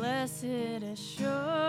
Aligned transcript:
blessed 0.00 0.82
assurance. 0.82 1.59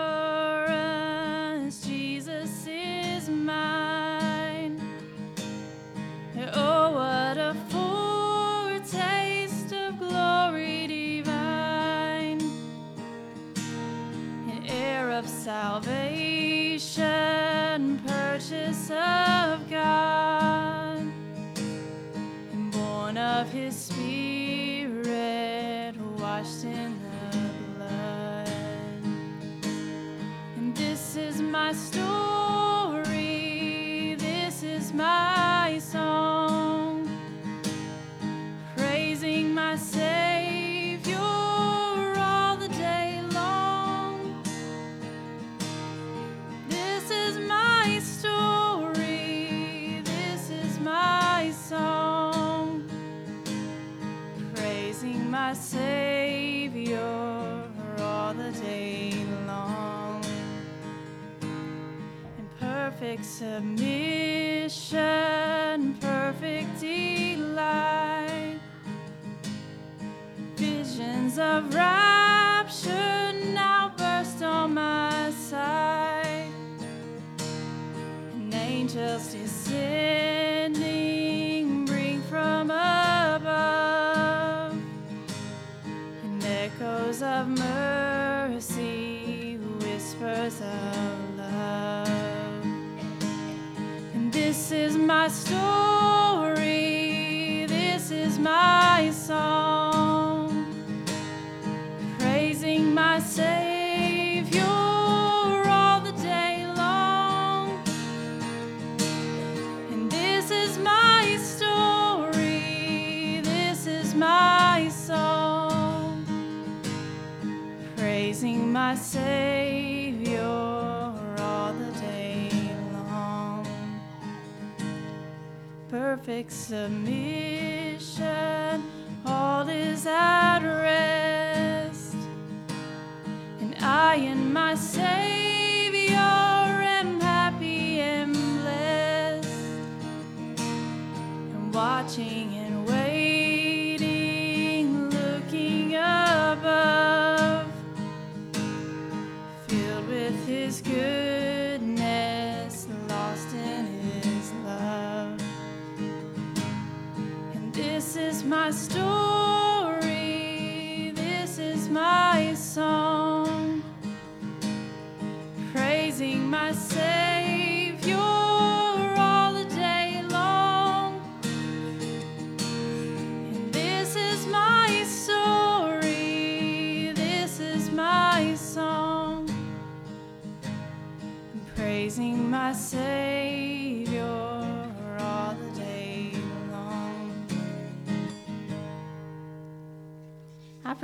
me. 63.60 63.91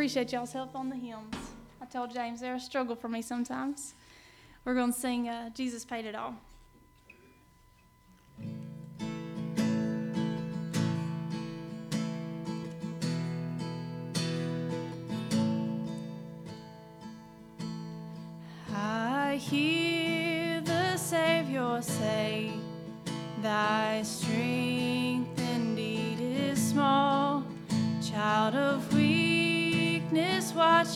appreciate 0.08 0.32
y'all's 0.32 0.54
help 0.54 0.74
on 0.74 0.88
the 0.88 0.96
hymns. 0.96 1.36
I 1.82 1.84
told 1.84 2.14
James 2.14 2.40
they're 2.40 2.54
a 2.54 2.60
struggle 2.60 2.96
for 2.96 3.10
me 3.10 3.20
sometimes. 3.20 3.92
We're 4.64 4.72
going 4.72 4.90
to 4.90 4.98
sing 4.98 5.28
uh, 5.28 5.50
Jesus 5.50 5.84
Paid 5.84 6.06
It 6.06 6.14
All. 6.14 6.34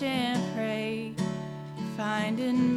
and 0.03 0.55
pray, 0.55 1.13
finding 1.97 2.72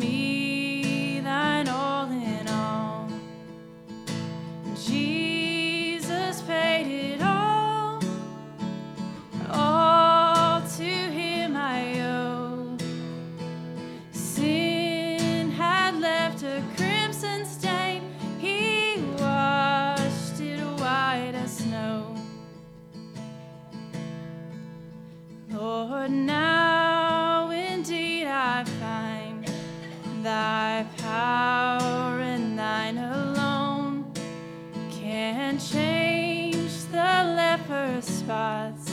spots. 38.06 38.85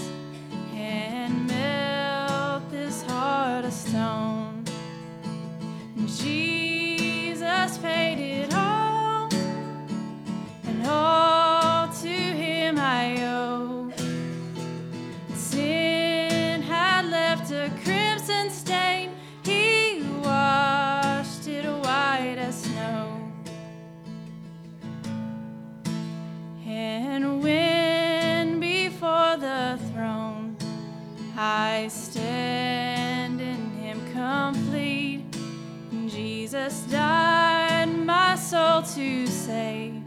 Jesus 36.62 36.82
died 36.93 37.88
my 37.88 38.37
soul 38.37 38.82
to 38.82 39.26
save, 39.26 40.00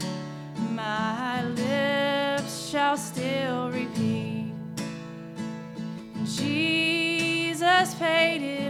my 0.70 1.44
lips 1.44 2.70
shall 2.70 2.96
still 2.96 3.70
repeat. 3.70 4.54
Jesus 6.24 7.94
paid 7.96 8.40
it. 8.40 8.65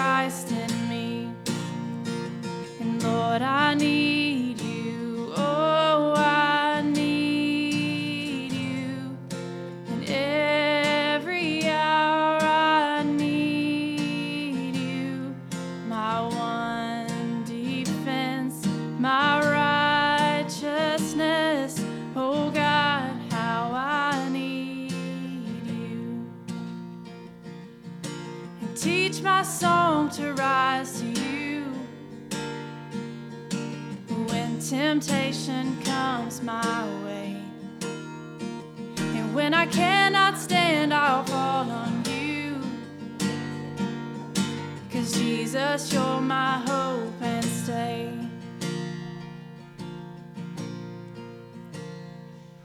Christ 0.00 0.50
in 0.50 0.88
me. 0.88 1.28
And 2.80 3.02
Lord, 3.02 3.42
I 3.42 3.74
need. 3.74 4.49
Jesus, 45.72 45.92
you're 45.92 46.20
my 46.20 46.58
hope 46.66 47.22
and 47.22 47.44
stay. 47.44 48.10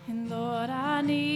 And 0.08 0.30
Lord, 0.30 0.70
I 0.72 1.02
need. 1.02 1.35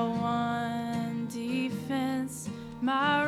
my 0.00 0.08
one 0.08 1.26
defense, 1.28 2.48
my 2.80 3.19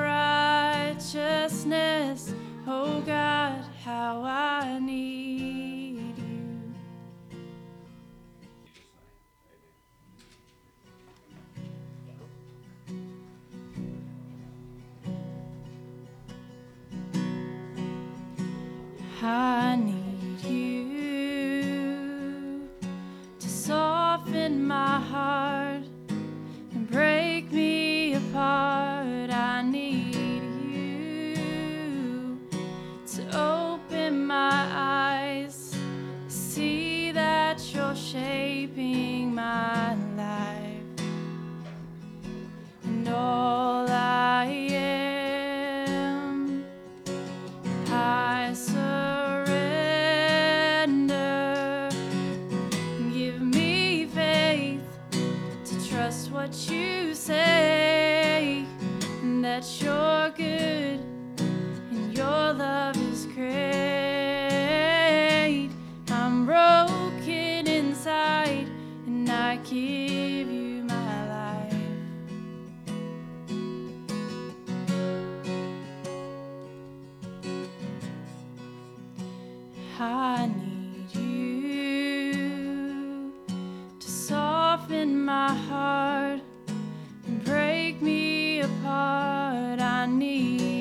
apart. 90.02 90.62
I 90.62 90.71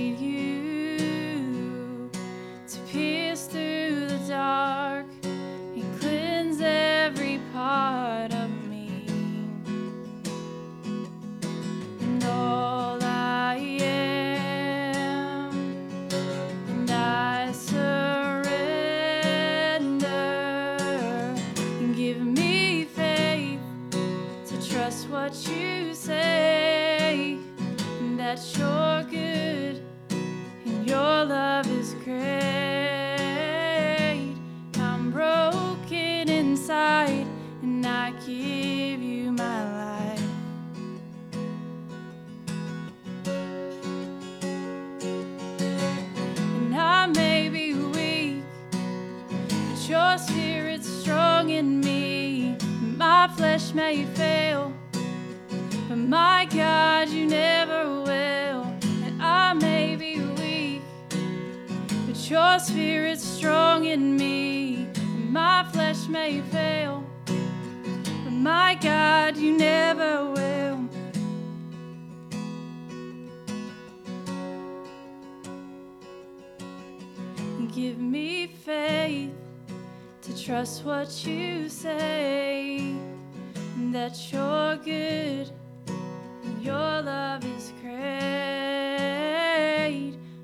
love 87.32 87.46
is 87.46 87.72
great. 87.82 88.02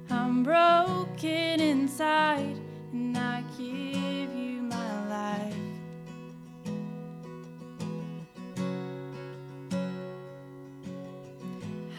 I'm 0.10 0.42
broken 0.44 1.60
inside, 1.60 2.58
and 2.94 3.18
I 3.18 3.44
give 3.58 4.34
you 4.34 4.62
my 4.62 5.08
life. 5.10 5.54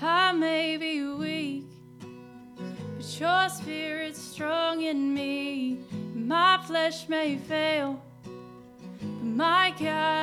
I 0.00 0.32
may 0.32 0.78
be 0.78 1.02
weak, 1.02 1.66
but 2.96 3.20
your 3.20 3.48
spirit's 3.50 4.22
strong 4.22 4.80
in 4.80 5.12
me. 5.12 5.80
My 6.14 6.58
flesh 6.66 7.08
may 7.10 7.36
fail, 7.36 8.00
but 8.24 9.22
my 9.22 9.74
God, 9.78 10.17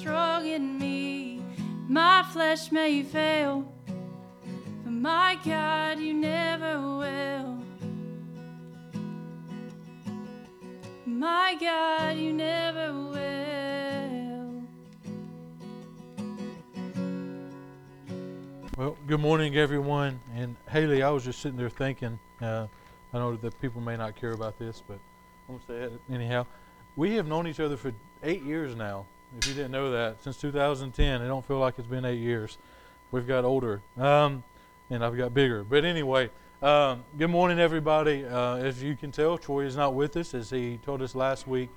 strong 0.00 0.46
in 0.46 0.78
me. 0.78 1.42
My 1.86 2.22
flesh 2.32 2.72
may 2.72 3.02
fail, 3.02 3.70
but 4.82 4.92
my 4.92 5.38
God, 5.44 5.98
you 5.98 6.14
never 6.14 6.80
will. 6.80 7.62
My 11.04 11.54
God, 11.60 12.16
you 12.16 12.32
never 12.32 12.94
will. 12.94 14.62
Well, 18.78 18.96
good 19.06 19.20
morning, 19.20 19.56
everyone. 19.56 20.18
And 20.34 20.56
Haley, 20.70 21.02
I 21.02 21.10
was 21.10 21.24
just 21.24 21.42
sitting 21.42 21.58
there 21.58 21.68
thinking. 21.68 22.18
Uh, 22.40 22.68
I 23.12 23.18
know 23.18 23.36
that 23.36 23.60
people 23.60 23.82
may 23.82 23.98
not 23.98 24.16
care 24.16 24.32
about 24.32 24.58
this, 24.58 24.82
but 24.88 24.98
I'm 25.46 25.58
gonna 25.58 25.66
say 25.66 25.94
it 25.94 26.00
anyhow. 26.10 26.46
We 26.96 27.16
have 27.16 27.26
known 27.26 27.46
each 27.46 27.60
other 27.60 27.76
for 27.76 27.92
eight 28.22 28.42
years 28.42 28.74
now. 28.74 29.04
If 29.38 29.46
you 29.46 29.54
didn't 29.54 29.70
know 29.70 29.92
that, 29.92 30.20
since 30.24 30.38
2010, 30.38 31.22
it 31.22 31.28
don't 31.28 31.46
feel 31.46 31.60
like 31.60 31.78
it's 31.78 31.86
been 31.86 32.04
eight 32.04 32.18
years. 32.18 32.58
We've 33.12 33.28
got 33.28 33.44
older, 33.44 33.80
um, 33.96 34.42
and 34.90 35.04
I've 35.04 35.16
got 35.16 35.32
bigger. 35.32 35.62
But 35.62 35.84
anyway, 35.84 36.30
um, 36.60 37.04
good 37.16 37.30
morning, 37.30 37.60
everybody. 37.60 38.24
Uh, 38.24 38.56
as 38.56 38.82
you 38.82 38.96
can 38.96 39.12
tell, 39.12 39.38
Troy 39.38 39.66
is 39.66 39.76
not 39.76 39.94
with 39.94 40.16
us, 40.16 40.34
as 40.34 40.50
he 40.50 40.78
told 40.78 41.00
us 41.00 41.14
last 41.14 41.46
week. 41.46 41.70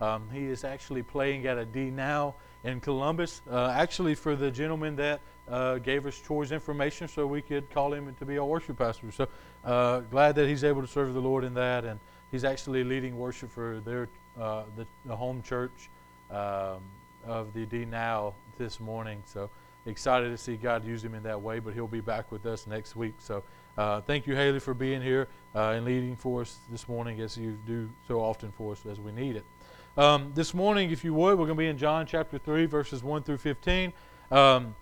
Um, 0.00 0.28
he 0.32 0.44
is 0.44 0.62
actually 0.62 1.02
playing 1.02 1.48
at 1.48 1.58
a 1.58 1.66
DNow 1.66 2.32
in 2.62 2.78
Columbus. 2.78 3.42
Uh, 3.50 3.74
actually, 3.76 4.14
for 4.14 4.36
the 4.36 4.48
gentleman 4.48 4.94
that 4.94 5.20
uh, 5.48 5.78
gave 5.78 6.06
us 6.06 6.16
Troy's 6.16 6.52
information, 6.52 7.08
so 7.08 7.26
we 7.26 7.42
could 7.42 7.68
call 7.70 7.92
him 7.92 8.14
to 8.20 8.24
be 8.24 8.38
our 8.38 8.46
worship 8.46 8.78
pastor. 8.78 9.10
So 9.10 9.26
uh, 9.64 10.00
glad 10.12 10.36
that 10.36 10.46
he's 10.46 10.62
able 10.62 10.80
to 10.80 10.88
serve 10.88 11.12
the 11.12 11.20
Lord 11.20 11.42
in 11.42 11.54
that, 11.54 11.84
and 11.84 11.98
he's 12.30 12.44
actually 12.44 12.84
leading 12.84 13.18
worship 13.18 13.50
for 13.50 13.80
their 13.84 14.08
uh, 14.40 14.62
the, 14.76 14.86
the 15.06 15.16
home 15.16 15.42
church 15.42 15.90
um, 16.30 16.80
of 17.24 17.52
the 17.52 17.66
DNow 17.66 18.34
this 18.58 18.80
morning. 18.80 19.22
So 19.26 19.50
excited 19.86 20.30
to 20.30 20.36
see 20.36 20.56
God 20.56 20.84
use 20.84 21.02
him 21.02 21.14
in 21.14 21.22
that 21.24 21.40
way. 21.40 21.58
But 21.58 21.74
he'll 21.74 21.86
be 21.86 22.00
back 22.00 22.30
with 22.32 22.46
us 22.46 22.66
next 22.66 22.96
week. 22.96 23.14
So. 23.18 23.42
Uh, 23.78 24.00
thank 24.02 24.26
you, 24.26 24.34
Haley, 24.34 24.60
for 24.60 24.74
being 24.74 25.00
here 25.00 25.28
uh, 25.54 25.70
and 25.70 25.86
leading 25.86 26.14
for 26.14 26.42
us 26.42 26.58
this 26.70 26.86
morning 26.86 27.20
as 27.20 27.38
you 27.38 27.56
do 27.66 27.88
so 28.06 28.20
often 28.20 28.52
for 28.52 28.72
us 28.72 28.84
as 28.84 29.00
we 29.00 29.10
need 29.10 29.36
it. 29.36 29.44
Um, 29.96 30.32
this 30.34 30.54
morning, 30.54 30.90
if 30.90 31.02
you 31.04 31.14
would, 31.14 31.38
we're 31.38 31.46
going 31.46 31.56
to 31.56 31.62
be 31.62 31.66
in 31.66 31.78
John 31.78 32.04
chapter 32.04 32.36
3, 32.36 32.66
verses 32.66 33.02
1 33.02 33.22
through 33.22 33.38
15. 33.38 33.92
Um, 34.30 34.74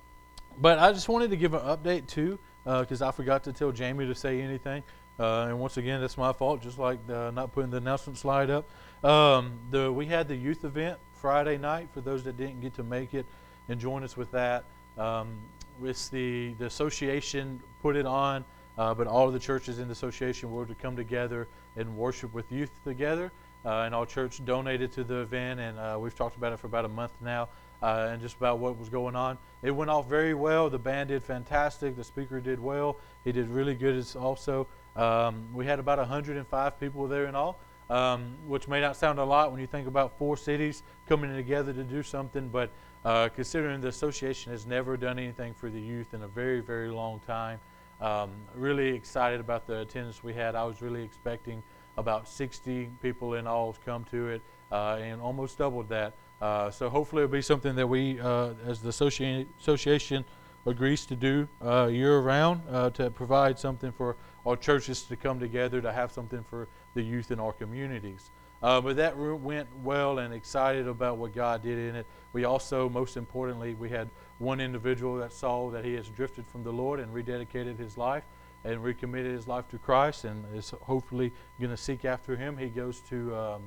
but 0.60 0.78
I 0.78 0.92
just 0.92 1.08
wanted 1.08 1.30
to 1.30 1.36
give 1.36 1.54
an 1.54 1.60
update 1.60 2.06
too, 2.06 2.38
because 2.64 3.00
I 3.00 3.12
forgot 3.12 3.44
to 3.44 3.52
tell 3.52 3.72
Jamie 3.72 4.06
to 4.06 4.14
say 4.14 4.40
anything. 4.40 4.82
Uh, 5.18 5.46
and 5.48 5.58
once 5.58 5.76
again, 5.76 6.00
that's 6.00 6.18
my 6.18 6.32
fault, 6.32 6.62
just 6.62 6.78
like 6.78 6.98
uh, 7.08 7.30
not 7.30 7.52
putting 7.52 7.70
the 7.70 7.78
announcement 7.78 8.18
slide 8.18 8.50
up. 8.50 8.68
Um, 9.04 9.58
the, 9.70 9.92
we 9.92 10.06
had 10.06 10.28
the 10.28 10.36
youth 10.36 10.64
event 10.64 10.98
Friday 11.20 11.58
night 11.58 11.88
for 11.92 12.00
those 12.00 12.24
that 12.24 12.36
didn't 12.36 12.60
get 12.60 12.74
to 12.74 12.82
make 12.82 13.14
it 13.14 13.26
and 13.68 13.80
join 13.80 14.02
us 14.02 14.16
with 14.16 14.30
that. 14.32 14.64
Um, 14.96 15.38
the, 15.80 16.54
the 16.58 16.66
association 16.66 17.60
put 17.82 17.96
it 17.96 18.06
on, 18.06 18.44
uh, 18.76 18.94
but 18.94 19.06
all 19.06 19.26
of 19.26 19.32
the 19.32 19.38
churches 19.38 19.78
in 19.78 19.88
the 19.88 19.92
association 19.92 20.50
were 20.52 20.66
to 20.66 20.74
come 20.74 20.96
together 20.96 21.46
and 21.76 21.96
worship 21.96 22.32
with 22.32 22.50
youth 22.50 22.70
together. 22.84 23.30
Uh, 23.64 23.82
and 23.82 23.94
our 23.94 24.06
church 24.06 24.44
donated 24.44 24.92
to 24.92 25.02
the 25.02 25.16
event, 25.16 25.58
and 25.58 25.78
uh, 25.78 25.98
we've 26.00 26.14
talked 26.14 26.36
about 26.36 26.52
it 26.52 26.58
for 26.58 26.68
about 26.68 26.84
a 26.84 26.88
month 26.88 27.12
now, 27.20 27.48
uh, 27.82 28.08
and 28.10 28.22
just 28.22 28.36
about 28.36 28.58
what 28.58 28.78
was 28.78 28.88
going 28.88 29.16
on. 29.16 29.36
It 29.62 29.72
went 29.72 29.90
off 29.90 30.08
very 30.08 30.32
well. 30.32 30.70
The 30.70 30.78
band 30.78 31.08
did 31.08 31.22
fantastic. 31.22 31.96
The 31.96 32.04
speaker 32.04 32.40
did 32.40 32.60
well. 32.60 32.96
He 33.24 33.32
did 33.32 33.48
really 33.48 33.74
good 33.74 34.06
also. 34.16 34.68
Um, 34.94 35.48
we 35.52 35.66
had 35.66 35.78
about 35.78 35.98
105 35.98 36.80
people 36.80 37.08
there 37.08 37.26
in 37.26 37.34
all, 37.34 37.58
um, 37.90 38.34
which 38.46 38.68
may 38.68 38.80
not 38.80 38.96
sound 38.96 39.18
a 39.18 39.24
lot 39.24 39.50
when 39.50 39.60
you 39.60 39.66
think 39.66 39.88
about 39.88 40.18
four 40.18 40.36
cities 40.36 40.82
coming 41.08 41.34
together 41.34 41.72
to 41.72 41.84
do 41.84 42.02
something, 42.02 42.48
but 42.48 42.70
uh, 43.04 43.28
considering 43.28 43.80
the 43.80 43.88
association 43.88 44.52
has 44.52 44.66
never 44.66 44.96
done 44.96 45.18
anything 45.18 45.54
for 45.54 45.70
the 45.70 45.80
youth 45.80 46.14
in 46.14 46.22
a 46.22 46.28
very, 46.28 46.60
very 46.60 46.90
long 46.90 47.20
time. 47.20 47.58
Um, 48.00 48.30
really 48.54 48.88
excited 48.88 49.40
about 49.40 49.66
the 49.66 49.80
attendance 49.80 50.22
we 50.22 50.34
had. 50.34 50.54
I 50.54 50.64
was 50.64 50.82
really 50.82 51.02
expecting 51.02 51.62
about 51.96 52.28
60 52.28 52.90
people 53.02 53.34
in 53.34 53.46
all 53.46 53.72
to 53.72 53.80
come 53.80 54.04
to 54.04 54.28
it, 54.28 54.42
uh, 54.70 54.98
and 55.00 55.20
almost 55.20 55.58
doubled 55.58 55.88
that. 55.88 56.14
Uh, 56.40 56.70
so 56.70 56.88
hopefully 56.88 57.24
it'll 57.24 57.32
be 57.32 57.42
something 57.42 57.74
that 57.74 57.86
we, 57.86 58.20
uh, 58.20 58.50
as 58.66 58.80
the 58.80 58.90
associ- 58.90 59.46
association, 59.58 60.24
agrees 60.66 61.06
to 61.06 61.16
do 61.16 61.48
uh, 61.64 61.86
year 61.86 62.18
round 62.20 62.60
uh, 62.70 62.90
to 62.90 63.10
provide 63.10 63.58
something 63.58 63.90
for 63.90 64.16
our 64.46 64.56
churches 64.56 65.02
to 65.02 65.16
come 65.16 65.40
together 65.40 65.80
to 65.80 65.92
have 65.92 66.12
something 66.12 66.44
for 66.44 66.68
the 66.94 67.02
youth 67.02 67.30
in 67.30 67.40
our 67.40 67.52
communities. 67.52 68.30
Uh, 68.60 68.80
but 68.80 68.96
that 68.96 69.16
went 69.16 69.68
well 69.84 70.18
and 70.18 70.34
excited 70.34 70.88
about 70.88 71.16
what 71.16 71.32
God 71.32 71.62
did 71.62 71.78
in 71.78 71.94
it. 71.94 72.06
We 72.32 72.44
also, 72.44 72.88
most 72.88 73.16
importantly, 73.16 73.74
we 73.74 73.88
had 73.88 74.10
one 74.38 74.60
individual 74.60 75.16
that 75.18 75.32
saw 75.32 75.70
that 75.70 75.84
he 75.84 75.94
has 75.94 76.08
drifted 76.08 76.44
from 76.46 76.64
the 76.64 76.72
Lord 76.72 76.98
and 76.98 77.14
rededicated 77.14 77.78
his 77.78 77.96
life 77.96 78.24
and 78.64 78.82
recommitted 78.82 79.32
his 79.32 79.46
life 79.46 79.68
to 79.68 79.78
Christ 79.78 80.24
and 80.24 80.44
is 80.56 80.70
hopefully 80.82 81.32
going 81.60 81.70
to 81.70 81.76
seek 81.76 82.04
after 82.04 82.36
him. 82.36 82.56
He 82.56 82.66
goes 82.66 83.00
to 83.08 83.36
um, 83.36 83.62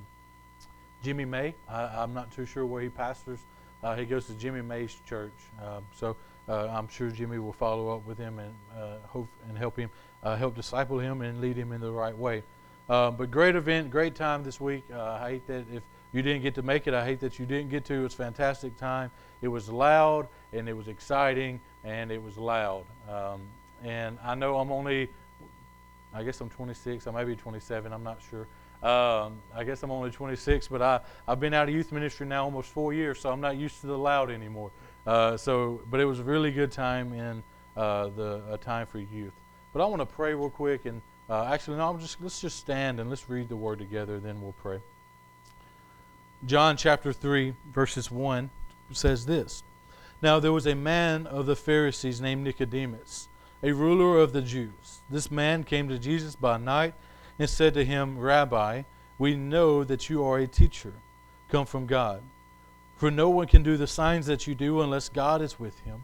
Jimmy 1.01 1.23
May. 1.23 1.55
I, 1.69 2.03
am 2.03 2.13
not 2.13 2.29
too 2.31 2.45
sure 2.45 2.65
where 2.65 2.81
he 2.81 2.89
pastors. 2.89 3.39
Uh, 3.81 3.95
he 3.95 4.05
goes 4.05 4.27
to 4.27 4.33
Jimmy 4.33 4.61
May's 4.61 4.95
church. 5.07 5.33
Um, 5.63 5.85
so 5.95 6.17
uh, 6.49 6.67
I'm 6.67 6.89
sure 6.89 7.09
Jimmy 7.09 7.39
will 7.39 7.53
follow 7.53 7.95
up 7.95 8.05
with 8.05 8.17
him 8.17 8.39
and 8.39 8.53
uh, 8.77 8.97
hope 9.07 9.29
and 9.47 9.57
help 9.57 9.77
him, 9.77 9.89
uh, 10.21 10.35
help 10.35 10.55
disciple 10.55 10.99
him 10.99 11.21
and 11.21 11.39
lead 11.39 11.55
him 11.55 11.71
in 11.71 11.79
the 11.79 11.91
right 11.91 12.15
way. 12.15 12.43
Um, 12.89 13.15
but 13.15 13.31
great 13.31 13.55
event, 13.55 13.89
great 13.89 14.15
time 14.15 14.43
this 14.43 14.59
week. 14.59 14.83
Uh, 14.93 15.19
I 15.21 15.29
hate 15.29 15.47
that 15.47 15.65
if 15.71 15.83
you 16.13 16.21
didn't 16.21 16.41
get 16.41 16.55
to 16.55 16.61
make 16.61 16.87
it. 16.87 16.93
I 16.93 17.05
hate 17.05 17.19
that 17.21 17.39
you 17.39 17.45
didn't 17.45 17.69
get 17.69 17.85
to. 17.85 17.93
It 17.93 18.01
was 18.01 18.13
fantastic 18.13 18.75
time. 18.77 19.11
It 19.41 19.47
was 19.47 19.69
loud 19.69 20.27
and 20.51 20.67
it 20.67 20.73
was 20.73 20.87
exciting 20.87 21.61
and 21.83 22.11
it 22.11 22.21
was 22.21 22.37
loud. 22.37 22.85
Um, 23.09 23.41
and 23.83 24.17
I 24.23 24.35
know 24.35 24.57
I'm 24.57 24.71
only, 24.71 25.09
I 26.13 26.23
guess 26.23 26.41
I'm 26.41 26.49
26. 26.49 27.07
I 27.07 27.11
may 27.11 27.23
be 27.23 27.35
27. 27.35 27.93
I'm 27.93 28.03
not 28.03 28.19
sure. 28.29 28.47
Um, 28.83 29.37
I 29.55 29.63
guess 29.63 29.83
I'm 29.83 29.91
only 29.91 30.09
26, 30.09 30.67
but 30.67 30.81
I, 30.81 30.99
I've 31.27 31.39
been 31.39 31.53
out 31.53 31.69
of 31.69 31.73
youth 31.73 31.91
ministry 31.91 32.25
now 32.25 32.43
almost 32.43 32.69
four 32.69 32.93
years, 32.93 33.19
so 33.19 33.31
I'm 33.31 33.41
not 33.41 33.55
used 33.55 33.79
to 33.81 33.87
the 33.87 33.97
loud 33.97 34.31
anymore. 34.31 34.71
Uh, 35.05 35.37
so, 35.37 35.81
but 35.89 35.99
it 35.99 36.05
was 36.05 36.19
a 36.19 36.23
really 36.23 36.51
good 36.51 36.71
time 36.71 37.13
in 37.13 37.43
uh, 37.77 38.09
the 38.09 38.43
uh, 38.49 38.57
time 38.57 38.87
for 38.87 38.99
youth. 38.99 39.33
But 39.71 39.83
I 39.83 39.85
want 39.85 40.01
to 40.01 40.05
pray 40.05 40.33
real 40.33 40.49
quick, 40.49 40.85
and 40.85 41.01
uh, 41.31 41.45
actually, 41.45 41.77
no, 41.77 41.89
I'm 41.89 41.99
just 41.99 42.21
let's 42.21 42.41
just 42.41 42.59
stand 42.59 42.99
and 42.99 43.09
let's 43.09 43.29
read 43.29 43.47
the 43.47 43.55
word 43.55 43.79
together, 43.79 44.19
then 44.19 44.41
we'll 44.41 44.51
pray. 44.61 44.81
John 46.45 46.75
chapter 46.75 47.13
3, 47.13 47.53
verses 47.73 48.11
1 48.11 48.49
says 48.91 49.25
this 49.25 49.63
Now 50.21 50.41
there 50.41 50.51
was 50.51 50.67
a 50.67 50.75
man 50.75 51.25
of 51.27 51.45
the 51.45 51.55
Pharisees 51.55 52.19
named 52.19 52.43
Nicodemus, 52.43 53.29
a 53.63 53.71
ruler 53.71 54.19
of 54.19 54.33
the 54.33 54.41
Jews. 54.41 54.99
This 55.09 55.31
man 55.31 55.63
came 55.63 55.87
to 55.87 55.97
Jesus 55.97 56.35
by 56.35 56.57
night 56.57 56.95
and 57.39 57.49
said 57.49 57.75
to 57.75 57.85
him, 57.85 58.19
Rabbi, 58.19 58.83
we 59.17 59.33
know 59.35 59.85
that 59.85 60.09
you 60.09 60.25
are 60.25 60.39
a 60.39 60.47
teacher, 60.47 60.91
come 61.47 61.65
from 61.65 61.85
God. 61.85 62.23
For 62.97 63.09
no 63.09 63.29
one 63.29 63.47
can 63.47 63.63
do 63.63 63.77
the 63.77 63.87
signs 63.87 64.25
that 64.25 64.47
you 64.47 64.53
do 64.53 64.81
unless 64.81 65.07
God 65.07 65.41
is 65.41 65.57
with 65.57 65.79
him. 65.79 66.03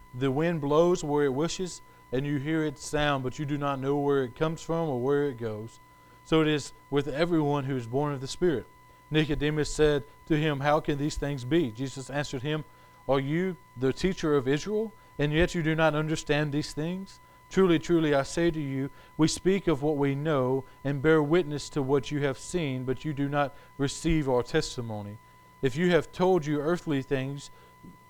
The 0.13 0.31
wind 0.31 0.61
blows 0.61 1.03
where 1.03 1.25
it 1.25 1.33
wishes, 1.33 1.81
and 2.11 2.25
you 2.25 2.37
hear 2.37 2.63
its 2.63 2.85
sound, 2.85 3.23
but 3.23 3.39
you 3.39 3.45
do 3.45 3.57
not 3.57 3.79
know 3.79 3.97
where 3.97 4.23
it 4.23 4.35
comes 4.35 4.61
from 4.61 4.89
or 4.89 4.99
where 4.99 5.25
it 5.25 5.37
goes. 5.37 5.79
So 6.25 6.41
it 6.41 6.47
is 6.47 6.73
with 6.89 7.07
everyone 7.07 7.65
who 7.65 7.75
is 7.75 7.87
born 7.87 8.13
of 8.13 8.21
the 8.21 8.27
Spirit. 8.27 8.67
Nicodemus 9.09 9.73
said 9.73 10.03
to 10.27 10.37
him, 10.37 10.59
How 10.59 10.79
can 10.79 10.97
these 10.97 11.15
things 11.15 11.43
be? 11.43 11.71
Jesus 11.71 12.09
answered 12.09 12.41
him, 12.41 12.63
Are 13.07 13.19
you 13.19 13.57
the 13.77 13.93
teacher 13.93 14.35
of 14.35 14.47
Israel, 14.47 14.93
and 15.19 15.33
yet 15.33 15.55
you 15.55 15.63
do 15.63 15.75
not 15.75 15.95
understand 15.95 16.51
these 16.51 16.73
things? 16.73 17.19
Truly, 17.49 17.79
truly, 17.79 18.13
I 18.13 18.23
say 18.23 18.49
to 18.49 18.61
you, 18.61 18.89
we 19.17 19.27
speak 19.27 19.67
of 19.67 19.83
what 19.83 19.97
we 19.97 20.15
know 20.15 20.63
and 20.85 21.01
bear 21.01 21.21
witness 21.21 21.67
to 21.71 21.81
what 21.81 22.09
you 22.09 22.21
have 22.21 22.39
seen, 22.39 22.85
but 22.85 23.03
you 23.03 23.13
do 23.13 23.27
not 23.27 23.53
receive 23.77 24.29
our 24.29 24.41
testimony. 24.41 25.17
If 25.61 25.75
you 25.75 25.91
have 25.91 26.13
told 26.13 26.45
you 26.45 26.59
earthly 26.59 27.01
things 27.01 27.51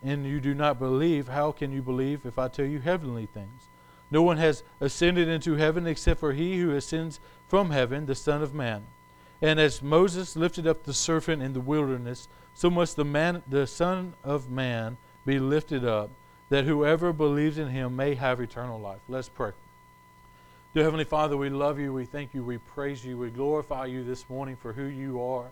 and 0.03 0.25
you 0.25 0.39
do 0.39 0.53
not 0.53 0.79
believe, 0.79 1.27
how 1.27 1.51
can 1.51 1.71
you 1.71 1.81
believe 1.81 2.25
if 2.25 2.39
I 2.39 2.47
tell 2.47 2.65
you 2.65 2.79
heavenly 2.79 3.25
things? 3.25 3.69
No 4.09 4.21
one 4.21 4.37
has 4.37 4.63
ascended 4.79 5.27
into 5.27 5.55
heaven 5.55 5.87
except 5.87 6.19
for 6.19 6.33
he 6.33 6.59
who 6.59 6.71
ascends 6.71 7.19
from 7.47 7.69
heaven, 7.69 8.05
the 8.05 8.15
Son 8.15 8.41
of 8.41 8.53
Man. 8.53 8.85
And 9.41 9.59
as 9.59 9.81
Moses 9.81 10.35
lifted 10.35 10.67
up 10.67 10.83
the 10.83 10.93
serpent 10.93 11.41
in 11.41 11.53
the 11.53 11.61
wilderness, 11.61 12.27
so 12.53 12.69
must 12.69 12.95
the 12.95 13.05
man 13.05 13.41
the 13.47 13.65
Son 13.65 14.13
of 14.23 14.49
Man 14.49 14.97
be 15.25 15.39
lifted 15.39 15.85
up, 15.85 16.09
that 16.49 16.65
whoever 16.65 17.13
believes 17.13 17.57
in 17.57 17.69
him 17.69 17.95
may 17.95 18.15
have 18.15 18.41
eternal 18.41 18.79
life. 18.79 19.01
Let's 19.07 19.29
pray. 19.29 19.51
Dear 20.73 20.83
Heavenly 20.83 21.05
Father, 21.05 21.37
we 21.37 21.49
love 21.49 21.79
you, 21.79 21.93
we 21.93 22.05
thank 22.05 22.33
you, 22.33 22.43
we 22.43 22.57
praise 22.57 23.03
you, 23.05 23.17
we 23.17 23.29
glorify 23.29 23.85
you 23.85 24.03
this 24.03 24.29
morning 24.29 24.55
for 24.55 24.73
who 24.73 24.85
you 24.85 25.21
are. 25.21 25.51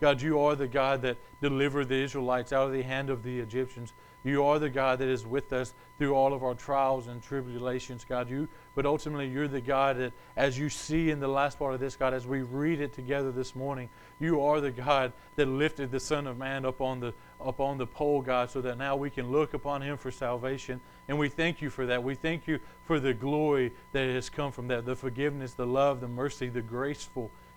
God, 0.00 0.22
you 0.22 0.38
are 0.40 0.54
the 0.54 0.68
God 0.68 1.02
that 1.02 1.16
delivered 1.40 1.88
the 1.88 1.96
Israelites 1.96 2.52
out 2.52 2.66
of 2.66 2.72
the 2.72 2.82
hand 2.82 3.10
of 3.10 3.22
the 3.22 3.40
Egyptians. 3.40 3.92
You 4.24 4.44
are 4.44 4.58
the 4.58 4.70
God 4.70 4.98
that 4.98 5.08
is 5.08 5.26
with 5.26 5.52
us 5.52 5.74
through 5.96 6.14
all 6.14 6.32
of 6.32 6.42
our 6.42 6.54
trials 6.54 7.06
and 7.06 7.22
tribulations, 7.22 8.04
God. 8.04 8.28
You, 8.28 8.48
but 8.74 8.84
ultimately, 8.84 9.28
you're 9.28 9.48
the 9.48 9.60
God 9.60 9.98
that, 9.98 10.12
as 10.36 10.58
you 10.58 10.68
see 10.68 11.10
in 11.10 11.18
the 11.18 11.28
last 11.28 11.58
part 11.58 11.74
of 11.74 11.80
this, 11.80 11.96
God, 11.96 12.14
as 12.14 12.26
we 12.26 12.42
read 12.42 12.80
it 12.80 12.92
together 12.92 13.32
this 13.32 13.56
morning, 13.56 13.88
you 14.20 14.42
are 14.42 14.60
the 14.60 14.70
God 14.70 15.12
that 15.36 15.46
lifted 15.46 15.90
the 15.90 16.00
Son 16.00 16.26
of 16.26 16.36
Man 16.36 16.64
up 16.64 16.80
on 16.80 17.00
the 17.00 17.14
up 17.40 17.60
on 17.60 17.78
the 17.78 17.86
pole, 17.86 18.20
God, 18.20 18.50
so 18.50 18.60
that 18.60 18.78
now 18.78 18.96
we 18.96 19.10
can 19.10 19.30
look 19.30 19.54
upon 19.54 19.80
Him 19.80 19.96
for 19.96 20.10
salvation. 20.10 20.80
And 21.06 21.18
we 21.18 21.28
thank 21.28 21.62
you 21.62 21.70
for 21.70 21.86
that. 21.86 22.02
We 22.02 22.16
thank 22.16 22.48
you 22.48 22.58
for 22.84 22.98
the 22.98 23.14
glory 23.14 23.72
that 23.92 24.08
has 24.08 24.28
come 24.28 24.50
from 24.50 24.66
that, 24.68 24.84
the 24.84 24.96
forgiveness, 24.96 25.54
the 25.54 25.66
love, 25.66 26.00
the 26.00 26.08
mercy, 26.08 26.48
the 26.48 26.62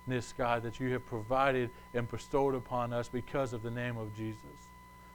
gracefulness, 0.06 0.34
God, 0.36 0.62
that 0.62 0.80
you 0.80 0.92
have 0.92 1.06
provided 1.06 1.70
and 1.94 2.10
bestowed 2.10 2.54
upon 2.54 2.92
us 2.92 3.08
because 3.08 3.52
of 3.52 3.62
the 3.62 3.70
name 3.70 3.96
of 3.96 4.14
Jesus. 4.16 4.38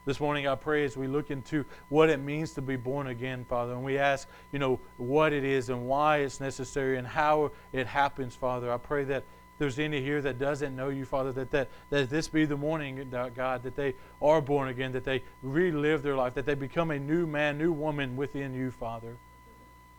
This 0.05 0.19
morning, 0.21 0.47
I 0.47 0.55
pray 0.55 0.85
as 0.85 0.95
we 0.95 1.07
look 1.07 1.31
into 1.31 1.65
what 1.89 2.09
it 2.09 2.21
means 2.21 2.53
to 2.53 2.61
be 2.61 2.77
born 2.77 3.07
again, 3.07 3.43
Father, 3.43 3.73
and 3.73 3.83
we 3.83 3.97
ask, 3.97 4.29
you 4.53 4.59
know, 4.59 4.79
what 4.95 5.33
it 5.33 5.43
is 5.43 5.69
and 5.69 5.85
why 5.85 6.19
it's 6.19 6.39
necessary 6.39 6.97
and 6.97 7.05
how 7.05 7.51
it 7.73 7.87
happens, 7.87 8.33
Father. 8.33 8.71
I 8.71 8.77
pray 8.77 9.03
that 9.05 9.23
there's 9.59 9.79
any 9.79 10.01
here 10.01 10.21
that 10.21 10.39
doesn't 10.39 10.75
know 10.75 10.89
you, 10.89 11.03
Father, 11.03 11.33
that, 11.33 11.51
that, 11.51 11.67
that 11.89 12.09
this 12.09 12.29
be 12.29 12.45
the 12.45 12.55
morning, 12.55 13.13
uh, 13.13 13.29
God, 13.35 13.63
that 13.63 13.75
they 13.75 13.95
are 14.21 14.39
born 14.39 14.69
again, 14.69 14.93
that 14.93 15.03
they 15.03 15.23
relive 15.41 16.03
their 16.03 16.15
life, 16.15 16.35
that 16.35 16.45
they 16.45 16.55
become 16.55 16.91
a 16.91 16.99
new 16.99 17.27
man, 17.27 17.57
new 17.57 17.73
woman 17.73 18.15
within 18.15 18.53
you, 18.53 18.71
Father. 18.71 19.17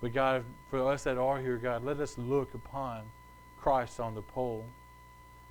But 0.00 0.14
God, 0.14 0.44
for 0.70 0.90
us 0.90 1.02
that 1.04 1.18
are 1.18 1.38
here, 1.38 1.58
God, 1.58 1.84
let 1.84 2.00
us 2.00 2.16
look 2.16 2.54
upon 2.54 3.02
Christ 3.60 4.00
on 4.00 4.14
the 4.14 4.22
pole. 4.22 4.64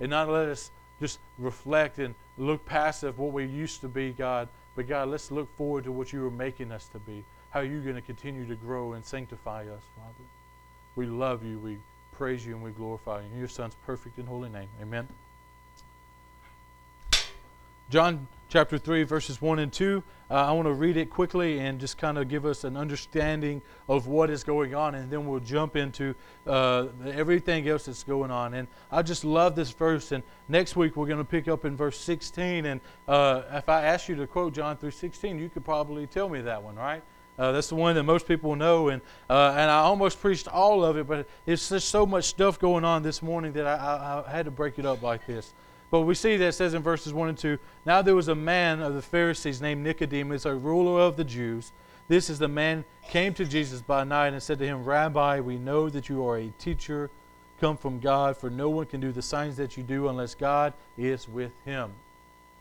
And 0.00 0.10
not 0.10 0.28
let 0.28 0.48
us 0.48 0.70
just 1.00 1.18
reflect 1.38 1.98
and 1.98 2.14
look 2.36 2.64
of 3.02 3.18
what 3.18 3.32
we 3.32 3.44
used 3.44 3.80
to 3.82 3.88
be, 3.88 4.12
God. 4.12 4.48
But 4.76 4.88
God, 4.88 5.08
let's 5.08 5.30
look 5.30 5.54
forward 5.56 5.84
to 5.84 5.92
what 5.92 6.12
you 6.12 6.24
are 6.26 6.30
making 6.30 6.72
us 6.72 6.88
to 6.88 6.98
be. 6.98 7.24
How 7.50 7.60
you're 7.60 7.80
going 7.80 7.96
to 7.96 8.02
continue 8.02 8.46
to 8.46 8.54
grow 8.54 8.92
and 8.92 9.04
sanctify 9.04 9.62
us, 9.62 9.82
Father. 9.96 10.28
We 10.96 11.06
love 11.06 11.44
you, 11.44 11.58
we 11.58 11.78
praise 12.12 12.44
you, 12.44 12.54
and 12.54 12.62
we 12.62 12.70
glorify 12.70 13.20
you. 13.20 13.26
In 13.32 13.38
your 13.38 13.48
Son's 13.48 13.76
perfect 13.86 14.18
and 14.18 14.28
holy 14.28 14.48
name. 14.50 14.68
Amen. 14.82 15.08
John 17.90 18.28
chapter 18.50 18.76
3, 18.76 19.04
verses 19.04 19.40
1 19.40 19.60
and 19.60 19.72
2. 19.72 20.02
Uh, 20.30 20.34
I 20.34 20.52
want 20.52 20.66
to 20.66 20.74
read 20.74 20.98
it 20.98 21.08
quickly 21.08 21.58
and 21.60 21.80
just 21.80 21.96
kind 21.96 22.18
of 22.18 22.28
give 22.28 22.44
us 22.44 22.64
an 22.64 22.76
understanding 22.76 23.62
of 23.88 24.08
what 24.08 24.28
is 24.28 24.44
going 24.44 24.74
on, 24.74 24.94
and 24.94 25.10
then 25.10 25.26
we'll 25.26 25.40
jump 25.40 25.74
into 25.74 26.14
uh, 26.46 26.88
everything 27.06 27.66
else 27.66 27.86
that's 27.86 28.04
going 28.04 28.30
on. 28.30 28.52
And 28.52 28.68
I 28.92 29.00
just 29.00 29.24
love 29.24 29.56
this 29.56 29.70
verse. 29.70 30.12
And 30.12 30.22
next 30.48 30.76
week 30.76 30.96
we're 30.96 31.06
going 31.06 31.18
to 31.18 31.24
pick 31.24 31.48
up 31.48 31.64
in 31.64 31.76
verse 31.78 31.98
16. 31.98 32.66
And 32.66 32.82
uh, 33.06 33.42
if 33.52 33.70
I 33.70 33.84
ask 33.84 34.06
you 34.06 34.16
to 34.16 34.26
quote 34.26 34.52
John 34.52 34.76
3:16, 34.76 35.38
you 35.38 35.48
could 35.48 35.64
probably 35.64 36.06
tell 36.06 36.28
me 36.28 36.42
that 36.42 36.62
one, 36.62 36.76
right? 36.76 37.02
Uh, 37.38 37.52
that's 37.52 37.68
the 37.68 37.74
one 37.74 37.94
that 37.94 38.02
most 38.02 38.26
people 38.26 38.54
know, 38.56 38.88
and 38.88 39.00
uh, 39.30 39.54
and 39.56 39.70
I 39.70 39.78
almost 39.78 40.20
preached 40.20 40.48
all 40.48 40.84
of 40.84 40.96
it, 40.96 41.06
but 41.06 41.26
it's 41.46 41.68
just 41.68 41.88
so 41.88 42.04
much 42.04 42.24
stuff 42.24 42.58
going 42.58 42.84
on 42.84 43.04
this 43.04 43.22
morning 43.22 43.52
that 43.52 43.64
I, 43.64 43.76
I, 43.76 44.28
I 44.28 44.30
had 44.30 44.46
to 44.46 44.50
break 44.50 44.78
it 44.78 44.84
up 44.84 45.02
like 45.02 45.24
this. 45.24 45.54
But 45.90 46.02
we 46.02 46.14
see 46.14 46.36
that 46.36 46.48
it 46.48 46.52
says 46.52 46.74
in 46.74 46.82
verses 46.82 47.12
1 47.12 47.28
and 47.30 47.38
2 47.38 47.58
Now 47.86 48.02
there 48.02 48.14
was 48.14 48.28
a 48.28 48.34
man 48.34 48.80
of 48.80 48.94
the 48.94 49.02
Pharisees 49.02 49.60
named 49.60 49.82
Nicodemus, 49.82 50.44
a 50.44 50.54
ruler 50.54 51.00
of 51.00 51.16
the 51.16 51.24
Jews. 51.24 51.72
This 52.08 52.30
is 52.30 52.38
the 52.38 52.48
man 52.48 52.84
came 53.08 53.34
to 53.34 53.44
Jesus 53.44 53.80
by 53.80 54.04
night 54.04 54.32
and 54.32 54.42
said 54.42 54.58
to 54.58 54.66
him, 54.66 54.84
Rabbi, 54.84 55.40
we 55.40 55.56
know 55.56 55.88
that 55.88 56.08
you 56.08 56.26
are 56.26 56.38
a 56.38 56.48
teacher 56.58 57.10
come 57.60 57.76
from 57.76 57.98
God, 57.98 58.36
for 58.36 58.50
no 58.50 58.70
one 58.70 58.86
can 58.86 59.00
do 59.00 59.12
the 59.12 59.22
signs 59.22 59.56
that 59.56 59.76
you 59.76 59.82
do 59.82 60.08
unless 60.08 60.34
God 60.34 60.72
is 60.96 61.28
with 61.28 61.52
him. 61.64 61.92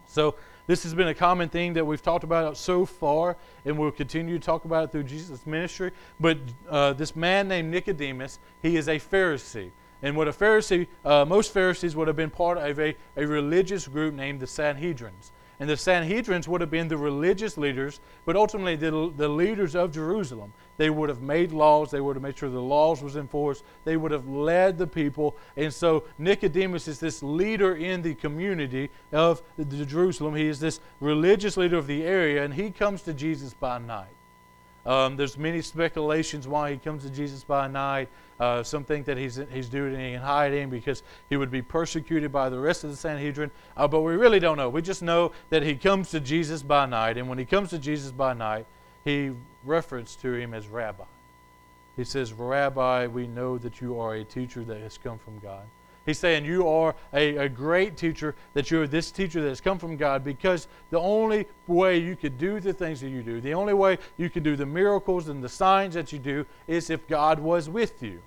So, 0.07 0.35
this 0.65 0.83
has 0.83 0.93
been 0.93 1.07
a 1.07 1.13
common 1.13 1.47
thing 1.47 1.73
that 1.73 1.85
we've 1.85 2.01
talked 2.01 2.25
about 2.25 2.57
so 2.57 2.85
far, 2.85 3.37
and 3.63 3.77
we'll 3.77 3.91
continue 3.91 4.37
to 4.37 4.45
talk 4.45 4.65
about 4.65 4.83
it 4.85 4.91
through 4.91 5.03
Jesus' 5.03 5.45
ministry. 5.45 5.91
But 6.19 6.39
uh, 6.69 6.91
this 6.91 7.15
man 7.15 7.47
named 7.47 7.71
Nicodemus, 7.71 8.39
he 8.61 8.75
is 8.75 8.89
a 8.89 8.99
Pharisee. 8.99 9.71
And 10.01 10.15
what 10.15 10.27
a 10.27 10.31
Pharisee, 10.31 10.87
uh, 11.03 11.25
most 11.25 11.51
Pharisees 11.53 11.95
would 11.95 12.07
have 12.07 12.17
been 12.17 12.29
part 12.29 12.57
of 12.57 12.79
a, 12.79 12.95
a 13.15 13.25
religious 13.25 13.87
group 13.87 14.13
named 14.13 14.39
the 14.39 14.45
Sanhedrins. 14.45 15.31
And 15.59 15.67
the 15.67 15.73
Sanhedrins 15.73 16.47
would 16.47 16.61
have 16.61 16.69
been 16.69 16.87
the 16.87 16.97
religious 16.97 17.57
leaders, 17.57 17.99
but 18.25 18.35
ultimately 18.35 18.75
the, 18.75 19.11
the 19.17 19.27
leaders 19.27 19.75
of 19.75 19.91
Jerusalem. 19.91 20.53
They 20.77 20.91
would 20.91 21.09
have 21.09 21.23
made 21.23 21.51
laws. 21.51 21.89
They 21.89 21.99
would 21.99 22.15
have 22.15 22.21
made 22.21 22.37
sure 22.37 22.49
the 22.49 22.61
laws 22.61 23.01
was 23.01 23.15
enforced. 23.15 23.63
They 23.83 23.97
would 23.97 24.11
have 24.11 24.27
led 24.27 24.77
the 24.77 24.85
people. 24.85 25.35
And 25.55 25.73
so 25.73 26.03
Nicodemus 26.19 26.87
is 26.87 26.99
this 26.99 27.23
leader 27.23 27.75
in 27.75 28.03
the 28.03 28.13
community 28.13 28.91
of 29.11 29.41
the, 29.57 29.83
Jerusalem. 29.83 30.35
He 30.35 30.45
is 30.45 30.59
this 30.59 30.79
religious 30.99 31.57
leader 31.57 31.77
of 31.77 31.87
the 31.87 32.03
area, 32.03 32.43
and 32.43 32.53
he 32.53 32.69
comes 32.69 33.01
to 33.03 33.13
Jesus 33.13 33.55
by 33.55 33.79
night. 33.79 34.16
Um, 34.87 35.17
there's 35.17 35.37
many 35.37 35.61
speculations 35.61 36.47
why 36.47 36.71
he 36.71 36.77
comes 36.77 37.03
to 37.03 37.09
Jesus 37.09 37.43
by 37.43 37.67
night. 37.67 38.07
Uh, 38.39 38.63
some 38.63 38.85
think 38.85 39.05
that 39.05 39.17
he's, 39.17 39.39
he's 39.51 39.67
doing 39.67 39.93
it 39.93 40.13
in 40.13 40.21
hiding 40.21 40.69
because 40.69 41.03
he 41.29 41.35
would 41.35 41.51
be 41.51 41.61
persecuted 41.61 42.31
by 42.31 42.49
the 42.49 42.57
rest 42.57 42.85
of 42.85 42.89
the 42.89 42.95
Sanhedrin. 42.95 43.51
Uh, 43.75 43.87
but 43.87 44.01
we 44.01 44.15
really 44.15 44.39
don't 44.39 44.57
know. 44.57 44.69
We 44.69 44.81
just 44.81 45.03
know 45.03 45.33
that 45.49 45.61
he 45.61 45.75
comes 45.75 46.09
to 46.11 46.21
Jesus 46.21 46.63
by 46.63 46.85
night. 46.85 47.17
And 47.17 47.27
when 47.27 47.37
he 47.37 47.43
comes 47.43 47.69
to 47.71 47.79
Jesus 47.79 48.11
by 48.11 48.33
night, 48.33 48.65
he 49.03 49.31
referenced 49.65 50.21
to 50.21 50.33
him 50.33 50.53
as 50.53 50.67
rabbi. 50.69 51.03
He 51.97 52.03
says, 52.03 52.31
Rabbi, 52.31 53.07
we 53.07 53.27
know 53.27 53.57
that 53.57 53.81
you 53.81 53.99
are 53.99 54.13
a 54.13 54.23
teacher 54.23 54.63
that 54.63 54.79
has 54.79 54.97
come 54.97 55.17
from 55.17 55.39
God. 55.39 55.65
He's 56.07 56.17
saying 56.17 56.45
you 56.45 56.65
are 56.69 56.95
a, 57.13 57.35
a 57.35 57.49
great 57.49 57.97
teacher, 57.97 58.33
that 58.53 58.71
you're 58.71 58.87
this 58.87 59.11
teacher 59.11 59.41
that 59.41 59.49
has 59.49 59.59
come 59.59 59.77
from 59.77 59.97
God 59.97 60.23
because 60.23 60.69
the 60.89 60.99
only 60.99 61.45
way 61.67 61.97
you 61.97 62.15
could 62.15 62.37
do 62.37 62.61
the 62.61 62.71
things 62.71 63.01
that 63.01 63.09
you 63.09 63.21
do, 63.21 63.41
the 63.41 63.53
only 63.53 63.73
way 63.73 63.97
you 64.15 64.29
can 64.29 64.41
do 64.41 64.55
the 64.55 64.65
miracles 64.65 65.27
and 65.27 65.43
the 65.43 65.49
signs 65.49 65.95
that 65.95 66.13
you 66.13 66.17
do 66.17 66.45
is 66.65 66.89
if 66.89 67.05
God 67.09 67.39
was 67.39 67.69
with 67.69 68.01
you. 68.01 68.21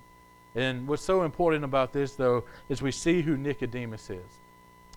And 0.54 0.86
what's 0.86 1.02
so 1.02 1.22
important 1.22 1.64
about 1.64 1.94
this, 1.94 2.12
though, 2.16 2.44
is 2.68 2.82
we 2.82 2.92
see 2.92 3.22
who 3.22 3.38
Nicodemus 3.38 4.10
is. 4.10 4.38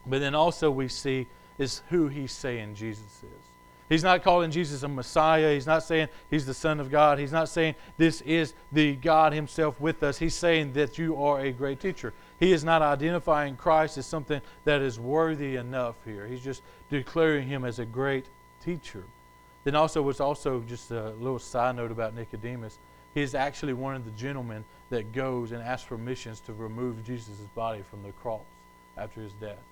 But 0.06 0.20
then 0.20 0.36
also 0.36 0.70
we 0.70 0.90
see 0.90 1.28
is 1.58 1.84
who 1.90 2.10
he's 2.10 2.34
saying 2.34 2.76
Jesus 2.76 3.24
is. 3.24 3.54
He's 3.90 4.04
not 4.04 4.24
calling 4.24 4.50
Jesus 4.50 4.84
a 4.84 4.88
Messiah. 4.88 5.54
He's 5.54 5.68
not 5.68 5.84
saying 5.84 6.08
he's 6.32 6.46
the 6.46 6.54
Son 6.54 6.80
of 6.80 6.90
God. 6.90 7.20
He's 7.20 7.32
not 7.32 7.48
saying 7.48 7.76
this 7.98 8.22
is 8.22 8.54
the 8.72 8.96
God 8.96 9.34
Himself 9.34 9.80
with 9.80 10.02
us. 10.04 10.18
He's 10.18 10.34
saying 10.34 10.74
that 10.74 10.98
you 10.98 11.16
are 11.22 11.42
a 11.42 11.52
great 11.52 11.80
teacher. 11.80 12.14
He 12.44 12.52
is 12.52 12.66
not 12.66 12.82
identifying 12.82 13.56
Christ 13.56 13.98
as 13.98 14.06
something 14.06 14.42
that 14.66 14.82
is 14.82 15.00
worthy 15.00 15.56
enough 15.56 15.96
here. 16.04 16.28
He's 16.28 16.44
just 16.44 16.62
declaring 16.90 17.48
him 17.48 17.64
as 17.64 17.80
a 17.80 17.86
great 17.86 18.26
teacher. 18.62 19.06
Then 19.64 19.76
also 19.76 20.02
was 20.02 20.20
also 20.20 20.60
just 20.68 20.92
a 20.92 21.12
little 21.12 21.40
side 21.40 21.78
note 21.78 21.90
about 21.90 22.14
Nicodemus. 22.14 22.80
He 23.14 23.22
is 23.22 23.34
actually 23.34 23.72
one 23.72 23.96
of 23.96 24.04
the 24.04 24.12
gentlemen 24.12 24.66
that 24.90 25.14
goes 25.14 25.54
and 25.54 25.64
asks 25.64 25.88
permissions 25.88 26.42
to 26.42 26.52
remove 26.52 27.06
Jesus' 27.06 27.48
body 27.56 27.82
from 27.82 28.04
the 28.04 28.12
cross 28.12 28.44
after 28.98 29.22
his 29.22 29.32
death. 29.40 29.64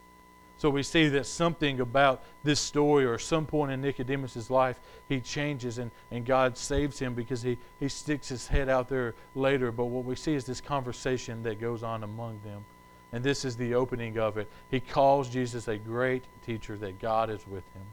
So 0.62 0.69
we 0.69 0.84
see 0.84 1.08
that 1.08 1.26
something 1.26 1.80
about 1.80 2.24
this 2.43 2.60
story 2.60 3.04
or 3.04 3.17
some 3.17 3.47
point 3.47 3.71
in 3.71 3.82
Nicodemus' 3.82 4.52
life, 4.52 4.80
he 5.10 5.19
changes 5.19 5.80
and, 5.80 5.89
and 6.12 6.24
God 6.24 6.56
saves 6.56 7.00
him 7.00 7.15
because 7.15 7.41
he, 7.41 7.58
he 7.80 7.89
sticks 7.89 8.30
his 8.30 8.45
head 8.45 8.69
out 8.69 8.88
there 8.88 9.15
later. 9.34 9.71
But 9.71 9.86
what 9.86 10.06
we 10.06 10.15
see 10.15 10.36
is 10.36 10.45
this 10.45 10.62
conversation 10.62 11.41
that 11.41 11.60
goes 11.60 11.82
on 11.82 12.04
among 12.04 12.41
them. 12.45 12.63
And 13.12 13.24
this 13.24 13.43
is 13.43 13.58
the 13.58 13.74
opening 13.74 14.19
of 14.19 14.38
it. 14.38 14.47
He 14.69 14.80
calls 14.80 15.30
Jesus 15.30 15.67
a 15.67 15.80
great 15.80 16.26
teacher, 16.45 16.78
that 16.78 17.00
God 17.00 17.32
is 17.32 17.47
with 17.47 17.63
him. 17.74 17.88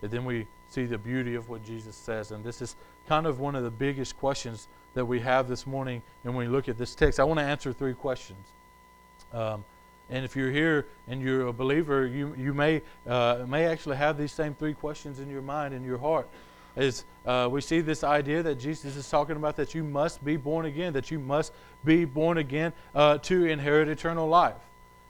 And 0.00 0.08
then 0.08 0.24
we 0.24 0.46
see 0.68 0.86
the 0.86 0.98
beauty 0.98 1.34
of 1.34 1.48
what 1.48 1.64
Jesus 1.64 1.96
says. 1.96 2.30
And 2.30 2.44
this 2.44 2.62
is 2.62 2.76
kind 3.08 3.26
of 3.26 3.40
one 3.40 3.56
of 3.56 3.64
the 3.64 3.72
biggest 3.72 4.16
questions 4.18 4.68
that 4.94 5.04
we 5.04 5.18
have 5.18 5.48
this 5.48 5.66
morning. 5.66 6.00
And 6.22 6.32
when 6.36 6.46
we 6.46 6.52
look 6.52 6.68
at 6.68 6.78
this 6.78 6.94
text, 6.94 7.18
I 7.18 7.24
want 7.24 7.40
to 7.40 7.44
answer 7.44 7.72
three 7.72 7.94
questions. 7.94 8.46
Um, 9.32 9.64
and 10.10 10.24
if 10.24 10.34
you're 10.34 10.50
here 10.50 10.86
and 11.06 11.20
you're 11.20 11.48
a 11.48 11.52
believer, 11.52 12.06
you, 12.06 12.34
you 12.36 12.54
may, 12.54 12.82
uh, 13.06 13.44
may 13.46 13.66
actually 13.66 13.96
have 13.96 14.16
these 14.16 14.32
same 14.32 14.54
three 14.54 14.74
questions 14.74 15.20
in 15.20 15.28
your 15.28 15.42
mind, 15.42 15.74
in 15.74 15.84
your 15.84 15.98
heart. 15.98 16.28
As 16.76 17.04
uh, 17.26 17.48
we 17.50 17.60
see 17.60 17.80
this 17.80 18.04
idea 18.04 18.42
that 18.42 18.54
Jesus 18.56 18.96
is 18.96 19.08
talking 19.08 19.36
about 19.36 19.56
that 19.56 19.74
you 19.74 19.82
must 19.82 20.24
be 20.24 20.36
born 20.36 20.66
again, 20.66 20.92
that 20.92 21.10
you 21.10 21.18
must 21.18 21.52
be 21.84 22.04
born 22.04 22.38
again 22.38 22.72
uh, 22.94 23.18
to 23.18 23.46
inherit 23.46 23.88
eternal 23.88 24.28
life. 24.28 24.54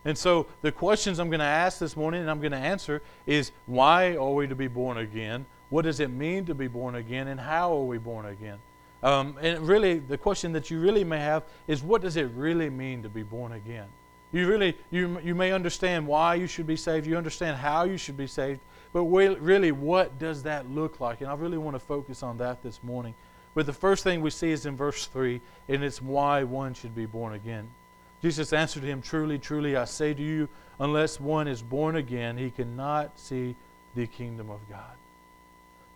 And 0.04 0.16
so 0.16 0.46
the 0.62 0.72
questions 0.72 1.18
I'm 1.18 1.28
going 1.28 1.40
to 1.40 1.44
ask 1.44 1.78
this 1.78 1.96
morning 1.96 2.22
and 2.22 2.30
I'm 2.30 2.40
going 2.40 2.52
to 2.52 2.58
answer 2.58 3.02
is 3.26 3.52
why 3.66 4.16
are 4.16 4.32
we 4.32 4.46
to 4.46 4.54
be 4.54 4.68
born 4.68 4.98
again? 4.98 5.44
What 5.70 5.82
does 5.82 6.00
it 6.00 6.10
mean 6.10 6.46
to 6.46 6.54
be 6.54 6.66
born 6.66 6.94
again? 6.94 7.28
And 7.28 7.38
how 7.38 7.72
are 7.76 7.84
we 7.84 7.98
born 7.98 8.26
again? 8.26 8.58
Um, 9.02 9.36
and 9.40 9.60
really, 9.60 9.98
the 9.98 10.18
question 10.18 10.52
that 10.52 10.70
you 10.70 10.80
really 10.80 11.04
may 11.04 11.18
have 11.18 11.44
is 11.66 11.82
what 11.82 12.02
does 12.02 12.16
it 12.16 12.30
really 12.34 12.70
mean 12.70 13.02
to 13.02 13.08
be 13.08 13.22
born 13.22 13.52
again? 13.52 13.86
You 14.32 14.46
really, 14.46 14.76
you, 14.90 15.18
you 15.20 15.34
may 15.34 15.52
understand 15.52 16.06
why 16.06 16.34
you 16.34 16.46
should 16.46 16.66
be 16.66 16.76
saved. 16.76 17.06
You 17.06 17.16
understand 17.16 17.56
how 17.56 17.84
you 17.84 17.96
should 17.96 18.16
be 18.16 18.26
saved. 18.26 18.60
But 18.92 19.04
really, 19.04 19.72
what 19.72 20.18
does 20.18 20.42
that 20.42 20.70
look 20.70 21.00
like? 21.00 21.20
And 21.20 21.30
I 21.30 21.34
really 21.34 21.58
want 21.58 21.74
to 21.74 21.80
focus 21.80 22.22
on 22.22 22.38
that 22.38 22.62
this 22.62 22.82
morning. 22.82 23.14
But 23.54 23.66
the 23.66 23.72
first 23.72 24.04
thing 24.04 24.20
we 24.20 24.30
see 24.30 24.50
is 24.50 24.66
in 24.66 24.76
verse 24.76 25.06
3, 25.06 25.40
and 25.68 25.82
it's 25.82 26.02
why 26.02 26.44
one 26.44 26.74
should 26.74 26.94
be 26.94 27.06
born 27.06 27.34
again. 27.34 27.68
Jesus 28.22 28.52
answered 28.52 28.82
him, 28.82 29.00
Truly, 29.00 29.38
truly, 29.38 29.76
I 29.76 29.84
say 29.84 30.14
to 30.14 30.22
you, 30.22 30.48
unless 30.78 31.20
one 31.20 31.48
is 31.48 31.62
born 31.62 31.96
again, 31.96 32.36
he 32.36 32.50
cannot 32.50 33.18
see 33.18 33.56
the 33.94 34.06
kingdom 34.06 34.50
of 34.50 34.60
God 34.68 34.96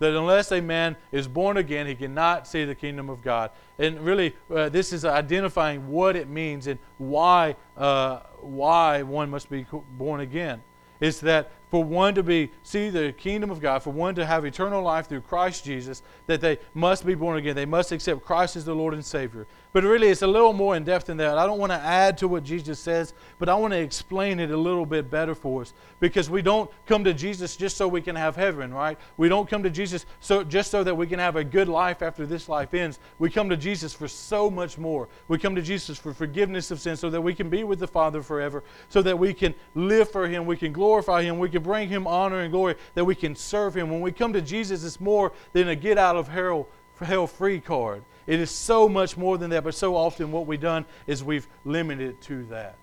that 0.02 0.16
unless 0.16 0.50
a 0.50 0.60
man 0.60 0.96
is 1.12 1.28
born 1.28 1.56
again, 1.56 1.86
he 1.86 1.94
cannot 1.94 2.48
see 2.48 2.64
the 2.64 2.74
kingdom 2.74 3.08
of 3.08 3.22
God. 3.22 3.52
And 3.78 4.00
really, 4.00 4.34
uh, 4.50 4.68
this 4.68 4.92
is 4.92 5.04
identifying 5.04 5.88
what 5.88 6.16
it 6.16 6.28
means 6.28 6.66
and 6.66 6.78
why, 6.98 7.54
uh, 7.76 8.20
why 8.40 9.02
one 9.02 9.30
must 9.30 9.48
be 9.48 9.64
born 9.92 10.20
again. 10.20 10.60
It's 11.00 11.20
that 11.20 11.52
for 11.72 11.82
one 11.82 12.14
to 12.14 12.22
be 12.22 12.50
see 12.62 12.90
the 12.90 13.14
kingdom 13.14 13.50
of 13.50 13.58
God, 13.58 13.82
for 13.82 13.88
one 13.88 14.14
to 14.16 14.26
have 14.26 14.44
eternal 14.44 14.82
life 14.82 15.08
through 15.08 15.22
Christ 15.22 15.64
Jesus, 15.64 16.02
that 16.26 16.42
they 16.42 16.58
must 16.74 17.06
be 17.06 17.14
born 17.14 17.38
again. 17.38 17.56
They 17.56 17.64
must 17.64 17.92
accept 17.92 18.26
Christ 18.26 18.56
as 18.56 18.66
the 18.66 18.74
Lord 18.74 18.92
and 18.92 19.02
Savior. 19.02 19.46
But 19.72 19.84
really, 19.84 20.08
it's 20.08 20.20
a 20.20 20.26
little 20.26 20.52
more 20.52 20.76
in 20.76 20.84
depth 20.84 21.06
than 21.06 21.16
that. 21.16 21.38
I 21.38 21.46
don't 21.46 21.58
want 21.58 21.72
to 21.72 21.78
add 21.78 22.18
to 22.18 22.28
what 22.28 22.44
Jesus 22.44 22.78
says, 22.78 23.14
but 23.38 23.48
I 23.48 23.54
want 23.54 23.72
to 23.72 23.78
explain 23.78 24.38
it 24.38 24.50
a 24.50 24.56
little 24.56 24.84
bit 24.84 25.10
better 25.10 25.34
for 25.34 25.62
us 25.62 25.72
because 25.98 26.28
we 26.28 26.42
don't 26.42 26.70
come 26.84 27.04
to 27.04 27.14
Jesus 27.14 27.56
just 27.56 27.78
so 27.78 27.88
we 27.88 28.02
can 28.02 28.14
have 28.14 28.36
heaven, 28.36 28.74
right? 28.74 28.98
We 29.16 29.30
don't 29.30 29.48
come 29.48 29.62
to 29.62 29.70
Jesus 29.70 30.04
so 30.20 30.44
just 30.44 30.70
so 30.70 30.84
that 30.84 30.94
we 30.94 31.06
can 31.06 31.18
have 31.18 31.36
a 31.36 31.44
good 31.44 31.68
life 31.68 32.02
after 32.02 32.26
this 32.26 32.50
life 32.50 32.74
ends. 32.74 32.98
We 33.18 33.30
come 33.30 33.48
to 33.48 33.56
Jesus 33.56 33.94
for 33.94 34.08
so 34.08 34.50
much 34.50 34.76
more. 34.76 35.08
We 35.28 35.38
come 35.38 35.54
to 35.54 35.62
Jesus 35.62 35.98
for 35.98 36.12
forgiveness 36.12 36.70
of 36.70 36.78
sin 36.78 36.96
so 36.96 37.08
that 37.08 37.22
we 37.22 37.34
can 37.34 37.48
be 37.48 37.64
with 37.64 37.78
the 37.78 37.88
Father 37.88 38.22
forever, 38.22 38.62
so 38.90 39.00
that 39.00 39.18
we 39.18 39.32
can 39.32 39.54
live 39.74 40.10
for 40.10 40.28
Him, 40.28 40.44
we 40.44 40.58
can 40.58 40.74
glorify 40.74 41.22
Him, 41.22 41.38
we 41.38 41.48
can 41.48 41.61
bring 41.62 41.88
Him 41.88 42.06
honor 42.06 42.40
and 42.40 42.52
glory, 42.52 42.76
that 42.94 43.04
we 43.04 43.14
can 43.14 43.34
serve 43.36 43.76
Him. 43.76 43.90
When 43.90 44.00
we 44.00 44.12
come 44.12 44.32
to 44.32 44.42
Jesus, 44.42 44.84
it's 44.84 45.00
more 45.00 45.32
than 45.52 45.68
a 45.68 45.76
get 45.76 45.98
out 45.98 46.16
of 46.16 46.28
hell, 46.28 46.68
hell 47.00 47.26
free 47.26 47.60
card. 47.60 48.02
It 48.26 48.38
is 48.38 48.50
so 48.50 48.88
much 48.88 49.16
more 49.16 49.36
than 49.38 49.50
that, 49.50 49.64
but 49.64 49.74
so 49.74 49.96
often 49.96 50.30
what 50.30 50.46
we've 50.46 50.60
done 50.60 50.84
is 51.06 51.24
we've 51.24 51.48
limited 51.64 52.10
it 52.10 52.20
to 52.22 52.44
that. 52.44 52.76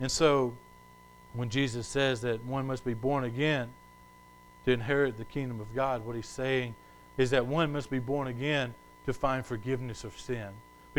And 0.00 0.10
so 0.10 0.54
when 1.34 1.50
Jesus 1.50 1.86
says 1.86 2.20
that 2.20 2.44
one 2.44 2.66
must 2.66 2.84
be 2.84 2.94
born 2.94 3.24
again 3.24 3.68
to 4.64 4.72
inherit 4.72 5.18
the 5.18 5.24
kingdom 5.24 5.60
of 5.60 5.74
God, 5.74 6.04
what 6.06 6.14
he's 6.14 6.28
saying 6.28 6.74
is 7.16 7.30
that 7.30 7.46
one 7.46 7.72
must 7.72 7.90
be 7.90 7.98
born 7.98 8.28
again 8.28 8.74
to 9.06 9.12
find 9.12 9.44
forgiveness 9.44 10.04
of 10.04 10.18
sin. 10.18 10.48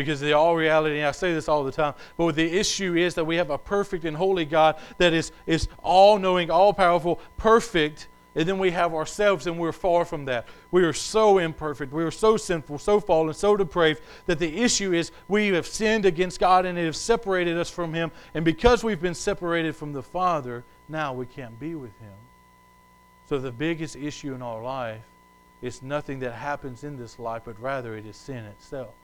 Because 0.00 0.20
the 0.20 0.32
all 0.32 0.56
reality, 0.56 0.98
and 0.98 1.06
I 1.06 1.12
say 1.12 1.32
this 1.32 1.48
all 1.48 1.64
the 1.64 1.72
time, 1.72 1.94
but 2.16 2.34
the 2.34 2.58
issue 2.58 2.96
is 2.96 3.14
that 3.14 3.24
we 3.24 3.36
have 3.36 3.50
a 3.50 3.58
perfect 3.58 4.04
and 4.04 4.16
holy 4.16 4.44
God 4.44 4.76
that 4.98 5.12
is, 5.12 5.32
is 5.46 5.68
all 5.82 6.18
knowing, 6.18 6.50
all 6.50 6.72
powerful, 6.72 7.20
perfect, 7.36 8.08
and 8.34 8.48
then 8.48 8.58
we 8.58 8.70
have 8.70 8.94
ourselves, 8.94 9.46
and 9.46 9.58
we're 9.58 9.72
far 9.72 10.04
from 10.04 10.24
that. 10.26 10.46
We 10.70 10.84
are 10.84 10.92
so 10.92 11.38
imperfect. 11.38 11.92
We 11.92 12.04
are 12.04 12.12
so 12.12 12.36
sinful, 12.36 12.78
so 12.78 13.00
fallen, 13.00 13.34
so 13.34 13.56
depraved 13.56 14.02
that 14.26 14.38
the 14.38 14.62
issue 14.62 14.92
is 14.92 15.10
we 15.26 15.48
have 15.48 15.66
sinned 15.66 16.06
against 16.06 16.38
God 16.38 16.64
and 16.64 16.78
it 16.78 16.86
has 16.86 16.96
separated 16.96 17.58
us 17.58 17.68
from 17.68 17.92
Him. 17.92 18.12
And 18.34 18.44
because 18.44 18.84
we've 18.84 19.00
been 19.00 19.14
separated 19.14 19.74
from 19.74 19.92
the 19.92 20.02
Father, 20.02 20.62
now 20.88 21.12
we 21.12 21.26
can't 21.26 21.58
be 21.58 21.74
with 21.74 21.96
Him. 21.98 22.12
So 23.28 23.38
the 23.38 23.50
biggest 23.50 23.96
issue 23.96 24.32
in 24.32 24.42
our 24.42 24.62
life 24.62 25.02
is 25.60 25.82
nothing 25.82 26.20
that 26.20 26.32
happens 26.32 26.84
in 26.84 26.96
this 26.96 27.18
life, 27.18 27.42
but 27.44 27.60
rather 27.60 27.96
it 27.96 28.06
is 28.06 28.16
sin 28.16 28.44
itself. 28.44 28.94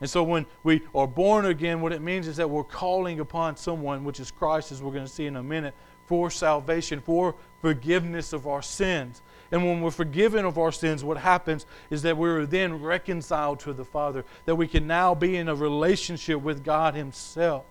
And 0.00 0.08
so 0.08 0.22
when 0.22 0.46
we 0.62 0.82
are 0.94 1.06
born 1.06 1.46
again, 1.46 1.80
what 1.80 1.92
it 1.92 2.02
means 2.02 2.28
is 2.28 2.36
that 2.36 2.48
we're 2.48 2.64
calling 2.64 3.20
upon 3.20 3.56
someone, 3.56 4.04
which 4.04 4.20
is 4.20 4.30
Christ, 4.30 4.70
as 4.70 4.82
we're 4.82 4.92
going 4.92 5.06
to 5.06 5.12
see 5.12 5.26
in 5.26 5.36
a 5.36 5.42
minute, 5.42 5.74
for 6.06 6.30
salvation, 6.30 7.00
for 7.00 7.34
forgiveness 7.60 8.32
of 8.32 8.46
our 8.46 8.62
sins. 8.62 9.20
And 9.50 9.64
when 9.64 9.80
we're 9.80 9.90
forgiven 9.90 10.44
of 10.44 10.58
our 10.58 10.72
sins, 10.72 11.02
what 11.02 11.16
happens 11.16 11.66
is 11.90 12.02
that 12.02 12.16
we're 12.16 12.46
then 12.46 12.80
reconciled 12.80 13.60
to 13.60 13.72
the 13.72 13.84
Father, 13.84 14.24
that 14.44 14.54
we 14.54 14.68
can 14.68 14.86
now 14.86 15.14
be 15.14 15.36
in 15.36 15.48
a 15.48 15.54
relationship 15.54 16.40
with 16.40 16.64
God 16.64 16.94
Himself. 16.94 17.64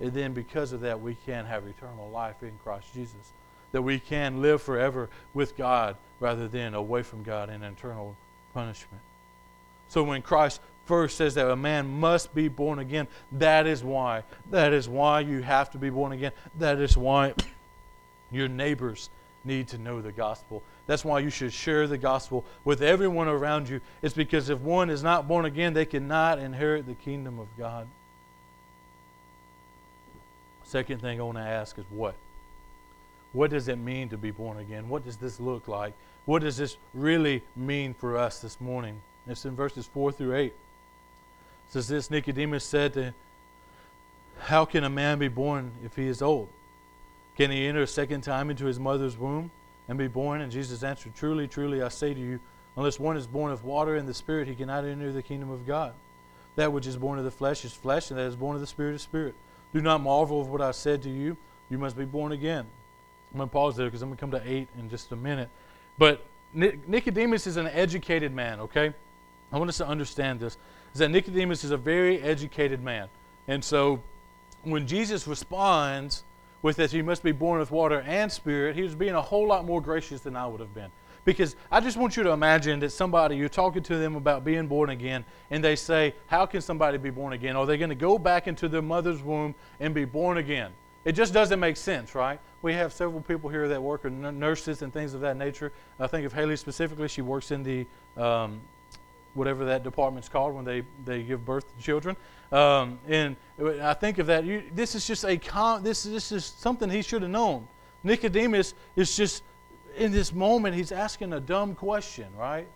And 0.00 0.12
then 0.12 0.32
because 0.32 0.72
of 0.72 0.80
that, 0.80 1.00
we 1.00 1.16
can 1.26 1.44
have 1.44 1.66
eternal 1.66 2.10
life 2.10 2.42
in 2.42 2.52
Christ 2.62 2.92
Jesus. 2.94 3.32
That 3.72 3.82
we 3.82 3.98
can 3.98 4.40
live 4.40 4.62
forever 4.62 5.10
with 5.34 5.56
God 5.56 5.96
rather 6.20 6.48
than 6.48 6.74
away 6.74 7.02
from 7.02 7.22
God 7.22 7.50
in 7.50 7.62
eternal 7.62 8.16
punishment. 8.54 9.02
So 9.88 10.02
when 10.02 10.22
Christ 10.22 10.60
first 10.88 11.16
says 11.18 11.34
that 11.34 11.48
a 11.48 11.54
man 11.54 12.00
must 12.00 12.34
be 12.34 12.48
born 12.48 12.80
again, 12.80 13.06
that 13.32 13.66
is 13.66 13.84
why. 13.84 14.24
That 14.50 14.72
is 14.72 14.88
why 14.88 15.20
you 15.20 15.42
have 15.42 15.70
to 15.70 15.78
be 15.78 15.90
born 15.90 16.12
again. 16.12 16.32
That 16.58 16.80
is 16.80 16.96
why 16.96 17.34
Your 18.30 18.48
neighbors 18.48 19.10
need 19.44 19.68
to 19.68 19.78
know 19.78 20.02
the 20.02 20.12
gospel. 20.12 20.62
That's 20.86 21.04
why 21.04 21.20
you 21.20 21.30
should 21.30 21.52
share 21.52 21.86
the 21.86 21.98
gospel 21.98 22.44
with 22.64 22.82
everyone 22.82 23.28
around 23.28 23.68
you. 23.68 23.80
It's 24.02 24.14
because 24.14 24.50
if 24.50 24.58
one 24.60 24.90
is 24.90 25.02
not 25.02 25.28
born 25.28 25.44
again, 25.44 25.74
they 25.74 25.86
cannot 25.86 26.38
inherit 26.38 26.86
the 26.86 26.94
kingdom 26.94 27.38
of 27.38 27.48
God. 27.56 27.86
Second 30.64 31.00
thing 31.00 31.20
I 31.20 31.22
want 31.22 31.38
to 31.38 31.42
ask 31.42 31.78
is 31.78 31.84
what? 31.90 32.14
What 33.32 33.50
does 33.50 33.68
it 33.68 33.76
mean 33.76 34.08
to 34.10 34.18
be 34.18 34.30
born 34.30 34.58
again? 34.58 34.88
What 34.88 35.04
does 35.04 35.16
this 35.16 35.40
look 35.40 35.68
like? 35.68 35.94
What 36.26 36.42
does 36.42 36.56
this 36.56 36.76
really 36.92 37.42
mean 37.56 37.94
for 37.94 38.18
us 38.18 38.40
this 38.40 38.60
morning? 38.60 39.00
It's 39.26 39.44
in 39.44 39.54
verses 39.54 39.86
4 39.86 40.12
through 40.12 40.36
8. 40.36 40.54
Says 41.68 41.88
this 41.88 42.10
Nicodemus 42.10 42.64
said 42.64 42.94
to 42.94 43.02
him, 43.04 43.14
How 44.38 44.64
can 44.64 44.84
a 44.84 44.90
man 44.90 45.18
be 45.18 45.28
born 45.28 45.72
if 45.84 45.96
he 45.96 46.06
is 46.06 46.22
old? 46.22 46.48
Can 47.36 47.50
he 47.50 47.66
enter 47.66 47.82
a 47.82 47.86
second 47.86 48.22
time 48.22 48.50
into 48.50 48.64
his 48.64 48.80
mother's 48.80 49.16
womb 49.16 49.50
and 49.86 49.98
be 49.98 50.08
born? 50.08 50.40
And 50.40 50.50
Jesus 50.50 50.82
answered, 50.82 51.14
Truly, 51.14 51.46
truly, 51.46 51.82
I 51.82 51.88
say 51.88 52.14
to 52.14 52.20
you, 52.20 52.40
unless 52.76 52.98
one 52.98 53.16
is 53.16 53.26
born 53.26 53.52
of 53.52 53.64
water 53.64 53.96
and 53.96 54.08
the 54.08 54.14
Spirit, 54.14 54.48
he 54.48 54.54
cannot 54.54 54.84
enter 54.84 55.12
the 55.12 55.22
kingdom 55.22 55.50
of 55.50 55.66
God. 55.66 55.94
That 56.56 56.72
which 56.72 56.86
is 56.86 56.96
born 56.96 57.18
of 57.18 57.24
the 57.24 57.30
flesh 57.30 57.64
is 57.64 57.72
flesh, 57.72 58.10
and 58.10 58.18
that 58.18 58.24
is 58.24 58.34
born 58.34 58.56
of 58.56 58.60
the 58.60 58.66
Spirit 58.66 58.94
is 58.94 59.02
spirit. 59.02 59.34
Do 59.72 59.80
not 59.80 60.00
marvel 60.00 60.40
of 60.40 60.48
what 60.48 60.60
I 60.60 60.70
said 60.72 61.02
to 61.02 61.10
you. 61.10 61.36
You 61.70 61.78
must 61.78 61.96
be 61.96 62.04
born 62.04 62.32
again. 62.32 62.66
I'm 63.30 63.36
going 63.36 63.48
to 63.48 63.52
pause 63.52 63.76
there 63.76 63.86
because 63.86 64.00
I'm 64.02 64.08
going 64.08 64.16
to 64.16 64.20
come 64.20 64.30
to 64.30 64.42
8 64.44 64.68
in 64.78 64.88
just 64.88 65.12
a 65.12 65.16
minute. 65.16 65.50
But 65.98 66.24
Nicodemus 66.54 67.46
is 67.46 67.58
an 67.58 67.66
educated 67.66 68.32
man, 68.32 68.60
okay? 68.60 68.94
I 69.52 69.58
want 69.58 69.68
us 69.68 69.76
to 69.78 69.86
understand 69.86 70.40
this. 70.40 70.56
Is 70.92 71.00
that 71.00 71.10
Nicodemus 71.10 71.64
is 71.64 71.70
a 71.70 71.76
very 71.76 72.20
educated 72.22 72.82
man. 72.82 73.08
And 73.46 73.64
so 73.64 74.02
when 74.62 74.86
Jesus 74.86 75.26
responds 75.26 76.24
with 76.62 76.76
that 76.76 76.90
he 76.90 77.02
must 77.02 77.22
be 77.22 77.32
born 77.32 77.60
with 77.60 77.70
water 77.70 78.00
and 78.00 78.30
spirit, 78.30 78.74
he 78.74 78.82
was 78.82 78.94
being 78.94 79.14
a 79.14 79.22
whole 79.22 79.46
lot 79.46 79.64
more 79.64 79.80
gracious 79.80 80.20
than 80.20 80.36
I 80.36 80.46
would 80.46 80.60
have 80.60 80.74
been. 80.74 80.90
Because 81.24 81.56
I 81.70 81.80
just 81.80 81.96
want 81.96 82.16
you 82.16 82.22
to 82.22 82.30
imagine 82.30 82.80
that 82.80 82.90
somebody, 82.90 83.36
you're 83.36 83.50
talking 83.50 83.82
to 83.82 83.96
them 83.98 84.16
about 84.16 84.44
being 84.44 84.66
born 84.66 84.90
again, 84.90 85.24
and 85.50 85.62
they 85.62 85.76
say, 85.76 86.14
How 86.26 86.46
can 86.46 86.62
somebody 86.62 86.96
be 86.96 87.10
born 87.10 87.34
again? 87.34 87.54
Are 87.54 87.66
they 87.66 87.76
going 87.76 87.90
to 87.90 87.94
go 87.94 88.18
back 88.18 88.48
into 88.48 88.68
their 88.68 88.82
mother's 88.82 89.22
womb 89.22 89.54
and 89.78 89.94
be 89.94 90.06
born 90.06 90.38
again? 90.38 90.72
It 91.04 91.12
just 91.12 91.32
doesn't 91.32 91.60
make 91.60 91.76
sense, 91.76 92.14
right? 92.14 92.40
We 92.62 92.72
have 92.74 92.92
several 92.92 93.20
people 93.20 93.50
here 93.50 93.68
that 93.68 93.82
work 93.82 94.04
as 94.04 94.12
nurses 94.12 94.82
and 94.82 94.92
things 94.92 95.14
of 95.14 95.20
that 95.20 95.36
nature. 95.36 95.72
I 96.00 96.06
think 96.06 96.26
of 96.26 96.32
Haley 96.32 96.56
specifically. 96.56 97.08
She 97.08 97.22
works 97.22 97.50
in 97.50 97.62
the 97.62 97.86
um, 98.20 98.60
whatever 99.38 99.64
that 99.64 99.82
department's 99.84 100.28
called 100.28 100.54
when 100.54 100.64
they, 100.64 100.82
they 101.04 101.22
give 101.22 101.44
birth 101.44 101.64
to 101.76 101.82
children. 101.82 102.16
Um, 102.52 102.98
and 103.08 103.36
I 103.80 103.94
think 103.94 104.18
of 104.18 104.26
that. 104.26 104.44
You, 104.44 104.62
this 104.74 104.94
is 104.94 105.06
just 105.06 105.24
a 105.24 105.36
this 105.82 106.02
this 106.02 106.32
is 106.32 106.44
something 106.44 106.90
he 106.90 107.02
should 107.02 107.22
have 107.22 107.30
known. 107.30 107.68
Nicodemus 108.02 108.74
is 108.96 109.16
just 109.16 109.42
in 109.98 110.12
this 110.12 110.32
moment, 110.32 110.74
he's 110.74 110.92
asking 110.92 111.32
a 111.32 111.40
dumb 111.40 111.74
question, 111.74 112.28
right? 112.36 112.66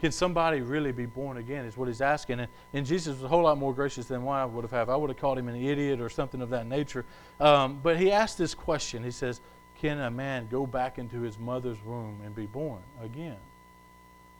Can 0.00 0.12
somebody 0.12 0.60
really 0.60 0.92
be 0.92 1.06
born 1.06 1.38
again? 1.38 1.64
Is 1.64 1.76
what 1.76 1.88
he's 1.88 2.02
asking. 2.02 2.40
And, 2.40 2.48
and 2.74 2.84
Jesus 2.84 3.14
was 3.14 3.22
a 3.22 3.28
whole 3.28 3.44
lot 3.44 3.56
more 3.56 3.72
gracious 3.72 4.06
than 4.06 4.26
I 4.28 4.44
would 4.44 4.70
have. 4.70 4.90
I 4.90 4.96
would 4.96 5.08
have 5.08 5.18
called 5.18 5.38
him 5.38 5.48
an 5.48 5.56
idiot 5.56 6.00
or 6.00 6.10
something 6.10 6.42
of 6.42 6.50
that 6.50 6.66
nature. 6.66 7.06
Um, 7.40 7.80
but 7.82 7.98
he 7.98 8.12
asked 8.12 8.36
this 8.36 8.54
question. 8.54 9.02
He 9.02 9.10
says, 9.10 9.40
Can 9.78 9.98
a 10.00 10.10
man 10.10 10.48
go 10.50 10.66
back 10.66 10.98
into 10.98 11.20
his 11.20 11.38
mother's 11.38 11.82
womb 11.82 12.20
and 12.24 12.34
be 12.34 12.44
born 12.44 12.82
again? 13.02 13.36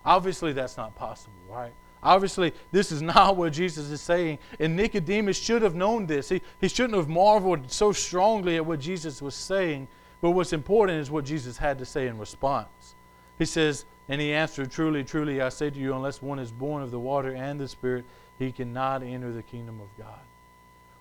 Obviously, 0.07 0.55
that's 0.55 0.79
not 0.79 0.95
possible, 0.95 1.35
right? 1.49 1.75
Obviously, 2.03 2.55
this 2.73 2.91
is 2.91 3.03
not 3.15 3.37
what 3.37 3.53
Jesus 3.53 3.91
is 3.91 4.01
saying. 4.01 4.39
And 4.59 4.77
Nicodemus 4.77 5.37
should 5.37 5.61
have 5.61 5.75
known 5.75 6.07
this. 6.07 6.31
He, 6.31 6.41
he 6.61 6.69
shouldn't 6.69 6.95
have 6.95 7.09
marveled 7.09 7.71
so 7.71 7.93
strongly 7.93 8.57
at 8.57 8.65
what 8.65 8.81
Jesus 8.81 9.21
was 9.21 9.35
saying 9.35 9.89
but 10.21 10.31
what's 10.31 10.53
important 10.53 11.01
is 11.01 11.11
what 11.11 11.25
Jesus 11.25 11.57
had 11.59 11.79
to 11.79 11.85
say 11.85 12.07
in 12.07 12.19
response. 12.19 12.95
He 13.39 13.45
says, 13.45 13.85
And 14.09 14.21
he 14.21 14.33
answered, 14.33 14.71
Truly, 14.71 15.05
truly, 15.05 15.41
I 15.41 15.51
say 15.51 15.71
to 15.71 15.79
you, 15.79 15.95
unless 15.95 16.23
one 16.23 16.39
is 16.39 16.51
born 16.51 16.83
of 16.83 16.91
the 16.91 16.99
water 16.99 17.35
and 17.35 17.61
the 17.61 17.69
Spirit, 17.69 18.05
he 18.39 18.53
cannot 18.53 19.03
enter 19.03 19.33
the 19.33 19.43
kingdom 19.43 19.81
of 19.81 19.89
God. 19.99 20.21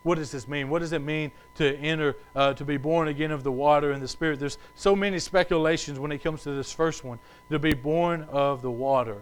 What 0.05 0.19
does 0.19 0.29
this 0.29 0.47
mean? 0.47 0.69
What 0.69 0.79
does 0.79 0.93
it 0.93 1.01
mean 1.01 1.31
to 1.55 1.75
enter, 1.77 2.15
uh, 2.35 2.53
to 2.53 2.63
be 2.63 2.77
born 2.77 3.07
again 3.07 3.31
of 3.31 3.41
the 3.41 3.51
water 3.51 3.91
and 3.91 4.03
the 4.03 4.07
Spirit? 4.07 4.39
There's 4.39 4.59
so 4.75 4.95
many 4.95 5.17
speculations 5.17 5.97
when 5.97 6.11
it 6.11 6.19
comes 6.19 6.43
to 6.43 6.51
this 6.51 6.71
first 6.71 7.03
one. 7.03 7.17
To 7.49 7.57
be 7.57 7.73
born 7.73 8.21
of 8.29 8.61
the 8.61 8.69
water. 8.69 9.17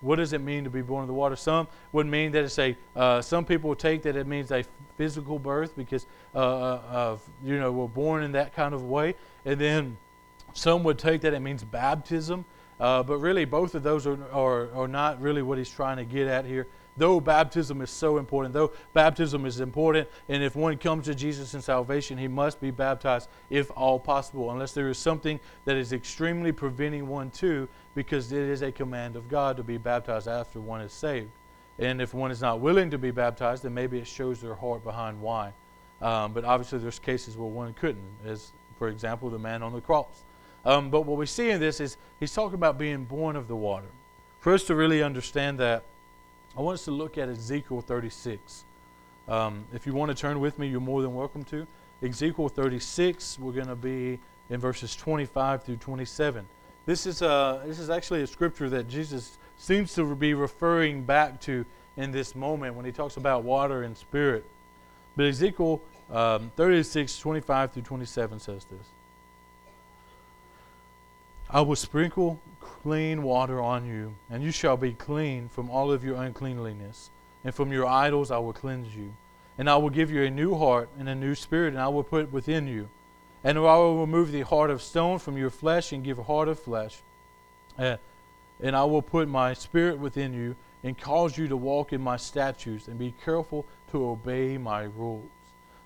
What 0.00 0.16
does 0.16 0.32
it 0.32 0.40
mean 0.40 0.64
to 0.64 0.70
be 0.70 0.82
born 0.82 1.02
of 1.02 1.06
the 1.06 1.14
water? 1.14 1.36
Some 1.36 1.68
would 1.92 2.08
mean 2.08 2.32
that 2.32 2.42
it's 2.42 2.58
a. 2.58 2.76
Uh, 2.96 3.22
some 3.22 3.44
people 3.44 3.76
take 3.76 4.02
that 4.02 4.16
it 4.16 4.26
means 4.26 4.50
a 4.50 4.64
physical 4.96 5.38
birth 5.38 5.76
because 5.76 6.04
uh, 6.34 6.38
uh, 6.38 6.82
of 6.90 7.22
you 7.44 7.56
know 7.60 7.70
we're 7.70 7.86
born 7.86 8.24
in 8.24 8.32
that 8.32 8.52
kind 8.56 8.74
of 8.74 8.82
way, 8.82 9.14
and 9.44 9.60
then 9.60 9.96
some 10.52 10.82
would 10.82 10.98
take 10.98 11.20
that 11.20 11.32
it 11.32 11.40
means 11.40 11.62
baptism. 11.62 12.44
Uh, 12.80 13.04
but 13.04 13.18
really, 13.18 13.44
both 13.44 13.76
of 13.76 13.84
those 13.84 14.04
are, 14.04 14.18
are, 14.32 14.68
are 14.74 14.88
not 14.88 15.20
really 15.20 15.42
what 15.42 15.58
he's 15.58 15.70
trying 15.70 15.96
to 15.96 16.04
get 16.04 16.26
at 16.26 16.44
here 16.44 16.66
though 16.98 17.20
baptism 17.20 17.80
is 17.80 17.90
so 17.90 18.18
important, 18.18 18.52
though 18.52 18.72
baptism 18.92 19.46
is 19.46 19.60
important, 19.60 20.08
and 20.28 20.42
if 20.42 20.56
one 20.56 20.76
comes 20.76 21.06
to 21.06 21.14
Jesus 21.14 21.54
in 21.54 21.62
salvation, 21.62 22.18
he 22.18 22.28
must 22.28 22.60
be 22.60 22.70
baptized 22.70 23.28
if 23.50 23.70
all 23.76 23.98
possible, 23.98 24.50
unless 24.50 24.72
there 24.72 24.88
is 24.88 24.98
something 24.98 25.40
that 25.64 25.76
is 25.76 25.92
extremely 25.92 26.52
preventing 26.52 27.08
one 27.08 27.30
to, 27.30 27.68
because 27.94 28.32
it 28.32 28.42
is 28.42 28.62
a 28.62 28.72
command 28.72 29.16
of 29.16 29.28
God 29.28 29.56
to 29.56 29.62
be 29.62 29.78
baptized 29.78 30.28
after 30.28 30.60
one 30.60 30.80
is 30.80 30.92
saved. 30.92 31.30
And 31.78 32.02
if 32.02 32.12
one 32.12 32.30
is 32.30 32.40
not 32.40 32.60
willing 32.60 32.90
to 32.90 32.98
be 32.98 33.10
baptized, 33.10 33.62
then 33.62 33.72
maybe 33.72 33.98
it 33.98 34.06
shows 34.06 34.40
their 34.40 34.54
heart 34.54 34.82
behind 34.82 35.20
why. 35.20 35.52
Um, 36.02 36.32
but 36.32 36.44
obviously, 36.44 36.78
there's 36.78 36.98
cases 36.98 37.36
where 37.36 37.48
one 37.48 37.72
couldn't, 37.74 38.04
as 38.26 38.52
for 38.78 38.88
example, 38.88 39.30
the 39.30 39.38
man 39.38 39.62
on 39.62 39.72
the 39.72 39.80
cross. 39.80 40.24
Um, 40.64 40.90
but 40.90 41.02
what 41.02 41.18
we 41.18 41.26
see 41.26 41.50
in 41.50 41.60
this 41.60 41.80
is 41.80 41.96
he's 42.20 42.32
talking 42.32 42.54
about 42.54 42.78
being 42.78 43.04
born 43.04 43.36
of 43.36 43.48
the 43.48 43.56
water. 43.56 43.88
For 44.40 44.52
us 44.54 44.64
to 44.64 44.74
really 44.74 45.02
understand 45.02 45.58
that, 45.58 45.84
I 46.56 46.60
want 46.60 46.74
us 46.74 46.84
to 46.86 46.90
look 46.90 47.18
at 47.18 47.28
Ezekiel 47.28 47.80
36. 47.80 48.64
Um, 49.28 49.64
if 49.72 49.86
you 49.86 49.94
want 49.94 50.10
to 50.10 50.14
turn 50.14 50.40
with 50.40 50.58
me, 50.58 50.68
you're 50.68 50.80
more 50.80 51.02
than 51.02 51.14
welcome 51.14 51.44
to. 51.44 51.66
Ezekiel 52.02 52.48
36, 52.48 53.38
we're 53.38 53.52
going 53.52 53.66
to 53.66 53.76
be 53.76 54.18
in 54.50 54.60
verses 54.60 54.96
25 54.96 55.64
through 55.64 55.76
27. 55.76 56.46
This 56.86 57.06
is, 57.06 57.22
a, 57.22 57.28
uh, 57.28 57.66
this 57.66 57.78
is 57.78 57.90
actually 57.90 58.22
a 58.22 58.26
scripture 58.26 58.70
that 58.70 58.88
Jesus 58.88 59.38
seems 59.58 59.94
to 59.94 60.14
be 60.14 60.32
referring 60.34 61.02
back 61.02 61.40
to 61.42 61.66
in 61.96 62.12
this 62.12 62.34
moment 62.34 62.74
when 62.74 62.86
he 62.86 62.92
talks 62.92 63.16
about 63.16 63.44
water 63.44 63.82
and 63.82 63.96
spirit. 63.96 64.44
But 65.16 65.26
Ezekiel 65.26 65.82
um, 66.10 66.50
36, 66.56 67.18
25 67.18 67.72
through 67.72 67.82
27 67.82 68.40
says 68.40 68.64
this 68.64 68.86
I 71.50 71.60
will 71.60 71.76
sprinkle 71.76 72.40
clean 72.88 73.22
water 73.22 73.60
on 73.60 73.86
you, 73.86 74.14
and 74.30 74.42
you 74.42 74.50
shall 74.50 74.76
be 74.76 74.92
clean 74.92 75.48
from 75.48 75.70
all 75.70 75.92
of 75.92 76.04
your 76.04 76.16
uncleanliness, 76.16 77.10
and 77.44 77.54
from 77.54 77.72
your 77.72 77.86
idols 77.86 78.30
I 78.30 78.38
will 78.38 78.52
cleanse 78.52 78.96
you. 78.96 79.14
And 79.56 79.68
I 79.68 79.76
will 79.76 79.90
give 79.90 80.10
you 80.10 80.22
a 80.22 80.30
new 80.30 80.56
heart 80.56 80.88
and 80.98 81.08
a 81.08 81.14
new 81.14 81.34
spirit, 81.34 81.74
and 81.74 81.82
I 81.82 81.88
will 81.88 82.04
put 82.04 82.32
within 82.32 82.66
you 82.66 82.88
and 83.44 83.56
I 83.56 83.76
will 83.76 84.00
remove 84.00 84.32
the 84.32 84.42
heart 84.42 84.70
of 84.70 84.82
stone 84.82 85.18
from 85.18 85.36
your 85.36 85.50
flesh 85.50 85.92
and 85.92 86.04
give 86.04 86.18
a 86.18 86.22
heart 86.22 86.48
of 86.48 86.58
flesh. 86.58 86.98
Uh, 87.78 87.96
and 88.60 88.74
I 88.74 88.84
will 88.84 89.02
put 89.02 89.28
my 89.28 89.54
spirit 89.54 89.98
within 89.98 90.32
you 90.32 90.56
and 90.82 90.98
cause 90.98 91.38
you 91.38 91.46
to 91.48 91.56
walk 91.56 91.92
in 91.92 92.00
my 92.00 92.16
statutes 92.16 92.88
and 92.88 92.98
be 92.98 93.14
careful 93.24 93.64
to 93.92 94.08
obey 94.08 94.58
my 94.58 94.82
rules. 94.82 95.30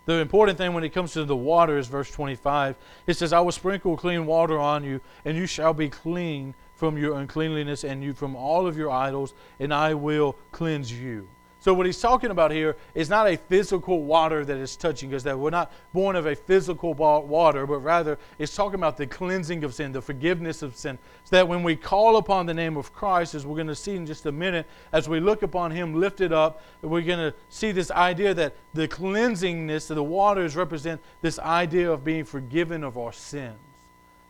The 0.07 0.15
important 0.15 0.59
thing 0.59 0.73
when 0.73 0.83
it 0.83 0.93
comes 0.93 1.13
to 1.13 1.25
the 1.25 1.37
water 1.37 1.79
is 1.79 1.87
verse 1.87 2.11
25. 2.11 2.75
It 3.07 3.17
says, 3.17 3.33
I 3.33 3.41
will 3.41 3.53
sprinkle 3.53 3.97
clean 3.97 4.27
water 4.27 4.59
on 4.59 4.83
you, 4.83 5.01
and 5.25 5.37
you 5.37 5.47
shall 5.47 5.75
be 5.75 5.89
clean 5.89 6.55
from 6.83 6.99
your 6.99 7.21
uncleanliness 7.21 7.85
and 7.85 8.03
you 8.03 8.13
from 8.13 8.35
all 8.35 8.67
of 8.67 8.77
your 8.77 8.91
idols, 8.91 9.35
and 9.61 9.73
I 9.73 9.95
will 9.95 10.35
cleanse 10.51 10.93
you. 10.93 11.29
So 11.61 11.73
what 11.73 11.87
he's 11.87 12.01
talking 12.01 12.33
about 12.33 12.51
here 12.51 12.75
is 12.97 13.09
not 13.09 13.29
a 13.29 13.37
physical 13.37 14.03
water 14.03 14.45
that 14.45 14.57
is 14.57 14.75
touching 14.75 15.15
us, 15.15 15.23
that 15.23 15.39
we're 15.39 15.51
not 15.51 15.71
born 15.93 16.17
of 16.17 16.27
a 16.27 16.35
physical 16.35 16.93
water, 16.93 17.69
but 17.69 17.79
rather 17.79 18.19
it's 18.41 18.57
talking 18.57 18.75
about 18.81 18.97
the 18.97 19.07
cleansing 19.07 19.63
of 19.63 19.73
sin, 19.73 19.93
the 19.93 20.03
forgiveness 20.03 20.61
of 20.63 20.75
sin. 20.75 20.99
So 21.23 21.37
that 21.37 21.47
when 21.47 21.63
we 21.63 21.77
call 21.77 22.17
upon 22.17 22.47
the 22.47 22.55
name 22.55 22.77
of 22.77 22.93
Christ, 22.93 23.37
as 23.37 23.47
we're 23.47 23.55
going 23.55 23.69
to 23.69 23.77
see 23.77 23.95
in 23.95 24.05
just 24.05 24.27
a 24.27 24.33
minute, 24.33 24.67
as 24.91 25.09
we 25.09 25.21
look 25.21 25.45
upon 25.45 25.71
him 25.71 25.95
lifted 25.95 26.33
up, 26.33 26.65
we're 26.83 27.03
going 27.03 27.31
to 27.31 27.33
see 27.49 27.71
this 27.71 27.93
idea 27.93 28.35
that 28.35 28.57
the 28.75 28.89
cleansingness 28.89 29.89
of 29.89 29.95
the 29.95 30.03
waters 30.03 30.57
represent 30.57 31.01
this 31.21 31.39
idea 31.39 31.93
of 31.93 32.03
being 32.03 32.25
forgiven 32.25 32.83
of 32.83 32.99
our 32.99 33.13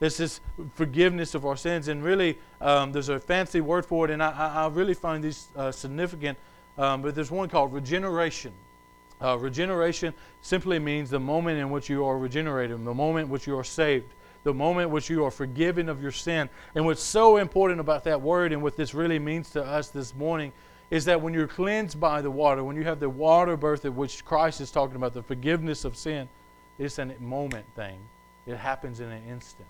This 0.03 0.19
is 0.19 0.41
forgiveness 0.75 1.37
of 1.37 1.47
our 1.47 1.57
sins. 1.57 1.87
And 1.87 2.03
really, 2.03 2.37
um, 2.61 2.91
there's 2.91 3.09
a 3.09 3.21
fancy 3.21 3.61
word 3.61 3.87
for 3.87 4.05
it, 4.05 4.11
and 4.11 4.21
I, 4.21 4.31
I 4.31 4.67
really 4.67 4.95
find 4.95 5.23
these 5.23 5.47
uh, 5.55 5.71
significant 5.71 6.37
um, 6.79 7.03
but 7.03 7.15
there's 7.15 7.31
one 7.31 7.49
called 7.49 7.73
regeneration. 7.73 8.53
Uh, 9.21 9.39
regeneration 9.39 10.15
simply 10.41 10.79
means 10.79 11.11
the 11.11 11.21
moment 11.21 11.59
in 11.59 11.71
which 11.71 11.89
you 11.89 12.05
are 12.05 12.19
regenerated, 12.19 12.85
the 12.85 12.95
moment 12.95 13.27
in 13.27 13.31
which 13.31 13.47
you 13.47 13.57
are 13.57 13.65
saved, 13.65 14.13
the 14.43 14.53
moment 14.53 14.89
in 14.89 14.93
which 14.93 15.09
you 15.09 15.25
are 15.25 15.31
forgiven 15.31 15.89
of 15.89 16.03
your 16.03 16.11
sin. 16.11 16.49
And 16.75 16.85
what's 16.85 17.03
so 17.03 17.37
important 17.37 17.79
about 17.79 18.05
that 18.05 18.21
word 18.21 18.53
and 18.53 18.63
what 18.63 18.77
this 18.77 18.95
really 18.95 19.19
means 19.19 19.51
to 19.51 19.63
us 19.63 19.89
this 19.89 20.15
morning 20.15 20.53
is 20.91 21.05
that 21.05 21.21
when 21.21 21.33
you're 21.33 21.47
cleansed 21.47 22.01
by 22.01 22.21
the 22.21 22.31
water, 22.31 22.65
when 22.65 22.77
you 22.77 22.85
have 22.85 23.01
the 23.01 23.09
water 23.09 23.57
birth 23.57 23.85
of 23.85 23.97
which 23.97 24.25
Christ 24.25 24.61
is 24.61 24.71
talking 24.71 24.97
about, 24.97 25.15
the 25.15 25.23
forgiveness 25.23 25.85
of 25.85 25.97
sin, 25.97 26.29
it's 26.79 26.99
a 26.99 27.07
moment 27.21 27.67
thing. 27.77 27.99
it 28.47 28.57
happens 28.57 29.01
in 29.01 29.11
an 29.11 29.23
instant. 29.29 29.69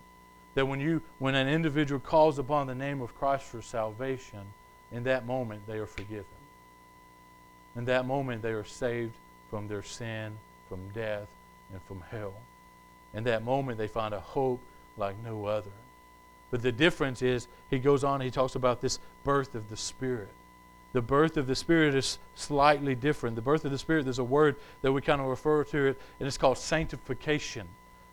That 0.55 0.67
when 0.67 0.81
you 0.81 1.03
when 1.19 1.35
an 1.35 1.49
individual 1.49 2.01
calls 2.01 2.39
upon 2.39 2.67
the 2.67 2.75
name 2.75 3.01
of 3.01 3.17
Christ 3.17 3.45
for 3.45 3.63
salvation, 3.63 4.41
in 4.91 5.05
that 5.05 5.27
moment 5.27 5.67
they 5.67 5.79
are 5.79 5.87
forgiven. 5.87 6.25
In 7.75 7.87
that 7.87 8.07
moment 8.07 8.43
they 8.43 8.53
are 8.53 8.65
saved 8.65 9.15
from 9.49 9.69
their 9.69 9.83
sin, 9.83 10.37
from 10.69 10.89
death, 10.91 11.29
and 11.73 11.83
from 11.83 12.03
hell. 12.11 12.35
In 13.15 13.25
that 13.25 13.45
moment 13.45 13.79
they 13.79 13.89
find 13.89 14.13
a 14.13 14.21
hope 14.21 14.61
like 14.97 15.17
no 15.25 15.47
other. 15.47 15.71
But 16.51 16.63
the 16.63 16.73
difference 16.73 17.23
is, 17.23 17.49
he 17.71 17.79
goes 17.79 18.05
on, 18.05 18.21
he 18.21 18.31
talks 18.31 18.55
about 18.55 18.83
this 18.83 18.99
birth 19.25 19.55
of 19.55 19.71
the 19.71 19.77
Spirit. 19.77 20.29
The 20.93 21.01
birth 21.01 21.39
of 21.39 21.47
the 21.47 21.57
Spirit 21.57 21.95
is 21.95 22.19
slightly 22.35 22.95
different. 22.95 23.37
The 23.37 23.43
birth 23.43 23.65
of 23.65 23.71
the 23.71 23.79
Spirit, 23.79 24.05
there's 24.05 24.19
a 24.19 24.25
word 24.25 24.57
that 24.83 24.93
we 24.93 25.01
kind 25.01 25.23
of 25.23 25.29
refer 25.29 25.65
to 25.65 25.87
it, 25.87 26.01
and 26.21 26.27
it's 26.27 26.37
called 26.37 26.59
sanctification. 26.59 27.67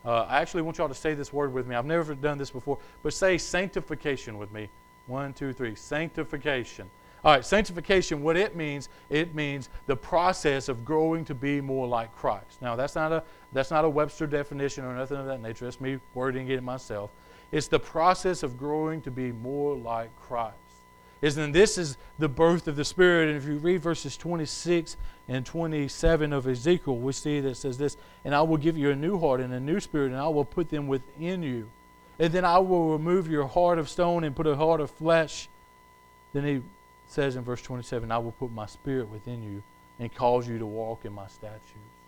Uh, 0.09 0.25
I 0.27 0.41
actually 0.41 0.63
want 0.63 0.79
y'all 0.79 0.87
to 0.87 0.95
say 0.95 1.13
this 1.13 1.31
word 1.31 1.53
with 1.53 1.67
me. 1.67 1.75
I've 1.75 1.85
never 1.85 2.15
done 2.15 2.39
this 2.39 2.49
before, 2.49 2.79
but 3.03 3.13
say 3.13 3.37
sanctification 3.37 4.39
with 4.39 4.51
me. 4.51 4.67
One, 5.05 5.33
two, 5.33 5.53
three. 5.53 5.75
Sanctification. 5.75 6.89
All 7.23 7.35
right, 7.35 7.45
sanctification, 7.45 8.23
what 8.23 8.35
it 8.35 8.55
means, 8.55 8.89
it 9.11 9.35
means 9.35 9.69
the 9.85 9.95
process 9.95 10.67
of 10.67 10.83
growing 10.83 11.25
to 11.25 11.35
be 11.35 11.61
more 11.61 11.85
like 11.85 12.15
Christ. 12.15 12.59
Now, 12.59 12.75
that's 12.75 12.95
not 12.95 13.11
a, 13.11 13.23
that's 13.53 13.69
not 13.69 13.85
a 13.85 13.89
Webster 13.89 14.25
definition 14.25 14.83
or 14.83 14.95
nothing 14.95 15.17
of 15.17 15.27
that 15.27 15.43
nature. 15.43 15.65
That's 15.65 15.79
me 15.79 15.99
wording 16.15 16.49
it 16.49 16.63
myself. 16.63 17.11
It's 17.51 17.67
the 17.67 17.79
process 17.79 18.41
of 18.41 18.57
growing 18.57 19.01
to 19.01 19.11
be 19.11 19.31
more 19.31 19.75
like 19.75 20.09
Christ. 20.19 20.55
Isn't 21.21 21.51
this 21.51 21.77
is 21.77 21.97
the 22.17 22.29
birth 22.29 22.67
of 22.67 22.75
the 22.75 22.85
Spirit? 22.85 23.27
And 23.27 23.37
if 23.37 23.45
you 23.45 23.57
read 23.57 23.81
verses 23.83 24.17
26 24.17 24.97
and 25.29 25.45
27 25.45 26.33
of 26.33 26.47
Ezekiel, 26.47 26.97
we 26.97 27.13
see 27.13 27.39
that 27.39 27.55
says 27.55 27.77
this, 27.77 27.95
and 28.25 28.33
I 28.33 28.41
will 28.41 28.57
give 28.57 28.75
you 28.75 28.89
a 28.89 28.95
new 28.95 29.19
heart 29.19 29.39
and 29.41 29.53
a 29.53 29.59
new 29.59 29.79
spirit, 29.79 30.07
and 30.07 30.19
I 30.19 30.27
will 30.27 30.43
put 30.43 30.69
them 30.69 30.87
within 30.87 31.43
you. 31.43 31.69
And 32.17 32.33
then 32.33 32.43
I 32.43 32.57
will 32.57 32.91
remove 32.93 33.29
your 33.29 33.45
heart 33.45 33.77
of 33.77 33.87
stone 33.87 34.23
and 34.23 34.35
put 34.35 34.47
a 34.47 34.55
heart 34.55 34.81
of 34.81 34.89
flesh. 34.89 35.47
Then 36.33 36.43
he 36.43 36.61
says 37.07 37.35
in 37.35 37.43
verse 37.43 37.61
27, 37.61 38.11
I 38.11 38.17
will 38.17 38.31
put 38.31 38.51
my 38.51 38.65
spirit 38.65 39.07
within 39.07 39.43
you 39.43 39.61
and 39.99 40.13
cause 40.13 40.47
you 40.47 40.57
to 40.57 40.65
walk 40.65 41.05
in 41.05 41.13
my 41.13 41.27
statutes. 41.27 41.98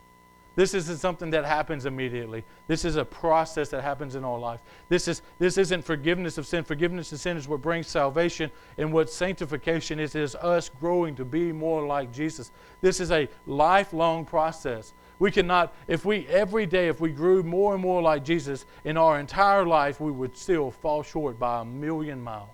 This 0.56 0.74
isn't 0.74 0.98
something 0.98 1.30
that 1.30 1.46
happens 1.46 1.86
immediately. 1.86 2.44
This 2.68 2.84
is 2.84 2.98
a 2.98 3.06
process 3.06 3.70
that 3.70 3.84
happens 3.84 4.16
in 4.16 4.26
our 4.26 4.38
life. 4.38 4.60
This, 4.90 5.08
is, 5.08 5.22
this 5.40 5.58
isn't 5.58 5.84
forgiveness 5.84 6.38
of 6.38 6.46
sin. 6.46 6.66
Forgiveness 6.66 7.14
of 7.14 7.20
sin 7.20 7.38
is 7.38 7.48
what 7.48 7.62
brings 7.62 7.88
salvation, 7.88 8.52
and 8.78 8.92
what 8.92 9.10
sanctification 9.10 10.00
is, 10.00 10.14
is 10.14 10.36
us 10.36 10.68
growing 10.68 11.16
to 11.16 11.24
be 11.24 11.54
more 11.54 11.86
like 11.86 12.12
Jesus. 12.12 12.52
This 12.82 13.00
is 13.00 13.12
a 13.12 13.30
lifelong 13.46 14.26
process. 14.26 14.94
We 15.20 15.32
cannot, 15.32 15.74
if 15.88 16.04
we 16.04 16.28
every 16.28 16.66
day, 16.66 16.90
if 16.90 17.00
we 17.00 17.12
grew 17.12 17.44
more 17.44 17.74
and 17.74 17.82
more 17.82 18.02
like 18.02 18.24
Jesus 18.26 18.66
in 18.84 18.98
our 18.98 19.20
entire 19.20 19.66
life, 19.66 20.02
we 20.02 20.12
would 20.12 20.36
still 20.36 20.72
fall 20.72 21.04
short 21.04 21.40
by 21.40 21.62
a 21.62 21.66
million 21.66 22.22
miles 22.22 22.50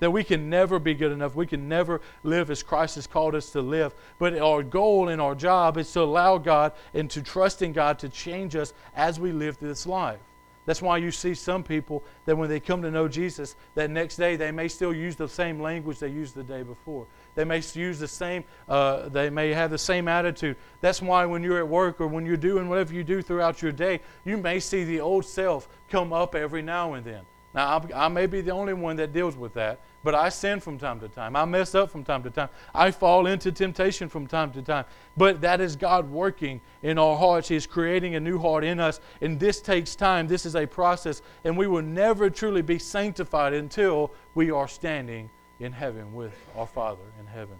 that 0.00 0.10
we 0.10 0.24
can 0.24 0.50
never 0.50 0.78
be 0.78 0.94
good 0.94 1.12
enough. 1.12 1.34
We 1.34 1.46
can 1.46 1.68
never 1.68 2.00
live 2.22 2.50
as 2.50 2.62
Christ 2.62 2.96
has 2.96 3.06
called 3.06 3.34
us 3.34 3.50
to 3.50 3.60
live. 3.60 3.94
But 4.18 4.38
our 4.38 4.62
goal 4.62 5.08
and 5.08 5.20
our 5.20 5.34
job 5.34 5.78
is 5.78 5.92
to 5.92 6.02
allow 6.02 6.38
God 6.38 6.72
and 6.92 7.10
to 7.10 7.22
trust 7.22 7.62
in 7.62 7.72
God 7.72 7.98
to 8.00 8.08
change 8.08 8.56
us 8.56 8.72
as 8.94 9.20
we 9.20 9.32
live 9.32 9.58
this 9.58 9.86
life. 9.86 10.20
That's 10.66 10.80
why 10.80 10.96
you 10.96 11.10
see 11.10 11.34
some 11.34 11.62
people 11.62 12.02
that 12.24 12.36
when 12.36 12.48
they 12.48 12.58
come 12.58 12.80
to 12.82 12.90
know 12.90 13.06
Jesus, 13.06 13.54
that 13.74 13.90
next 13.90 14.16
day 14.16 14.36
they 14.36 14.50
may 14.50 14.68
still 14.68 14.94
use 14.94 15.14
the 15.14 15.28
same 15.28 15.60
language 15.60 15.98
they 15.98 16.08
used 16.08 16.34
the 16.34 16.42
day 16.42 16.62
before. 16.62 17.06
They 17.34 17.44
may 17.44 17.60
use 17.74 17.98
the 17.98 18.08
same, 18.08 18.44
uh, 18.68 19.10
they 19.10 19.28
may 19.28 19.52
have 19.52 19.70
the 19.70 19.78
same 19.78 20.08
attitude. 20.08 20.56
That's 20.80 21.02
why 21.02 21.26
when 21.26 21.42
you're 21.42 21.58
at 21.58 21.68
work 21.68 22.00
or 22.00 22.06
when 22.06 22.24
you're 22.24 22.36
doing 22.38 22.68
whatever 22.68 22.94
you 22.94 23.04
do 23.04 23.20
throughout 23.20 23.60
your 23.60 23.72
day, 23.72 24.00
you 24.24 24.38
may 24.38 24.58
see 24.58 24.84
the 24.84 25.00
old 25.00 25.26
self 25.26 25.68
come 25.90 26.12
up 26.14 26.34
every 26.34 26.62
now 26.62 26.94
and 26.94 27.04
then. 27.04 27.24
Now, 27.54 27.78
I, 27.78 28.06
I 28.06 28.08
may 28.08 28.26
be 28.26 28.40
the 28.40 28.50
only 28.50 28.74
one 28.74 28.96
that 28.96 29.12
deals 29.12 29.36
with 29.36 29.54
that, 29.54 29.78
but 30.02 30.14
I 30.14 30.28
sin 30.28 30.58
from 30.58 30.76
time 30.76 30.98
to 31.00 31.08
time. 31.08 31.36
I 31.36 31.44
mess 31.44 31.74
up 31.74 31.90
from 31.90 32.02
time 32.02 32.22
to 32.24 32.30
time. 32.30 32.48
I 32.74 32.90
fall 32.90 33.26
into 33.26 33.52
temptation 33.52 34.08
from 34.08 34.26
time 34.26 34.50
to 34.52 34.62
time. 34.62 34.84
But 35.16 35.40
that 35.42 35.60
is 35.60 35.76
God 35.76 36.10
working 36.10 36.60
in 36.82 36.98
our 36.98 37.16
hearts. 37.16 37.48
He 37.48 37.56
is 37.56 37.66
creating 37.66 38.16
a 38.16 38.20
new 38.20 38.38
heart 38.38 38.64
in 38.64 38.80
us. 38.80 39.00
And 39.20 39.38
this 39.38 39.60
takes 39.60 39.94
time. 39.94 40.26
This 40.26 40.44
is 40.44 40.56
a 40.56 40.66
process. 40.66 41.22
And 41.44 41.56
we 41.56 41.68
will 41.68 41.82
never 41.82 42.28
truly 42.28 42.60
be 42.60 42.78
sanctified 42.78 43.54
until 43.54 44.10
we 44.34 44.50
are 44.50 44.68
standing 44.68 45.30
in 45.60 45.72
heaven 45.72 46.12
with 46.12 46.34
our 46.56 46.66
Father 46.66 47.04
in 47.20 47.26
heaven. 47.26 47.56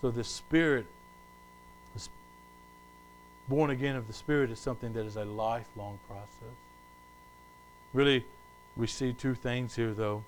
So 0.00 0.12
the 0.12 0.24
Spirit, 0.24 0.86
born 3.48 3.70
again 3.70 3.96
of 3.96 4.06
the 4.06 4.12
Spirit, 4.12 4.50
is 4.50 4.60
something 4.60 4.92
that 4.92 5.04
is 5.04 5.16
a 5.16 5.24
lifelong 5.24 5.98
process. 6.06 6.54
Really, 7.92 8.24
we 8.76 8.86
see 8.86 9.12
two 9.12 9.34
things 9.34 9.74
here, 9.74 9.92
though. 9.92 10.24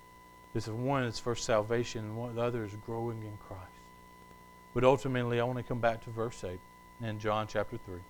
This 0.55 0.67
is 0.67 0.73
one 0.73 1.05
is 1.05 1.19
for 1.19 1.37
salvation, 1.37 2.05
and 2.05 2.17
one, 2.17 2.35
the 2.35 2.43
other 2.43 2.65
is 2.65 2.73
growing 2.87 3.19
in 3.19 3.39
Christ. 3.47 3.65
But 4.75 4.85
ultimately, 4.85 5.41
I 5.41 5.45
want 5.45 5.59
to 5.59 5.63
come 5.63 5.79
back 5.79 6.03
to 6.05 6.11
verse 6.11 6.43
8 6.43 6.59
in 7.03 7.19
John 7.19 7.47
chapter 7.47 7.77
3. 7.77 7.97
It 7.97 8.01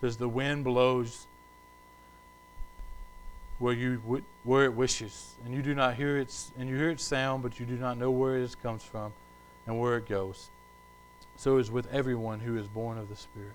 says, 0.00 0.16
The 0.16 0.28
wind 0.28 0.64
blows 0.64 1.26
where, 3.58 3.74
you, 3.74 4.22
where 4.44 4.64
it 4.64 4.74
wishes, 4.74 5.34
and 5.44 5.54
you 5.54 5.62
do 5.62 5.74
not 5.74 5.94
hear 5.94 6.16
its, 6.16 6.50
and 6.58 6.68
you 6.68 6.76
hear 6.76 6.90
its 6.90 7.04
sound, 7.04 7.42
but 7.42 7.60
you 7.60 7.66
do 7.66 7.76
not 7.76 7.98
know 7.98 8.10
where 8.10 8.38
it 8.38 8.56
comes 8.62 8.82
from 8.82 9.12
and 9.66 9.78
where 9.78 9.98
it 9.98 10.08
goes. 10.08 10.48
So 11.36 11.58
is 11.58 11.70
with 11.70 11.86
everyone 11.92 12.40
who 12.40 12.58
is 12.58 12.66
born 12.66 12.98
of 12.98 13.08
the 13.08 13.16
Spirit 13.16 13.54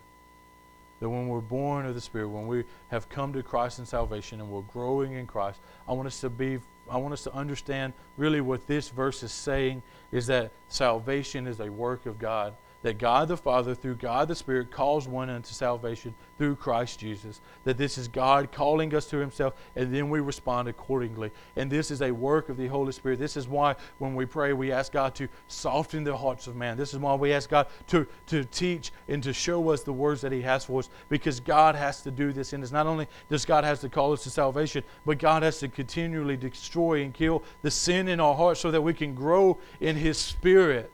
that 1.00 1.10
when 1.10 1.28
we're 1.28 1.42
born 1.42 1.86
of 1.86 1.96
the 1.96 2.02
Spirit, 2.02 2.30
when 2.30 2.48
we 2.48 2.64
have 2.90 3.10
come 3.10 3.34
to 3.34 3.44
Christ 3.44 3.80
in 3.80 3.86
salvation 3.86 4.40
and 4.40 4.50
we're 4.50 4.62
growing 4.62 5.14
in 5.14 5.28
Christ, 5.28 5.60
I 5.88 5.94
want 5.94 6.08
us 6.08 6.22
to 6.22 6.30
be 6.30 6.60
I 6.90 6.98
want 6.98 7.14
us 7.14 7.24
to 7.24 7.34
understand 7.34 7.94
really 8.16 8.42
what 8.42 8.68
this 8.68 8.90
verse 8.90 9.24
is 9.24 9.32
saying 9.32 9.82
is 10.12 10.28
that 10.28 10.52
salvation 10.68 11.48
is 11.48 11.60
a 11.60 11.72
work 11.72 12.06
of 12.06 12.20
God 12.20 12.54
that 12.86 13.00
God 13.00 13.30
the 13.30 13.36
Father, 13.36 13.74
through 13.74 13.96
God 13.96 14.28
the 14.28 14.36
Spirit, 14.36 14.70
calls 14.70 15.08
one 15.08 15.28
unto 15.28 15.52
salvation 15.52 16.14
through 16.38 16.56
Christ 16.56 17.00
Jesus. 17.00 17.42
That 17.64 17.80
this 17.80 17.98
is 17.98 18.08
God 18.08 18.52
calling 18.52 18.94
us 18.94 19.08
to 19.08 19.18
Himself, 19.18 19.56
and 19.76 19.92
then 19.92 20.08
we 20.12 20.20
respond 20.20 20.68
accordingly. 20.68 21.32
And 21.56 21.72
this 21.72 21.90
is 21.90 22.04
a 22.04 22.12
work 22.12 22.48
of 22.48 22.58
the 22.58 22.68
Holy 22.68 22.92
Spirit. 22.92 23.18
This 23.18 23.38
is 23.38 23.48
why 23.48 23.76
when 23.98 24.14
we 24.14 24.28
pray, 24.28 24.54
we 24.54 24.72
ask 24.72 24.92
God 24.92 25.16
to 25.16 25.28
soften 25.48 26.04
the 26.04 26.16
hearts 26.16 26.46
of 26.46 26.56
man. 26.56 26.78
This 26.78 26.94
is 26.94 27.00
why 27.00 27.16
we 27.16 27.34
ask 27.34 27.50
God 27.50 27.66
to, 27.88 28.06
to 28.28 28.44
teach 28.46 28.92
and 29.08 29.24
to 29.24 29.34
show 29.34 29.68
us 29.70 29.82
the 29.82 29.92
words 29.92 30.22
that 30.22 30.32
He 30.32 30.44
has 30.44 30.66
for 30.66 30.78
us, 30.78 30.90
because 31.10 31.40
God 31.40 31.74
has 31.74 32.04
to 32.04 32.12
do 32.12 32.32
this. 32.34 32.54
And 32.54 32.62
it's 32.62 32.72
not 32.72 32.86
only 32.86 33.08
does 33.32 33.46
God 33.46 33.64
has 33.64 33.80
to 33.80 33.90
call 33.90 34.14
us 34.14 34.22
to 34.26 34.30
salvation, 34.30 34.84
but 35.08 35.18
God 35.18 35.42
has 35.42 35.58
to 35.62 35.70
continually 35.70 36.38
destroy 36.38 37.02
and 37.02 37.16
kill 37.16 37.42
the 37.64 37.72
sin 37.72 38.08
in 38.08 38.20
our 38.20 38.36
hearts 38.36 38.60
so 38.60 38.70
that 38.70 38.84
we 38.84 38.94
can 38.94 39.16
grow 39.16 39.58
in 39.80 39.96
His 39.96 40.20
Spirit. 40.20 40.92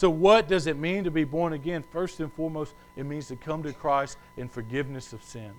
So, 0.00 0.08
what 0.08 0.48
does 0.48 0.66
it 0.66 0.78
mean 0.78 1.04
to 1.04 1.10
be 1.10 1.24
born 1.24 1.52
again? 1.52 1.84
First 1.92 2.20
and 2.20 2.32
foremost, 2.32 2.72
it 2.96 3.04
means 3.04 3.28
to 3.28 3.36
come 3.36 3.62
to 3.64 3.72
Christ 3.74 4.16
in 4.38 4.48
forgiveness 4.48 5.12
of 5.12 5.22
sin. 5.22 5.52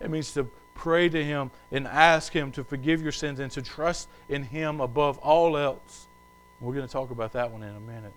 It 0.00 0.10
means 0.10 0.32
to 0.32 0.50
pray 0.74 1.08
to 1.08 1.24
Him 1.24 1.52
and 1.70 1.86
ask 1.86 2.32
Him 2.32 2.50
to 2.50 2.64
forgive 2.64 3.02
your 3.02 3.12
sins 3.12 3.38
and 3.38 3.48
to 3.52 3.62
trust 3.62 4.08
in 4.28 4.42
Him 4.42 4.80
above 4.80 5.18
all 5.18 5.56
else. 5.56 6.08
We're 6.60 6.74
going 6.74 6.88
to 6.88 6.92
talk 6.92 7.12
about 7.12 7.34
that 7.34 7.52
one 7.52 7.62
in 7.62 7.72
a 7.72 7.78
minute. 7.78 8.14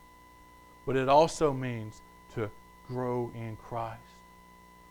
But 0.88 0.96
it 0.96 1.08
also 1.08 1.54
means 1.54 2.02
to 2.34 2.50
grow 2.88 3.30
in 3.36 3.56
Christ. 3.68 4.02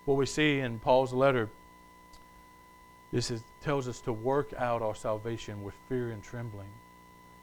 What 0.04 0.18
we 0.18 0.26
see 0.26 0.60
in 0.60 0.78
Paul's 0.78 1.12
letter, 1.12 1.48
this 3.10 3.32
is, 3.32 3.42
tells 3.64 3.88
us 3.88 4.00
to 4.02 4.12
work 4.12 4.52
out 4.56 4.82
our 4.82 4.94
salvation 4.94 5.64
with 5.64 5.74
fear 5.88 6.12
and 6.12 6.22
trembling. 6.22 6.68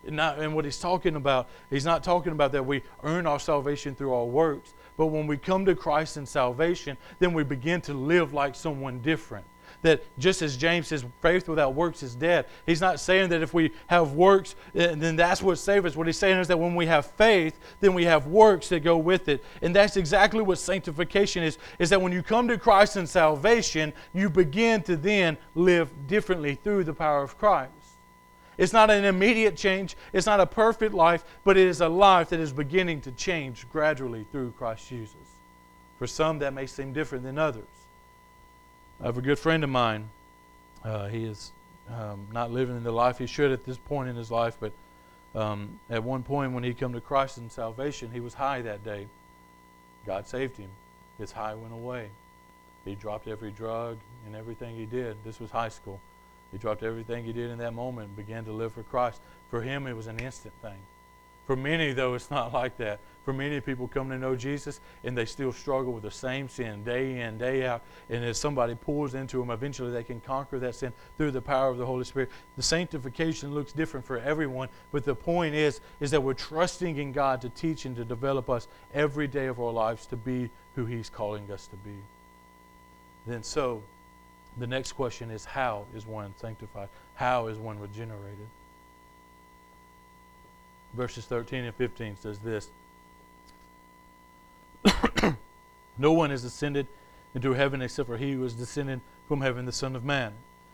Not, 0.07 0.39
and 0.39 0.53
what 0.55 0.65
he's 0.65 0.79
talking 0.79 1.15
about, 1.15 1.49
he's 1.69 1.86
not 1.86 2.03
talking 2.03 2.32
about 2.32 2.51
that 2.51 2.65
we 2.65 2.84
earn 3.03 3.25
our 3.25 3.39
salvation 3.39 3.95
through 3.95 4.13
our 4.13 4.25
works, 4.25 4.73
but 4.97 5.07
when 5.07 5.27
we 5.27 5.38
come 5.38 5.65
to 5.65 5.75
Christ 5.75 6.17
in 6.17 6.25
salvation, 6.25 6.97
then 7.19 7.34
we 7.34 7.43
begin 7.43 7.82
to 7.82 7.93
live 7.93 8.34
like 8.34 8.55
someone 8.55 8.99
different. 8.99 9.45
That 9.82 10.03
just 10.17 10.41
as 10.41 10.57
James 10.57 10.88
says, 10.88 11.05
faith 11.21 11.47
without 11.49 11.75
works 11.75 12.01
is 12.01 12.15
dead. 12.15 12.45
He's 12.65 12.82
not 12.82 12.99
saying 12.99 13.30
that 13.30 13.41
if 13.41 13.53
we 13.53 13.71
have 13.88 14.13
works, 14.13 14.55
eh, 14.73 14.95
then 14.95 15.15
that's 15.15 15.41
what 15.41 15.57
saves 15.57 15.86
us. 15.86 15.95
What 15.95 16.07
he's 16.07 16.17
saying 16.17 16.39
is 16.39 16.47
that 16.47 16.57
when 16.57 16.75
we 16.75 16.86
have 16.86 17.07
faith, 17.11 17.59
then 17.82 17.93
we 17.93 18.05
have 18.05 18.27
works 18.27 18.69
that 18.69 18.82
go 18.82 18.97
with 18.97 19.27
it. 19.27 19.43
And 19.61 19.75
that's 19.75 19.97
exactly 19.97 20.41
what 20.41 20.57
sanctification 20.57 21.43
is, 21.43 21.57
is 21.77 21.89
that 21.89 22.01
when 22.01 22.11
you 22.11 22.23
come 22.23 22.47
to 22.47 22.57
Christ 22.57 22.97
in 22.97 23.05
salvation, 23.05 23.93
you 24.13 24.30
begin 24.30 24.82
to 24.84 24.95
then 24.95 25.38
live 25.55 25.91
differently 26.07 26.55
through 26.55 26.86
the 26.86 26.93
power 26.93 27.21
of 27.21 27.38
Christ. 27.38 27.84
It's 28.58 28.74
not 28.74 28.89
an 28.89 29.03
immediate 29.03 29.58
change, 29.58 29.97
it's 30.14 30.26
not 30.26 30.39
a 30.39 30.45
perfect 30.45 30.93
life, 30.93 31.24
but 31.43 31.58
it 31.58 31.68
is 31.68 31.82
a 31.82 31.89
life 31.89 32.30
that 32.30 32.39
is 32.39 32.53
beginning 32.53 33.01
to 33.01 33.12
change 33.12 33.68
gradually 33.72 34.26
through 34.32 34.53
Christ 34.58 34.88
Jesus. 34.88 35.16
For 35.99 36.08
some, 36.08 36.39
that 36.39 36.53
may 36.53 36.66
seem 36.66 36.93
different 36.93 37.24
than 37.24 37.38
others. 37.38 37.64
I 39.01 39.06
have 39.06 39.18
a 39.18 39.22
good 39.22 39.39
friend 39.39 39.64
of 39.64 39.70
mine. 39.70 40.10
Uh, 40.84 41.08
he 41.08 41.26
is 41.26 41.51
um, 41.89 42.28
not 42.32 42.51
living 42.51 42.82
the 42.84 42.91
life 42.91 43.18
he 43.18 43.28
should 43.28 43.51
at 43.51 43.66
this 43.66 43.78
point 43.78 44.10
in 44.10 44.16
his 44.16 44.32
life, 44.32 44.58
but 44.60 44.72
um, 45.36 45.80
at 45.89 46.03
one 46.03 46.24
point 46.24 46.53
when 46.53 46.64
he 46.64 46.74
came 46.74 46.93
to 46.93 47.01
Christ 47.01 47.38
in 47.38 47.49
salvation, 47.49 48.10
he 48.12 48.20
was 48.20 48.34
high 48.34 48.62
that 48.62 48.84
day. 48.84 49.08
God 50.06 50.28
saved 50.28 50.58
him. 50.58 50.70
His 51.18 51.32
high 51.32 51.56
went 51.56 51.74
away. 51.74 52.10
He 52.86 52.95
dropped 52.95 53.28
every 53.28 53.51
drug 53.51 53.97
and 54.26 54.36
everything 54.36 54.76
he 54.76 54.86
did. 54.86 55.18
This 55.26 55.39
was 55.39 55.51
high 55.51 55.70
school. 55.70 55.99
He 56.56 56.60
dropped 56.60 56.84
everything 56.84 57.26
he 57.26 57.34
did 57.34 57.51
in 57.51 57.58
that 57.58 57.74
moment 57.74 58.08
and 58.08 58.16
began 58.16 58.45
to 58.45 58.53
live 58.53 58.72
for 58.72 58.84
Christ. 58.84 59.20
For 59.49 59.62
him, 59.62 59.88
it 59.88 59.93
was 59.93 60.08
an 60.08 60.20
instant 60.20 60.53
thing. 60.62 60.78
For 61.47 61.58
many, 61.58 61.91
though, 61.91 62.14
it's 62.14 62.32
not 62.32 62.53
like 62.53 62.78
that. 62.78 63.01
For 63.26 63.34
many 63.34 63.60
people 63.60 63.89
come 63.89 64.10
to 64.10 64.18
know 64.18 64.38
Jesus 64.38 64.80
and 65.03 65.18
they 65.18 65.26
still 65.26 65.51
struggle 65.51 65.91
with 65.91 66.03
the 66.03 66.12
same 66.12 66.47
sin 66.47 66.86
day 66.86 67.20
in, 67.20 67.38
day 67.38 67.66
out. 67.66 67.82
And 68.10 68.24
as 68.24 68.38
somebody 68.38 68.74
pours 68.74 69.16
into 69.16 69.38
them, 69.38 69.49
eventually 69.49 69.91
they 69.91 70.06
can 70.06 70.22
conquer 70.22 70.58
that 70.60 70.76
sin 70.76 70.93
through 71.18 71.32
the 71.32 71.41
power 71.41 71.70
of 71.70 71.78
the 71.78 71.86
Holy 71.86 72.06
Spirit. 72.06 72.30
The 72.56 72.64
sanctification 72.64 73.53
looks 73.53 73.74
different 73.74 74.06
for 74.06 74.20
everyone, 74.20 74.70
but 74.93 75.03
the 75.03 75.14
point 75.14 75.56
is, 75.56 75.82
is 75.99 76.10
that 76.12 76.24
we're 76.24 76.36
trusting 76.36 76.95
in 76.95 77.12
God 77.12 77.41
to 77.41 77.49
teach 77.49 77.84
and 77.84 77.97
to 77.97 78.06
develop 78.06 78.49
us 78.49 78.70
every 78.93 79.28
day 79.28 79.47
of 79.47 79.60
our 79.60 79.74
lives 79.74 80.06
to 80.06 80.16
be 80.16 80.49
who 80.76 80.86
He's 80.86 81.10
calling 81.10 81.51
us 81.51 81.68
to 81.68 81.76
be. 81.76 81.97
Then 83.28 83.43
so, 83.43 83.84
the 84.58 84.68
next 84.68 84.93
question 84.93 85.32
is 85.32 85.45
how 85.45 85.86
is 85.95 86.06
one 86.06 86.34
sanctified? 86.38 86.89
How 87.16 87.47
is 87.47 87.58
one 87.58 87.80
regenerated? 87.80 88.47
Verses 90.93 91.26
13 91.26 91.66
and 91.66 91.76
15 91.76 92.18
says 92.18 92.39
this 92.39 92.70
No 95.97 96.14
one 96.14 96.30
has 96.30 96.43
ascended 96.43 96.88
into 97.34 97.53
heaven 97.53 97.82
except 97.82 98.08
for 98.08 98.18
he 98.18 98.34
who 98.34 98.43
is 98.45 98.53
descended 98.53 99.01
from 99.28 99.41
heaven, 99.41 99.66
the 99.66 99.72
Son 99.72 99.95
of 99.95 100.06
Man. 100.06 100.34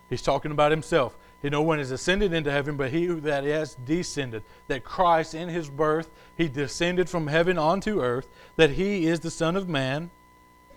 He's 0.10 0.22
talking 0.22 0.52
about 0.52 0.72
himself. 0.72 1.16
No 1.44 1.64
one 1.64 1.80
has 1.80 1.90
ascended 1.90 2.34
into 2.34 2.52
heaven, 2.52 2.78
but 2.78 2.92
he 2.92 3.06
who 3.06 3.20
that 3.22 3.44
has 3.46 3.76
descended. 3.76 4.44
That 4.68 4.84
Christ, 4.84 5.34
in 5.34 5.50
his 5.50 5.70
birth, 5.70 6.10
he 6.38 6.48
descended 6.48 7.10
from 7.10 7.28
heaven 7.28 7.58
onto 7.58 8.02
earth, 8.02 8.28
that 8.58 8.72
he 8.72 9.08
is 9.08 9.22
the 9.22 9.32
Son 9.32 9.56
of 9.56 9.68
Man. 9.68 10.12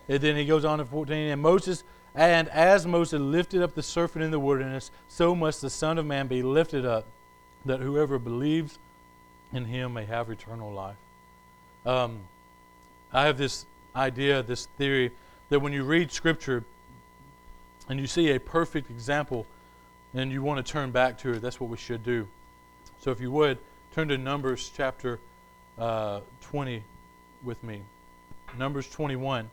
And 0.08 0.20
then 0.20 0.36
he 0.36 0.46
goes 0.46 0.64
on 0.64 0.80
in 0.80 0.86
14, 0.86 1.16
and 1.16 1.42
Moses, 1.42 1.84
and 2.14 2.48
as 2.48 2.86
Moses 2.86 3.20
lifted 3.20 3.62
up 3.62 3.74
the 3.74 3.82
serpent 3.82 4.24
in 4.24 4.30
the 4.30 4.38
wilderness, 4.38 4.90
so 5.08 5.34
must 5.34 5.60
the 5.60 5.70
Son 5.70 5.98
of 5.98 6.06
Man 6.06 6.26
be 6.26 6.42
lifted 6.42 6.86
up, 6.86 7.06
that 7.64 7.80
whoever 7.80 8.18
believes 8.18 8.78
in 9.52 9.64
him 9.64 9.94
may 9.94 10.04
have 10.04 10.30
eternal 10.30 10.72
life. 10.72 10.96
Um, 11.84 12.20
I 13.12 13.26
have 13.26 13.38
this 13.38 13.66
idea, 13.96 14.42
this 14.42 14.66
theory, 14.78 15.10
that 15.48 15.60
when 15.60 15.72
you 15.72 15.84
read 15.84 16.12
Scripture 16.12 16.64
and 17.88 18.00
you 18.00 18.06
see 18.06 18.30
a 18.30 18.40
perfect 18.40 18.90
example 18.90 19.46
and 20.14 20.30
you 20.30 20.42
want 20.42 20.64
to 20.64 20.72
turn 20.72 20.90
back 20.90 21.18
to 21.18 21.32
it, 21.32 21.42
that's 21.42 21.60
what 21.60 21.70
we 21.70 21.76
should 21.76 22.04
do. 22.04 22.26
So 23.00 23.10
if 23.10 23.20
you 23.20 23.30
would, 23.32 23.58
turn 23.94 24.08
to 24.08 24.18
Numbers 24.18 24.70
chapter 24.74 25.20
uh, 25.78 26.20
20 26.42 26.82
with 27.42 27.62
me. 27.62 27.82
Numbers 28.56 28.88
21 28.88 29.50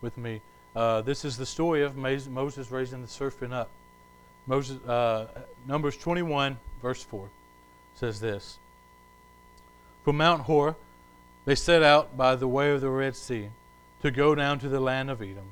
with 0.00 0.16
me. 0.16 0.40
Uh, 0.76 1.00
this 1.00 1.24
is 1.24 1.38
the 1.38 1.46
story 1.46 1.82
of 1.82 1.96
Moses 1.96 2.70
raising 2.70 3.00
the 3.00 3.08
serpent 3.08 3.54
up. 3.54 3.70
Moses, 4.46 4.78
uh, 4.86 5.26
Numbers 5.66 5.96
21, 5.96 6.58
verse 6.82 7.02
4 7.02 7.30
says 7.94 8.20
this 8.20 8.58
From 10.04 10.18
Mount 10.18 10.42
Hor, 10.42 10.76
they 11.46 11.54
set 11.54 11.82
out 11.82 12.14
by 12.18 12.36
the 12.36 12.46
way 12.46 12.72
of 12.72 12.82
the 12.82 12.90
Red 12.90 13.16
Sea 13.16 13.48
to 14.02 14.10
go 14.10 14.34
down 14.34 14.58
to 14.58 14.68
the 14.68 14.78
land 14.78 15.10
of 15.10 15.22
Edom. 15.22 15.48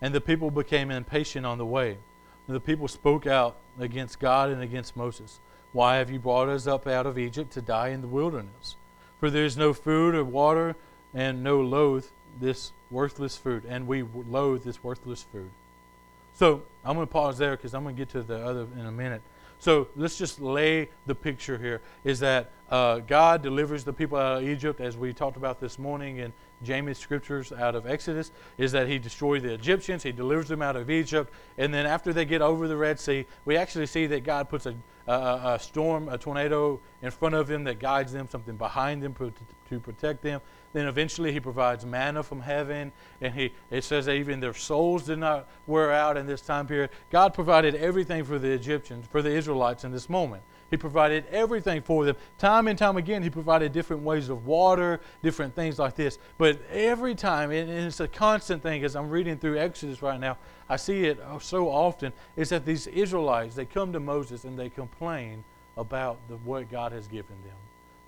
And 0.00 0.14
the 0.14 0.20
people 0.20 0.48
became 0.48 0.92
impatient 0.92 1.44
on 1.44 1.58
the 1.58 1.66
way. 1.66 1.98
And 2.46 2.54
the 2.54 2.60
people 2.60 2.86
spoke 2.86 3.26
out 3.26 3.56
against 3.80 4.20
God 4.20 4.48
and 4.48 4.62
against 4.62 4.96
Moses. 4.96 5.40
Why 5.72 5.96
have 5.96 6.08
you 6.08 6.20
brought 6.20 6.48
us 6.48 6.68
up 6.68 6.86
out 6.86 7.04
of 7.04 7.18
Egypt 7.18 7.52
to 7.54 7.60
die 7.60 7.88
in 7.88 8.00
the 8.00 8.06
wilderness? 8.06 8.76
For 9.18 9.28
there 9.28 9.44
is 9.44 9.56
no 9.56 9.72
food 9.72 10.14
or 10.14 10.24
water, 10.24 10.76
and 11.12 11.42
no 11.42 11.60
loathe 11.60 12.06
this 12.40 12.70
worthless 12.90 13.36
food. 13.36 13.64
And 13.68 13.86
we 13.86 14.02
loathe 14.02 14.64
this 14.64 14.82
worthless 14.82 15.22
food. 15.22 15.50
So 16.34 16.62
I'm 16.84 16.94
going 16.94 17.06
to 17.06 17.12
pause 17.12 17.38
there 17.38 17.56
because 17.56 17.74
I'm 17.74 17.82
going 17.82 17.96
to 17.96 18.00
get 18.00 18.10
to 18.10 18.22
the 18.22 18.44
other 18.44 18.66
in 18.78 18.86
a 18.86 18.92
minute. 18.92 19.22
So 19.60 19.88
let's 19.96 20.16
just 20.16 20.40
lay 20.40 20.88
the 21.06 21.14
picture 21.14 21.58
here 21.58 21.80
is 22.04 22.20
that 22.20 22.50
uh, 22.70 23.00
God 23.00 23.42
delivers 23.42 23.82
the 23.82 23.92
people 23.92 24.18
out 24.18 24.42
of 24.42 24.48
Egypt, 24.48 24.80
as 24.80 24.96
we 24.96 25.12
talked 25.12 25.36
about 25.36 25.60
this 25.60 25.78
morning 25.78 26.18
in 26.18 26.32
Jamie's 26.62 26.98
scriptures 26.98 27.50
out 27.50 27.74
of 27.74 27.86
Exodus, 27.86 28.30
is 28.56 28.72
that 28.72 28.88
he 28.88 28.98
destroyed 28.98 29.42
the 29.42 29.52
Egyptians, 29.52 30.02
he 30.02 30.12
delivers 30.12 30.48
them 30.48 30.62
out 30.62 30.76
of 30.76 30.90
Egypt, 30.90 31.32
and 31.56 31.72
then 31.72 31.86
after 31.86 32.12
they 32.12 32.24
get 32.24 32.42
over 32.42 32.68
the 32.68 32.76
Red 32.76 33.00
Sea, 33.00 33.26
we 33.44 33.56
actually 33.56 33.86
see 33.86 34.06
that 34.06 34.22
God 34.22 34.48
puts 34.48 34.66
a, 34.66 34.74
a, 35.06 35.12
a 35.54 35.58
storm, 35.60 36.08
a 36.08 36.18
tornado 36.18 36.78
in 37.02 37.10
front 37.10 37.34
of 37.34 37.48
them 37.48 37.64
that 37.64 37.78
guides 37.78 38.12
them, 38.12 38.28
something 38.30 38.56
behind 38.56 39.02
them 39.02 39.14
to 39.70 39.80
protect 39.80 40.22
them. 40.22 40.40
Then 40.72 40.86
eventually 40.86 41.32
he 41.32 41.40
provides 41.40 41.86
manna 41.86 42.22
from 42.22 42.40
heaven, 42.40 42.92
and 43.20 43.34
he 43.34 43.52
it 43.70 43.84
says 43.84 44.06
that 44.06 44.14
even 44.14 44.40
their 44.40 44.54
souls 44.54 45.04
did 45.04 45.18
not 45.18 45.48
wear 45.66 45.92
out 45.92 46.16
in 46.16 46.26
this 46.26 46.42
time 46.42 46.66
period. 46.66 46.90
God 47.10 47.32
provided 47.32 47.74
everything 47.74 48.24
for 48.24 48.38
the 48.38 48.50
Egyptians, 48.50 49.06
for 49.10 49.22
the 49.22 49.30
Israelites 49.30 49.84
in 49.84 49.92
this 49.92 50.08
moment. 50.08 50.42
He 50.70 50.76
provided 50.76 51.24
everything 51.30 51.80
for 51.80 52.04
them. 52.04 52.16
Time 52.36 52.68
and 52.68 52.78
time 52.78 52.98
again, 52.98 53.22
He 53.22 53.30
provided 53.30 53.72
different 53.72 54.02
ways 54.02 54.28
of 54.28 54.46
water, 54.46 55.00
different 55.22 55.54
things 55.54 55.78
like 55.78 55.94
this. 55.94 56.18
But 56.36 56.60
every 56.70 57.14
time, 57.14 57.50
and 57.50 57.70
it's 57.70 58.00
a 58.00 58.08
constant 58.08 58.62
thing 58.62 58.84
as 58.84 58.94
I'm 58.94 59.08
reading 59.08 59.38
through 59.38 59.58
Exodus 59.58 60.02
right 60.02 60.20
now, 60.20 60.36
I 60.68 60.76
see 60.76 61.06
it 61.06 61.18
so 61.40 61.68
often, 61.70 62.12
is 62.36 62.50
that 62.50 62.66
these 62.66 62.86
Israelites, 62.88 63.54
they 63.54 63.64
come 63.64 63.92
to 63.94 64.00
Moses 64.00 64.44
and 64.44 64.58
they 64.58 64.68
complain 64.68 65.42
about 65.78 66.18
the, 66.28 66.36
what 66.38 66.70
God 66.70 66.92
has 66.92 67.08
given 67.08 67.36
them. 67.44 67.56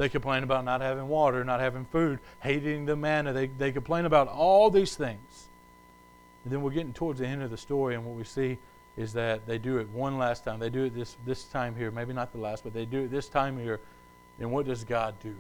They 0.01 0.09
complain 0.09 0.45
about 0.45 0.65
not 0.65 0.81
having 0.81 1.09
water, 1.09 1.45
not 1.45 1.61
having 1.61 1.85
food, 1.85 2.21
hating 2.43 2.87
the 2.87 2.97
manna. 2.97 3.35
They, 3.35 3.49
they 3.49 3.71
complain 3.71 4.07
about 4.07 4.29
all 4.29 4.71
these 4.71 4.97
things. 4.97 5.49
And 6.43 6.51
then 6.51 6.63
we're 6.63 6.71
getting 6.71 6.95
towards 6.95 7.21
the 7.21 7.27
end 7.27 7.43
of 7.43 7.51
the 7.51 7.59
story, 7.59 7.95
and 7.95 8.07
what 8.07 8.17
we 8.17 8.25
see 8.25 8.57
is 8.97 9.13
that 9.13 9.47
they 9.47 9.59
do 9.59 9.77
it 9.77 9.91
one 9.91 10.17
last 10.17 10.43
time. 10.43 10.59
They 10.59 10.71
do 10.71 10.85
it 10.85 10.95
this, 10.95 11.19
this 11.27 11.45
time 11.45 11.77
here, 11.77 11.91
maybe 11.91 12.15
not 12.15 12.33
the 12.33 12.39
last, 12.39 12.65
but 12.65 12.73
they 12.73 12.87
do 12.87 13.03
it 13.03 13.11
this 13.11 13.29
time 13.29 13.59
here. 13.59 13.79
And 14.39 14.51
what 14.51 14.65
does 14.65 14.85
God 14.85 15.17
do? 15.23 15.29
It 15.29 15.37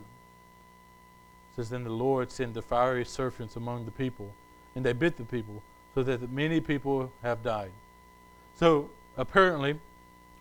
says, 1.56 1.70
Then 1.70 1.82
the 1.82 1.88
Lord 1.88 2.30
sent 2.30 2.52
the 2.52 2.60
fiery 2.60 3.06
serpents 3.06 3.56
among 3.56 3.86
the 3.86 3.90
people, 3.90 4.30
and 4.74 4.84
they 4.84 4.92
bit 4.92 5.16
the 5.16 5.24
people, 5.24 5.62
so 5.94 6.02
that 6.02 6.30
many 6.30 6.60
people 6.60 7.10
have 7.22 7.42
died. 7.42 7.70
So 8.56 8.90
apparently, 9.16 9.78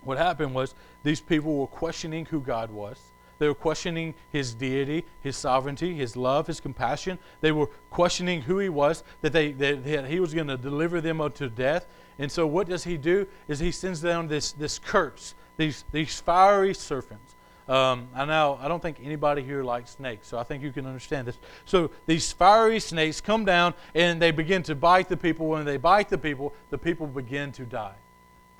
what 0.02 0.18
happened 0.18 0.54
was 0.54 0.74
these 1.04 1.22
people 1.22 1.56
were 1.56 1.66
questioning 1.66 2.26
who 2.26 2.40
God 2.40 2.70
was. 2.70 3.00
They 3.40 3.48
were 3.48 3.54
questioning 3.54 4.14
his 4.30 4.52
deity, 4.52 5.06
his 5.22 5.34
sovereignty, 5.34 5.94
his 5.94 6.14
love, 6.14 6.46
his 6.46 6.60
compassion. 6.60 7.18
They 7.40 7.52
were 7.52 7.68
questioning 7.88 8.42
who 8.42 8.58
he 8.58 8.68
was, 8.68 9.02
that, 9.22 9.32
they, 9.32 9.52
that, 9.52 9.82
that 9.82 10.06
he 10.08 10.20
was 10.20 10.34
going 10.34 10.48
to 10.48 10.58
deliver 10.58 11.00
them 11.00 11.22
to 11.32 11.48
death. 11.48 11.86
And 12.18 12.30
so 12.30 12.46
what 12.46 12.68
does 12.68 12.84
he 12.84 12.98
do? 12.98 13.26
Is 13.48 13.58
he 13.58 13.70
sends 13.72 14.02
down 14.02 14.28
this, 14.28 14.52
this 14.52 14.78
curse, 14.78 15.34
these, 15.56 15.86
these 15.90 16.20
fiery 16.20 16.74
serpents. 16.74 17.34
Um, 17.66 18.08
I 18.14 18.26
know 18.26 18.58
I 18.60 18.68
don't 18.68 18.82
think 18.82 18.98
anybody 19.02 19.42
here 19.42 19.62
likes 19.62 19.92
snakes, 19.92 20.28
so 20.28 20.36
I 20.36 20.42
think 20.42 20.62
you 20.62 20.72
can 20.72 20.84
understand 20.84 21.26
this. 21.26 21.38
So 21.64 21.90
these 22.04 22.30
fiery 22.32 22.80
snakes 22.80 23.22
come 23.22 23.46
down 23.46 23.72
and 23.94 24.20
they 24.20 24.32
begin 24.32 24.62
to 24.64 24.74
bite 24.74 25.08
the 25.08 25.16
people. 25.16 25.46
When 25.46 25.64
they 25.64 25.78
bite 25.78 26.10
the 26.10 26.18
people, 26.18 26.52
the 26.68 26.76
people 26.76 27.06
begin 27.06 27.52
to 27.52 27.64
die 27.64 27.94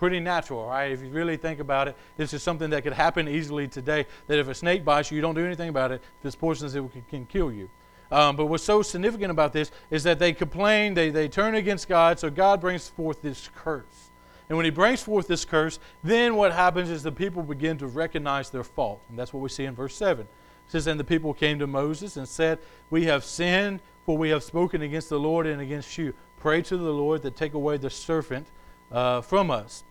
pretty 0.00 0.18
natural, 0.18 0.66
right? 0.66 0.90
If 0.90 1.02
you 1.02 1.10
really 1.10 1.36
think 1.36 1.60
about 1.60 1.86
it, 1.86 1.94
this 2.16 2.32
is 2.32 2.42
something 2.42 2.70
that 2.70 2.84
could 2.84 2.94
happen 2.94 3.28
easily 3.28 3.68
today. 3.68 4.06
That 4.28 4.38
if 4.38 4.48
a 4.48 4.54
snake 4.54 4.82
bites 4.82 5.10
you, 5.10 5.16
you 5.16 5.20
don't 5.20 5.34
do 5.34 5.44
anything 5.44 5.68
about 5.68 5.92
it. 5.92 6.02
If 6.20 6.26
it's 6.26 6.34
poisonous, 6.34 6.74
it 6.74 6.82
can 7.10 7.26
kill 7.26 7.52
you. 7.52 7.68
Um, 8.10 8.34
but 8.34 8.46
what's 8.46 8.64
so 8.64 8.80
significant 8.80 9.30
about 9.30 9.52
this 9.52 9.70
is 9.90 10.02
that 10.04 10.18
they 10.18 10.32
complain, 10.32 10.94
they, 10.94 11.10
they 11.10 11.28
turn 11.28 11.54
against 11.54 11.86
God, 11.86 12.18
so 12.18 12.30
God 12.30 12.62
brings 12.62 12.88
forth 12.88 13.20
this 13.20 13.50
curse. 13.54 14.10
And 14.48 14.56
when 14.56 14.64
he 14.64 14.70
brings 14.70 15.02
forth 15.02 15.28
this 15.28 15.44
curse, 15.44 15.78
then 16.02 16.34
what 16.34 16.52
happens 16.52 16.88
is 16.88 17.02
the 17.02 17.12
people 17.12 17.42
begin 17.42 17.76
to 17.76 17.86
recognize 17.86 18.48
their 18.48 18.64
fault. 18.64 19.02
And 19.10 19.18
that's 19.18 19.34
what 19.34 19.40
we 19.40 19.50
see 19.50 19.66
in 19.66 19.74
verse 19.74 19.94
7. 19.94 20.22
It 20.22 20.28
says, 20.66 20.86
And 20.86 20.98
the 20.98 21.04
people 21.04 21.34
came 21.34 21.58
to 21.58 21.66
Moses 21.66 22.16
and 22.16 22.26
said, 22.26 22.58
We 22.88 23.04
have 23.04 23.22
sinned, 23.22 23.80
for 24.06 24.16
we 24.16 24.30
have 24.30 24.42
spoken 24.42 24.80
against 24.80 25.10
the 25.10 25.20
Lord 25.20 25.46
and 25.46 25.60
against 25.60 25.98
you. 25.98 26.14
Pray 26.38 26.62
to 26.62 26.78
the 26.78 26.90
Lord 26.90 27.20
that 27.22 27.36
take 27.36 27.52
away 27.52 27.76
the 27.76 27.90
serpent 27.90 28.46
uh, 28.90 29.20
from 29.20 29.50
us. 29.50 29.84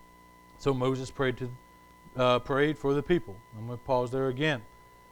So 0.60 0.74
Moses 0.74 1.10
prayed 1.10 1.38
to 1.38 1.50
uh, 2.16 2.38
prayed 2.38 2.78
for 2.78 2.92
the 2.92 3.02
people. 3.02 3.34
I'm 3.56 3.66
going 3.66 3.78
to 3.78 3.84
pause 3.84 4.10
there 4.10 4.28
again. 4.28 4.60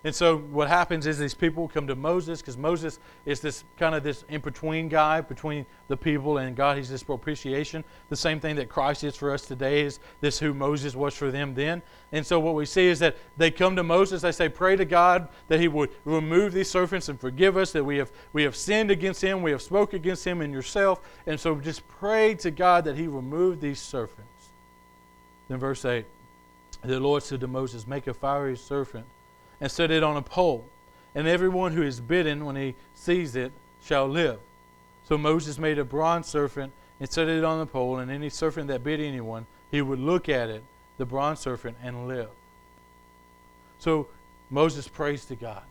And 0.05 0.15
so 0.15 0.39
what 0.39 0.69
happens 0.69 1.07
is 1.07 1.19
these 1.19 1.35
people 1.35 1.69
come 1.69 1.87
to 1.87 1.97
Moses 1.97 2.41
because 2.41 2.59
Moses 2.59 3.01
is 3.25 3.41
this 3.41 3.65
kind 3.79 3.95
of 3.95 4.03
this 4.05 4.25
in 4.29 4.43
between 4.43 4.89
guy 4.89 5.23
between 5.23 5.65
the 5.89 5.97
people 5.97 6.39
and 6.39 6.55
God. 6.55 6.77
He's 6.77 6.91
this 6.91 7.03
propitiation. 7.03 7.83
The 8.11 8.17
same 8.17 8.41
thing 8.41 8.57
that 8.57 8.69
Christ 8.69 9.03
is 9.05 9.17
for 9.17 9.33
us 9.33 9.47
today 9.47 9.87
is 9.87 10.01
this 10.21 10.39
who 10.39 10.53
Moses 10.53 10.95
was 10.95 11.15
for 11.15 11.31
them 11.31 11.55
then. 11.55 11.83
And 12.13 12.25
so 12.25 12.39
what 12.39 12.55
we 12.55 12.67
see 12.67 12.87
is 12.87 12.99
that 12.99 13.17
they 13.39 13.51
come 13.51 13.75
to 13.75 13.83
Moses. 13.83 14.21
They 14.21 14.33
say, 14.33 14.51
"Pray 14.51 14.77
to 14.77 14.85
God 14.85 15.29
that 15.49 15.61
He 15.61 15.67
would 15.67 15.91
remove 16.05 16.53
these 16.53 16.71
serpents 16.71 17.09
and 17.09 17.19
forgive 17.19 17.57
us. 17.57 17.73
That 17.73 17.85
we 17.85 17.97
have 17.97 18.13
we 18.35 18.43
have 18.43 18.55
sinned 18.55 18.91
against 18.91 19.23
Him. 19.23 19.43
We 19.43 19.51
have 19.51 19.63
spoke 19.63 19.95
against 19.95 20.27
Him 20.27 20.43
and 20.43 20.53
yourself. 20.53 21.01
And 21.27 21.41
so 21.41 21.57
just 21.57 21.89
pray 21.89 22.35
to 22.37 22.51
God 22.51 22.85
that 22.85 22.97
He 22.97 23.09
remove 23.09 23.61
these 23.61 23.81
serpents." 23.81 24.38
Then 25.49 25.59
verse 25.59 25.85
8 25.85 26.05
The 26.83 27.01
Lord 27.01 27.23
said 27.23 27.41
to 27.41 27.47
Moses, 27.47 27.87
Make 27.87 28.07
a 28.07 28.15
fiery 28.15 28.57
serpent 28.57 29.07
and 29.61 29.71
set 29.71 29.91
it 29.91 30.03
on 30.03 30.17
a 30.17 30.23
pole, 30.23 30.65
and 31.15 31.27
everyone 31.27 31.73
who 31.73 31.83
is 31.83 32.01
bitten 32.01 32.45
when 32.45 32.57
he 32.57 32.75
sees 32.95 33.35
it 33.35 33.53
shall 33.83 34.07
live. 34.07 34.39
So 35.05 35.17
Moses 35.17 35.59
made 35.59 35.79
a 35.79 35.85
bronze 35.85 36.27
serpent 36.27 36.73
and 37.01 37.09
set 37.09 37.29
it 37.29 37.45
on 37.45 37.59
the 37.59 37.67
pole, 37.67 37.99
and 37.99 38.11
any 38.11 38.29
serpent 38.29 38.69
that 38.69 38.85
bit 38.85 39.01
anyone, 39.01 39.47
he 39.71 39.83
would 39.83 39.99
look 39.99 40.29
at 40.29 40.49
it, 40.49 40.63
the 40.97 41.07
bronze 41.07 41.41
serpent, 41.41 41.77
and 41.83 42.09
live. 42.09 42.29
So 43.79 44.09
Moses 44.51 44.89
prays 44.89 45.25
to 45.27 45.37
God. 45.37 45.63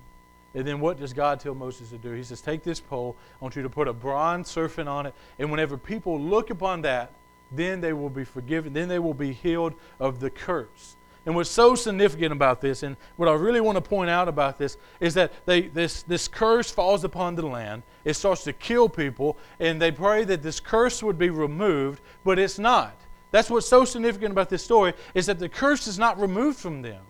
And 0.56 0.66
then 0.66 0.80
what 0.80 1.00
does 1.00 1.14
God 1.14 1.40
tell 1.40 1.54
Moses 1.54 1.90
to 1.90 1.98
do? 1.98 2.14
He 2.14 2.24
says, 2.24 2.42
Take 2.42 2.64
this 2.64 2.80
pole, 2.80 3.16
I 3.40 3.44
want 3.44 3.56
you 3.56 3.62
to 3.62 3.70
put 3.70 3.88
a 3.88 3.94
bronze 3.94 4.48
serpent 4.48 4.90
on 4.90 5.06
it, 5.06 5.14
and 5.38 5.52
whenever 5.52 5.78
people 5.78 6.20
look 6.20 6.50
upon 6.50 6.82
that, 6.82 7.12
then 7.52 7.82
they 7.82 7.94
will 7.94 8.10
be 8.10 8.24
forgiven, 8.24 8.74
then 8.74 8.88
they 8.88 9.00
will 9.00 9.14
be 9.14 9.34
healed 9.34 9.74
of 10.00 10.20
the 10.20 10.30
curse. 10.30 10.96
And 11.26 11.36
what's 11.36 11.50
so 11.50 11.76
significant 11.76 12.32
about 12.32 12.62
this, 12.62 12.84
and 12.84 12.96
what 13.18 13.28
I 13.28 13.34
really 13.34 13.60
want 13.60 13.76
to 13.76 13.82
point 13.82 14.10
out 14.10 14.30
about 14.30 14.58
this, 14.58 14.78
is 15.02 15.14
that 15.16 15.34
they, 15.46 15.64
this, 15.64 16.04
this 16.04 16.26
curse 16.26 16.72
falls 16.72 17.04
upon 17.04 17.36
the 17.36 17.46
land. 17.46 17.84
It 18.06 18.14
starts 18.14 18.46
to 18.46 18.54
kill 18.54 18.88
people, 18.88 19.38
and 19.60 19.82
they 19.82 19.92
pray 19.92 20.24
that 20.24 20.42
this 20.42 20.62
curse 20.62 21.04
would 21.04 21.18
be 21.18 21.30
removed, 21.30 22.02
but 22.24 22.40
it's 22.40 22.58
not. 22.58 22.96
That's 23.32 23.50
what's 23.50 23.68
so 23.68 23.84
significant 23.84 24.32
about 24.32 24.50
this 24.50 24.64
story, 24.64 24.94
is 25.14 25.26
that 25.26 25.38
the 25.38 25.50
curse 25.50 25.86
is 25.86 26.00
not 26.00 26.18
removed 26.18 26.60
from 26.60 26.82
them, 26.82 27.04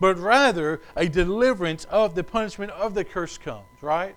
but 0.00 0.18
rather 0.18 0.82
a 0.94 1.08
deliverance 1.08 1.86
of 1.86 2.14
the 2.14 2.24
punishment 2.24 2.72
of 2.72 2.92
the 2.92 3.04
curse 3.04 3.38
comes, 3.38 3.64
right? 3.80 4.14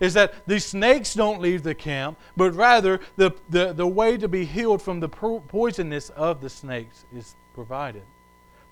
Is 0.00 0.14
that 0.14 0.46
the 0.46 0.58
snakes 0.58 1.14
don't 1.14 1.40
leave 1.40 1.62
the 1.62 1.74
camp, 1.74 2.18
but 2.36 2.54
rather 2.54 3.00
the, 3.16 3.32
the, 3.48 3.72
the 3.72 3.86
way 3.86 4.16
to 4.16 4.28
be 4.28 4.44
healed 4.44 4.82
from 4.82 5.00
the 5.00 5.08
poisonous 5.08 6.10
of 6.10 6.40
the 6.40 6.50
snakes 6.50 7.04
is 7.14 7.34
provided 7.54 8.02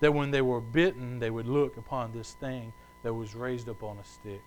that 0.00 0.12
when 0.12 0.32
they 0.32 0.42
were 0.42 0.60
bitten, 0.60 1.20
they 1.20 1.30
would 1.30 1.46
look 1.46 1.76
upon 1.76 2.12
this 2.12 2.32
thing 2.32 2.72
that 3.04 3.14
was 3.14 3.36
raised 3.36 3.68
up 3.68 3.82
on 3.84 3.96
a 3.98 4.04
stick 4.04 4.42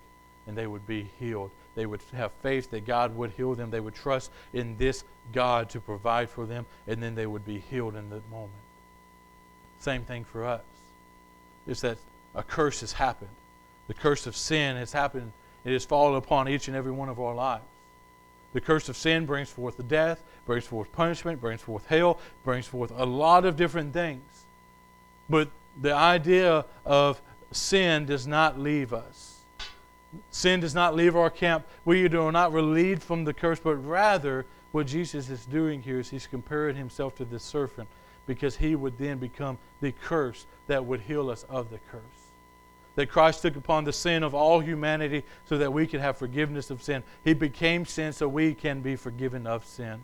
and 0.48 0.58
they 0.58 0.68
would 0.68 0.86
be 0.86 1.10
healed. 1.20 1.50
They 1.76 1.86
would 1.86 2.02
have 2.14 2.32
faith 2.44 2.72
that 2.72 2.86
God 2.86 3.16
would 3.16 3.32
heal 3.32 3.56
them. 3.56 3.72
They 3.72 3.80
would 3.80 3.96
trust 3.96 4.32
in 4.54 4.78
this 4.78 5.04
God 5.34 5.70
to 5.72 5.80
provide 5.80 6.30
for 6.30 6.46
them, 6.46 6.66
and 6.88 7.02
then 7.02 7.16
they 7.16 7.26
would 7.26 7.46
be 7.46 7.60
healed 7.60 7.96
in 7.96 8.10
that 8.12 8.30
moment. 8.30 8.52
Same 9.80 10.04
thing 10.04 10.24
for 10.24 10.46
us. 10.46 10.62
Is 11.68 11.82
that 11.82 11.98
a 12.34 12.44
curse 12.44 12.82
has 12.82 12.94
happened. 12.94 13.32
The 13.88 13.94
curse 13.94 14.28
of 14.28 14.36
sin 14.36 14.78
has 14.78 14.94
happened. 14.94 15.32
It 15.66 15.74
has 15.74 15.84
fallen 15.84 16.16
upon 16.16 16.48
each 16.48 16.68
and 16.68 16.78
every 16.78 16.92
one 16.92 17.10
of 17.10 17.20
our 17.20 17.34
lives. 17.34 17.64
The 18.54 18.62
curse 18.62 18.88
of 18.88 18.96
sin 18.96 19.26
brings 19.26 19.50
forth 19.50 19.76
the 19.76 19.84
death, 19.84 20.24
brings 20.46 20.66
forth 20.66 20.92
punishment, 20.94 21.42
brings 21.42 21.62
forth 21.62 21.86
hell, 21.88 22.20
brings 22.46 22.68
forth 22.68 22.92
a 22.96 23.06
lot 23.06 23.44
of 23.44 23.58
different 23.58 23.92
things. 23.92 24.46
But 25.30 25.50
the 25.82 25.94
idea 25.94 26.66
of 26.86 27.22
sin 27.52 28.06
does 28.06 28.28
not 28.28 28.60
leave 28.60 28.94
us. 28.94 29.40
Sin 30.32 30.62
does 30.62 30.74
not 30.74 30.96
leave 30.96 31.16
our 31.16 31.30
camp. 31.30 31.66
We 31.84 32.06
are 32.06 32.32
not 32.32 32.54
relieved 32.54 33.04
from 33.04 33.26
the 33.26 33.34
curse, 33.34 33.60
but 33.60 33.76
rather, 33.76 34.46
what 34.72 34.88
Jesus 34.88 35.30
is 35.30 35.46
doing 35.46 35.82
here 35.82 36.00
is 36.00 36.10
he's 36.10 36.28
comparing 36.28 36.76
himself 36.76 37.16
to 37.16 37.26
the 37.26 37.40
serpent 37.40 37.90
because 38.28 38.58
he 38.58 38.76
would 38.76 38.98
then 38.98 39.18
become 39.18 39.58
the 39.82 39.92
curse 39.92 40.46
that 40.68 40.86
would 40.86 41.02
heal 41.02 41.30
us 41.30 41.44
of 41.50 41.70
the 41.70 41.80
curse. 41.92 42.02
That 42.96 43.10
Christ 43.10 43.42
took 43.42 43.56
upon 43.56 43.84
the 43.84 43.94
sin 43.94 44.24
of 44.24 44.34
all 44.34 44.60
humanity 44.60 45.24
so 45.46 45.58
that 45.58 45.72
we 45.72 45.86
could 45.86 46.00
have 46.00 46.18
forgiveness 46.18 46.70
of 46.70 46.82
sin. 46.82 47.04
He 47.24 47.34
became 47.34 47.86
sin 47.86 48.14
so 48.14 48.28
we 48.28 48.54
can 48.54 48.82
be 48.82 48.96
forgiven 48.96 49.46
of 49.46 49.66
sin. 49.66 50.04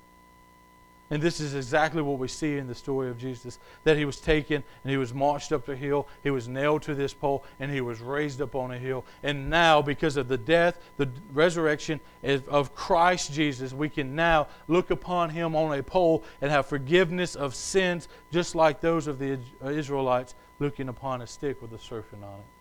And 1.11 1.21
this 1.21 1.41
is 1.41 1.55
exactly 1.55 2.01
what 2.01 2.19
we 2.19 2.29
see 2.29 2.57
in 2.57 2.67
the 2.67 2.73
story 2.73 3.09
of 3.09 3.17
Jesus 3.17 3.59
that 3.83 3.97
he 3.97 4.05
was 4.05 4.21
taken 4.21 4.63
and 4.83 4.91
he 4.91 4.95
was 4.95 5.13
marched 5.13 5.51
up 5.51 5.65
the 5.65 5.75
hill, 5.75 6.07
he 6.23 6.29
was 6.29 6.47
nailed 6.47 6.83
to 6.83 6.95
this 6.95 7.13
pole, 7.13 7.43
and 7.59 7.69
he 7.69 7.81
was 7.81 7.99
raised 7.99 8.41
up 8.41 8.55
on 8.55 8.71
a 8.71 8.77
hill. 8.77 9.03
And 9.21 9.49
now, 9.49 9.81
because 9.81 10.15
of 10.15 10.29
the 10.29 10.37
death, 10.37 10.79
the 10.95 11.09
resurrection 11.33 11.99
of 12.47 12.73
Christ 12.73 13.33
Jesus, 13.33 13.73
we 13.73 13.89
can 13.89 14.15
now 14.15 14.47
look 14.69 14.89
upon 14.89 15.29
him 15.31 15.53
on 15.53 15.77
a 15.77 15.83
pole 15.83 16.23
and 16.39 16.49
have 16.49 16.65
forgiveness 16.65 17.35
of 17.35 17.55
sins, 17.55 18.07
just 18.31 18.55
like 18.55 18.79
those 18.79 19.07
of 19.07 19.19
the 19.19 19.37
uh, 19.61 19.67
Israelites 19.67 20.33
looking 20.59 20.87
upon 20.87 21.21
a 21.21 21.27
stick 21.27 21.61
with 21.61 21.73
a 21.73 21.79
serpent 21.79 22.23
on 22.23 22.39
it. 22.39 22.60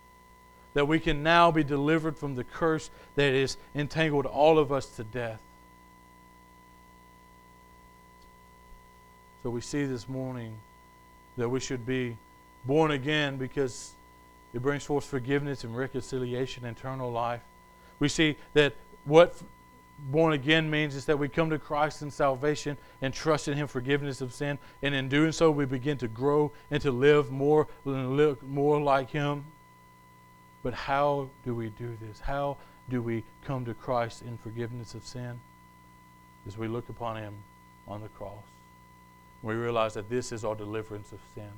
That 0.75 0.87
we 0.87 1.01
can 1.01 1.23
now 1.23 1.51
be 1.51 1.64
delivered 1.64 2.16
from 2.16 2.37
the 2.37 2.45
curse 2.45 2.91
that 3.16 3.33
has 3.33 3.57
entangled 3.75 4.27
all 4.27 4.59
of 4.59 4.71
us 4.73 4.87
to 4.97 5.05
death. 5.05 5.41
So 9.43 9.51
we 9.51 9.62
see 9.62 9.85
this 9.85 10.09
morning 10.09 10.55
that 11.37 11.49
we 11.49 11.61
should 11.61 11.87
be 11.87 12.16
born 12.66 12.91
again 12.91 13.37
because 13.37 13.93
it 14.53 14.62
brings 14.62 14.85
forth 14.85 15.05
forgiveness 15.05 15.64
and 15.64 15.77
reconciliation, 15.77 16.64
eternal 16.66 17.11
life. 17.11 17.41
We 17.99 18.09
see 18.09 18.37
that 18.55 18.75
what 19.05 19.41
born 20.11 20.33
again 20.33 20.71
means 20.71 20.95
is 20.95 21.05
that 21.07 21.18
we 21.18 21.29
come 21.29 21.51
to 21.51 21.59
Christ 21.59 22.03
in 22.03 22.11
salvation 22.11 22.77
and 23.03 23.12
trust 23.12 23.49
in 23.49 23.57
Him 23.57 23.66
forgiveness 23.66 24.21
of 24.21 24.33
sin, 24.33 24.59
and 24.83 24.95
in 24.95 25.09
doing 25.09 25.33
so, 25.33 25.51
we 25.51 25.64
begin 25.64 25.99
to 25.99 26.09
grow 26.09 26.53
and 26.71 26.81
to 26.83 26.91
live 26.91 27.31
more, 27.31 27.66
live 27.85 28.43
more 28.43 28.81
like 28.81 29.11
Him. 29.11 29.45
But 30.62 30.74
how 30.74 31.28
do 31.44 31.54
we 31.54 31.70
do 31.70 31.96
this? 32.00 32.20
How 32.20 32.56
do 32.88 33.02
we 33.02 33.24
come 33.44 33.64
to 33.64 33.74
Christ 33.74 34.22
in 34.22 34.36
forgiveness 34.38 34.94
of 34.94 35.06
sin? 35.06 35.40
As 36.46 36.58
we 36.58 36.68
look 36.68 36.88
upon 36.88 37.16
Him 37.16 37.34
on 37.86 38.02
the 38.02 38.08
cross. 38.08 38.44
We 39.42 39.54
realize 39.54 39.94
that 39.94 40.11
this 40.11 40.32
is 40.32 40.44
our 40.44 40.54
deliverance 40.54 41.12
of 41.12 41.20
sin. 41.34 41.50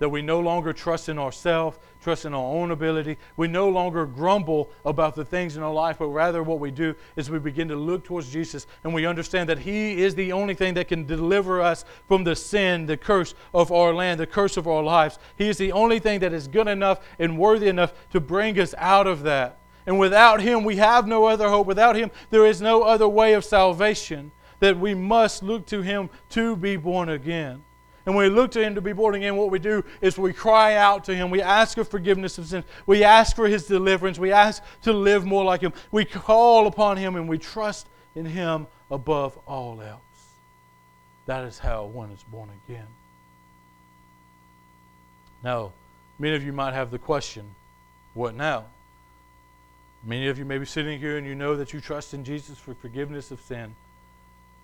That 0.00 0.08
we 0.08 0.22
no 0.22 0.40
longer 0.40 0.72
trust 0.72 1.08
in 1.08 1.18
ourselves, 1.18 1.78
trust 2.02 2.24
in 2.24 2.34
our 2.34 2.44
own 2.44 2.72
ability. 2.72 3.16
We 3.36 3.46
no 3.46 3.68
longer 3.68 4.06
grumble 4.06 4.70
about 4.84 5.14
the 5.14 5.24
things 5.24 5.56
in 5.56 5.62
our 5.62 5.72
life, 5.72 5.98
but 6.00 6.08
rather 6.08 6.42
what 6.42 6.58
we 6.58 6.72
do 6.72 6.94
is 7.16 7.30
we 7.30 7.38
begin 7.38 7.68
to 7.68 7.76
look 7.76 8.04
towards 8.04 8.30
Jesus 8.30 8.66
and 8.82 8.92
we 8.92 9.06
understand 9.06 9.48
that 9.48 9.60
He 9.60 10.02
is 10.02 10.14
the 10.14 10.32
only 10.32 10.54
thing 10.54 10.74
that 10.74 10.88
can 10.88 11.06
deliver 11.06 11.60
us 11.60 11.84
from 12.08 12.24
the 12.24 12.34
sin, 12.34 12.86
the 12.86 12.96
curse 12.96 13.34
of 13.54 13.70
our 13.70 13.94
land, 13.94 14.18
the 14.18 14.26
curse 14.26 14.56
of 14.56 14.66
our 14.66 14.82
lives. 14.82 15.18
He 15.36 15.48
is 15.48 15.58
the 15.58 15.72
only 15.72 16.00
thing 16.00 16.20
that 16.20 16.32
is 16.32 16.48
good 16.48 16.68
enough 16.68 17.00
and 17.18 17.38
worthy 17.38 17.68
enough 17.68 17.94
to 18.10 18.20
bring 18.20 18.58
us 18.58 18.74
out 18.78 19.06
of 19.06 19.22
that. 19.22 19.60
And 19.86 19.98
without 19.98 20.40
Him, 20.40 20.64
we 20.64 20.76
have 20.76 21.06
no 21.06 21.26
other 21.26 21.48
hope. 21.48 21.66
Without 21.66 21.94
Him, 21.94 22.10
there 22.30 22.46
is 22.46 22.60
no 22.60 22.82
other 22.82 23.08
way 23.08 23.34
of 23.34 23.44
salvation 23.44 24.32
that 24.60 24.78
we 24.78 24.94
must 24.94 25.42
look 25.42 25.66
to 25.66 25.82
Him 25.82 26.10
to 26.30 26.56
be 26.56 26.76
born 26.76 27.10
again. 27.10 27.62
And 28.06 28.14
when 28.14 28.30
we 28.30 28.34
look 28.34 28.50
to 28.52 28.62
Him 28.62 28.74
to 28.74 28.80
be 28.80 28.92
born 28.92 29.14
again, 29.14 29.36
what 29.36 29.50
we 29.50 29.58
do 29.58 29.82
is 30.00 30.18
we 30.18 30.32
cry 30.32 30.74
out 30.74 31.04
to 31.04 31.14
Him. 31.14 31.30
We 31.30 31.40
ask 31.40 31.76
for 31.76 31.84
forgiveness 31.84 32.36
of 32.36 32.46
sins. 32.46 32.64
We 32.86 33.02
ask 33.02 33.34
for 33.34 33.48
His 33.48 33.66
deliverance. 33.66 34.18
We 34.18 34.30
ask 34.30 34.62
to 34.82 34.92
live 34.92 35.24
more 35.24 35.44
like 35.44 35.62
Him. 35.62 35.72
We 35.90 36.04
call 36.04 36.66
upon 36.66 36.98
Him 36.98 37.16
and 37.16 37.28
we 37.28 37.38
trust 37.38 37.88
in 38.14 38.26
Him 38.26 38.66
above 38.90 39.38
all 39.46 39.80
else. 39.80 40.00
That 41.26 41.44
is 41.44 41.58
how 41.58 41.86
one 41.86 42.10
is 42.10 42.22
born 42.24 42.50
again. 42.66 42.86
Now, 45.42 45.72
many 46.18 46.36
of 46.36 46.44
you 46.44 46.52
might 46.52 46.74
have 46.74 46.90
the 46.90 46.98
question 46.98 47.54
what 48.12 48.34
now? 48.34 48.66
Many 50.04 50.28
of 50.28 50.38
you 50.38 50.44
may 50.44 50.58
be 50.58 50.66
sitting 50.66 51.00
here 51.00 51.16
and 51.16 51.26
you 51.26 51.34
know 51.34 51.56
that 51.56 51.72
you 51.72 51.80
trust 51.80 52.12
in 52.12 52.22
Jesus 52.22 52.58
for 52.58 52.74
forgiveness 52.74 53.30
of 53.30 53.40
sin 53.40 53.74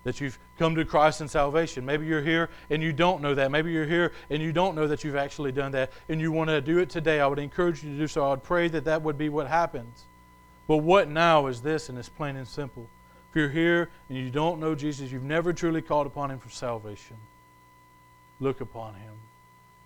that 0.03 0.19
you've 0.19 0.39
come 0.57 0.75
to 0.75 0.85
Christ 0.85 1.21
in 1.21 1.27
salvation. 1.27 1.85
Maybe 1.85 2.05
you're 2.05 2.23
here 2.23 2.49
and 2.69 2.81
you 2.81 2.91
don't 2.91 3.21
know 3.21 3.35
that. 3.35 3.51
Maybe 3.51 3.71
you're 3.71 3.85
here 3.85 4.13
and 4.29 4.41
you 4.41 4.51
don't 4.51 4.75
know 4.75 4.87
that 4.87 5.03
you've 5.03 5.15
actually 5.15 5.51
done 5.51 5.71
that 5.73 5.91
and 6.09 6.19
you 6.19 6.31
want 6.31 6.49
to 6.49 6.61
do 6.61 6.79
it 6.79 6.89
today. 6.89 7.19
I 7.19 7.27
would 7.27 7.39
encourage 7.39 7.83
you 7.83 7.91
to 7.91 7.97
do 7.97 8.07
so. 8.07 8.25
I 8.25 8.29
would 8.31 8.43
pray 8.43 8.67
that 8.69 8.85
that 8.85 9.01
would 9.01 9.17
be 9.17 9.29
what 9.29 9.47
happens. 9.47 10.05
But 10.67 10.77
what 10.77 11.09
now 11.09 11.47
is 11.47 11.61
this, 11.61 11.89
and 11.89 11.97
it's 11.97 12.09
plain 12.09 12.35
and 12.35 12.47
simple. 12.47 12.87
If 13.29 13.35
you're 13.35 13.49
here 13.49 13.89
and 14.09 14.17
you 14.17 14.29
don't 14.29 14.59
know 14.59 14.75
Jesus, 14.75 15.11
you've 15.11 15.23
never 15.23 15.53
truly 15.53 15.81
called 15.81 16.07
upon 16.07 16.31
Him 16.31 16.39
for 16.39 16.49
salvation, 16.49 17.17
look 18.39 18.61
upon 18.61 18.95
Him. 18.95 19.13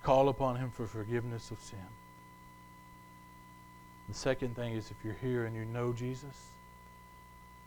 Call 0.04 0.30
upon 0.30 0.56
Him 0.56 0.70
for 0.70 0.86
forgiveness 0.86 1.50
of 1.50 1.60
sin. 1.60 1.80
The 4.08 4.14
second 4.14 4.56
thing 4.56 4.74
is 4.74 4.92
if 4.92 4.98
you're 5.04 5.16
here 5.16 5.46
and 5.46 5.56
you 5.56 5.66
know 5.66 5.92
Jesus, 5.92 6.50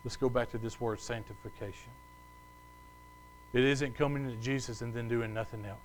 let's 0.04 0.16
go 0.16 0.28
back 0.28 0.50
to 0.52 0.58
this 0.58 0.80
word 0.80 1.00
sanctification. 1.00 1.90
It 3.52 3.64
isn't 3.64 3.96
coming 3.96 4.28
to 4.28 4.36
Jesus 4.36 4.82
and 4.82 4.92
then 4.92 5.08
doing 5.08 5.32
nothing 5.32 5.64
else. 5.64 5.78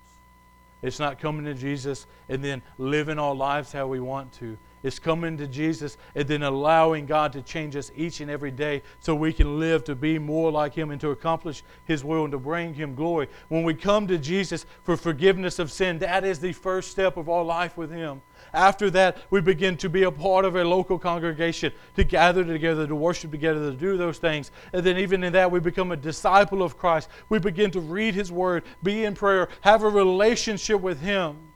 It's 0.82 0.98
not 0.98 1.18
coming 1.18 1.46
to 1.46 1.54
Jesus 1.54 2.06
and 2.28 2.44
then 2.44 2.62
living 2.76 3.18
our 3.18 3.34
lives 3.34 3.72
how 3.72 3.86
we 3.86 4.00
want 4.00 4.32
to. 4.34 4.58
It's 4.84 4.98
coming 4.98 5.38
to 5.38 5.46
Jesus 5.46 5.96
and 6.14 6.28
then 6.28 6.42
allowing 6.42 7.06
God 7.06 7.32
to 7.32 7.40
change 7.40 7.74
us 7.74 7.90
each 7.96 8.20
and 8.20 8.30
every 8.30 8.50
day 8.50 8.82
so 9.00 9.14
we 9.14 9.32
can 9.32 9.58
live 9.58 9.82
to 9.84 9.94
be 9.94 10.18
more 10.18 10.52
like 10.52 10.74
Him 10.74 10.90
and 10.90 11.00
to 11.00 11.08
accomplish 11.08 11.62
His 11.86 12.04
will 12.04 12.24
and 12.24 12.32
to 12.32 12.38
bring 12.38 12.74
Him 12.74 12.94
glory. 12.94 13.28
When 13.48 13.64
we 13.64 13.72
come 13.72 14.06
to 14.08 14.18
Jesus 14.18 14.66
for 14.82 14.98
forgiveness 14.98 15.58
of 15.58 15.72
sin, 15.72 15.98
that 16.00 16.22
is 16.22 16.38
the 16.38 16.52
first 16.52 16.90
step 16.90 17.16
of 17.16 17.30
our 17.30 17.42
life 17.42 17.78
with 17.78 17.90
Him. 17.90 18.20
After 18.52 18.90
that, 18.90 19.16
we 19.30 19.40
begin 19.40 19.78
to 19.78 19.88
be 19.88 20.02
a 20.02 20.10
part 20.10 20.44
of 20.44 20.54
a 20.54 20.62
local 20.62 20.98
congregation, 20.98 21.72
to 21.96 22.04
gather 22.04 22.44
together, 22.44 22.86
to 22.86 22.94
worship 22.94 23.30
together, 23.30 23.70
to 23.70 23.76
do 23.76 23.96
those 23.96 24.18
things. 24.18 24.50
And 24.74 24.84
then, 24.84 24.98
even 24.98 25.24
in 25.24 25.32
that, 25.32 25.50
we 25.50 25.60
become 25.60 25.92
a 25.92 25.96
disciple 25.96 26.62
of 26.62 26.76
Christ. 26.76 27.08
We 27.30 27.38
begin 27.38 27.70
to 27.70 27.80
read 27.80 28.14
His 28.14 28.30
Word, 28.30 28.64
be 28.82 29.06
in 29.06 29.14
prayer, 29.14 29.48
have 29.62 29.82
a 29.82 29.88
relationship 29.88 30.82
with 30.82 31.00
Him. 31.00 31.53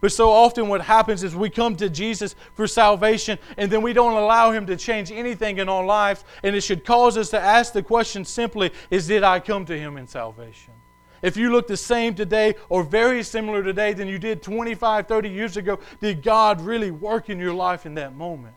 But 0.00 0.12
so 0.12 0.30
often, 0.30 0.68
what 0.68 0.82
happens 0.82 1.22
is 1.22 1.34
we 1.34 1.48
come 1.48 1.74
to 1.76 1.88
Jesus 1.88 2.34
for 2.54 2.66
salvation 2.66 3.38
and 3.56 3.70
then 3.70 3.82
we 3.82 3.92
don't 3.92 4.12
allow 4.12 4.50
Him 4.50 4.66
to 4.66 4.76
change 4.76 5.10
anything 5.10 5.58
in 5.58 5.68
our 5.68 5.84
lives. 5.84 6.24
And 6.42 6.54
it 6.54 6.60
should 6.60 6.84
cause 6.84 7.16
us 7.16 7.30
to 7.30 7.40
ask 7.40 7.72
the 7.72 7.82
question 7.82 8.24
simply 8.24 8.72
is, 8.90 9.06
Did 9.06 9.22
I 9.22 9.40
come 9.40 9.64
to 9.66 9.78
Him 9.78 9.96
in 9.96 10.06
salvation? 10.06 10.74
If 11.22 11.36
you 11.36 11.50
look 11.50 11.66
the 11.66 11.78
same 11.78 12.14
today 12.14 12.54
or 12.68 12.82
very 12.82 13.22
similar 13.22 13.62
today 13.62 13.94
than 13.94 14.06
you 14.06 14.18
did 14.18 14.42
25, 14.42 15.08
30 15.08 15.28
years 15.30 15.56
ago, 15.56 15.78
did 16.00 16.22
God 16.22 16.60
really 16.60 16.90
work 16.90 17.30
in 17.30 17.38
your 17.38 17.54
life 17.54 17.86
in 17.86 17.94
that 17.94 18.14
moment? 18.14 18.54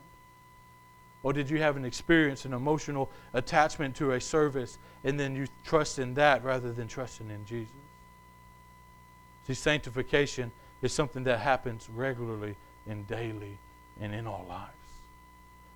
Or 1.23 1.33
did 1.33 1.49
you 1.49 1.57
have 1.59 1.77
an 1.77 1.85
experience, 1.85 2.45
an 2.45 2.53
emotional 2.53 3.09
attachment 3.33 3.95
to 3.97 4.11
a 4.11 4.21
service, 4.21 4.77
and 5.03 5.19
then 5.19 5.35
you 5.35 5.47
trust 5.65 5.99
in 5.99 6.13
that 6.15 6.43
rather 6.43 6.71
than 6.71 6.87
trusting 6.87 7.29
in 7.29 7.45
Jesus? 7.45 7.73
See, 9.47 9.53
sanctification 9.53 10.51
is 10.81 10.93
something 10.93 11.23
that 11.25 11.39
happens 11.39 11.89
regularly 11.93 12.55
and 12.87 13.07
daily 13.07 13.57
and 13.99 14.13
in 14.13 14.27
our 14.27 14.43
lives. 14.45 14.73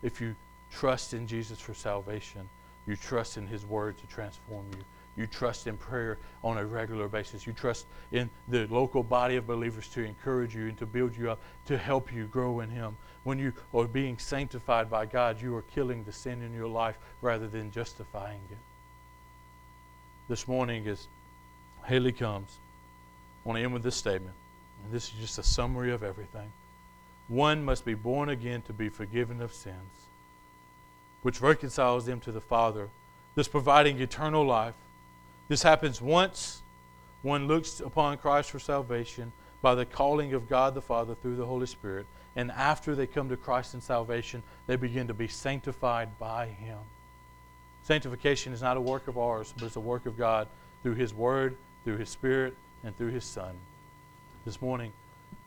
If 0.02 0.22
you 0.22 0.36
trust 0.72 1.14
in 1.14 1.28
Jesus 1.28 1.60
for 1.60 1.74
salvation, 1.74 2.48
you 2.88 2.96
trust 2.96 3.38
in 3.38 3.48
His 3.48 3.66
Word 3.66 3.98
to 4.00 4.08
transform 4.08 4.66
you. 4.78 4.84
You 5.16 5.28
trust 5.28 5.68
in 5.68 5.78
prayer 5.78 6.18
on 6.44 6.58
a 6.58 6.66
regular 6.66 7.08
basis. 7.08 7.46
You 7.46 7.54
trust 7.54 7.86
in 8.12 8.30
the 8.48 8.66
local 8.68 9.04
body 9.04 9.36
of 9.36 9.46
believers 9.46 9.88
to 9.90 10.04
encourage 10.04 10.56
you 10.56 10.68
and 10.68 10.78
to 10.80 10.86
build 10.86 11.16
you 11.16 11.30
up, 11.30 11.40
to 11.68 11.78
help 11.78 12.12
you 12.12 12.26
grow 12.26 12.62
in 12.62 12.70
Him. 12.70 12.98
When 13.24 13.40
you 13.40 13.54
are 13.74 13.88
being 13.88 14.18
sanctified 14.18 14.90
by 14.90 15.06
God, 15.06 15.42
you 15.42 15.56
are 15.56 15.62
killing 15.62 16.04
the 16.04 16.12
sin 16.12 16.42
in 16.42 16.54
your 16.54 16.68
life 16.68 16.98
rather 17.22 17.48
than 17.48 17.72
justifying 17.72 18.42
it. 18.52 18.58
This 20.28 20.48
morning, 20.48 20.88
as 20.88 21.08
Haley 21.86 22.12
comes, 22.12 22.58
I 23.46 23.48
want 23.48 23.60
to 23.60 23.64
end 23.64 23.74
with 23.74 23.84
this 23.84 23.96
statement. 23.96 24.36
And 24.84 24.92
this 24.92 25.06
is 25.06 25.20
just 25.20 25.40
a 25.40 25.44
summary 25.44 25.92
of 25.92 26.04
everything. 26.04 26.52
One 27.28 27.64
must 27.64 27.86
be 27.86 27.94
born 27.94 28.30
again 28.30 28.62
to 28.64 28.74
be 28.74 28.90
forgiven 28.90 29.42
of 29.42 29.54
sins, 29.54 30.08
which 31.22 31.42
reconciles 31.42 32.06
them 32.06 32.20
to 32.22 32.32
the 32.32 32.42
Father, 32.42 32.90
thus 33.36 33.48
providing 33.48 34.00
eternal 34.00 34.46
life. 34.46 34.76
This 35.48 35.64
happens 35.64 36.02
once 36.02 36.62
one 37.22 37.48
looks 37.48 37.80
upon 37.80 38.18
Christ 38.18 38.52
for 38.52 38.60
salvation 38.60 39.32
by 39.62 39.76
the 39.76 39.86
calling 39.86 40.34
of 40.34 40.50
God 40.50 40.76
the 40.76 40.82
Father 40.82 41.16
through 41.16 41.38
the 41.38 41.46
Holy 41.46 41.66
Spirit. 41.66 42.06
And 42.36 42.52
after 42.52 42.96
they 42.96 43.08
come 43.08 43.30
to 43.30 43.38
Christ 43.38 43.74
in 43.74 43.82
salvation, 43.82 44.44
they 44.68 44.76
begin 44.76 45.08
to 45.08 45.14
be 45.14 45.28
sanctified 45.30 46.20
by 46.20 46.48
Him. 46.48 46.80
Sanctification 47.84 48.52
is 48.52 48.62
not 48.62 48.76
a 48.76 48.82
work 48.82 49.08
of 49.08 49.18
ours, 49.18 49.54
but 49.58 49.66
it's 49.66 49.78
a 49.78 49.80
work 49.80 50.06
of 50.06 50.18
God 50.18 50.48
through 50.82 50.96
His 50.96 51.14
Word, 51.14 51.56
through 51.86 51.98
His 51.98 52.10
Spirit, 52.10 52.56
and 52.84 52.96
through 52.98 53.12
His 53.12 53.24
Son. 53.24 53.56
This 54.46 54.62
morning, 54.62 54.92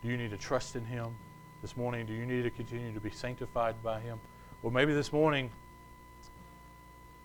do 0.02 0.08
you 0.08 0.16
need 0.16 0.30
to 0.30 0.38
trust 0.38 0.74
in 0.74 0.84
Him? 0.84 1.14
This 1.60 1.76
morning, 1.76 2.06
do 2.06 2.14
you 2.14 2.24
need 2.24 2.42
to 2.42 2.50
continue 2.50 2.94
to 2.94 3.00
be 3.00 3.10
sanctified 3.10 3.82
by 3.82 4.00
Him? 4.00 4.18
Or 4.62 4.70
maybe 4.70 4.94
this 4.94 5.12
morning, 5.12 5.50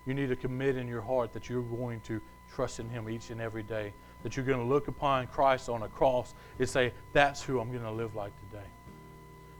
you 0.06 0.14
need 0.14 0.28
to 0.30 0.36
commit 0.36 0.76
in 0.76 0.88
your 0.88 1.02
heart 1.02 1.32
that 1.34 1.48
you're 1.48 1.62
going 1.62 2.02
to 2.02 2.20
trust 2.54 2.82
in 2.82 2.90
Him 2.90 3.10
each 3.10 3.30
and 3.30 3.40
every 3.40 3.64
day. 3.64 3.94
That 4.24 4.36
you're 4.36 4.46
going 4.46 4.60
to 4.60 4.66
look 4.66 4.90
upon 4.90 5.28
Christ 5.28 5.70
on 5.70 5.84
a 5.84 5.88
cross 5.88 6.34
and 6.60 6.68
say, 6.68 6.92
That's 7.14 7.42
who 7.42 7.60
I'm 7.62 7.72
going 7.72 7.84
to 7.84 7.92
live 7.92 8.16
like 8.16 8.34
today. 8.50 8.66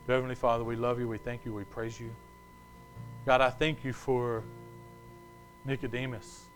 Heavenly 0.08 0.36
Father, 0.36 0.66
we 0.66 0.76
love 0.76 1.00
you, 1.00 1.08
we 1.08 1.18
thank 1.18 1.46
you, 1.46 1.54
we 1.54 1.64
praise 1.64 1.98
you. 1.98 2.14
God, 3.26 3.40
I 3.40 3.50
thank 3.50 3.86
you 3.86 3.94
for 3.94 4.44
Nicodemus. 5.64 6.48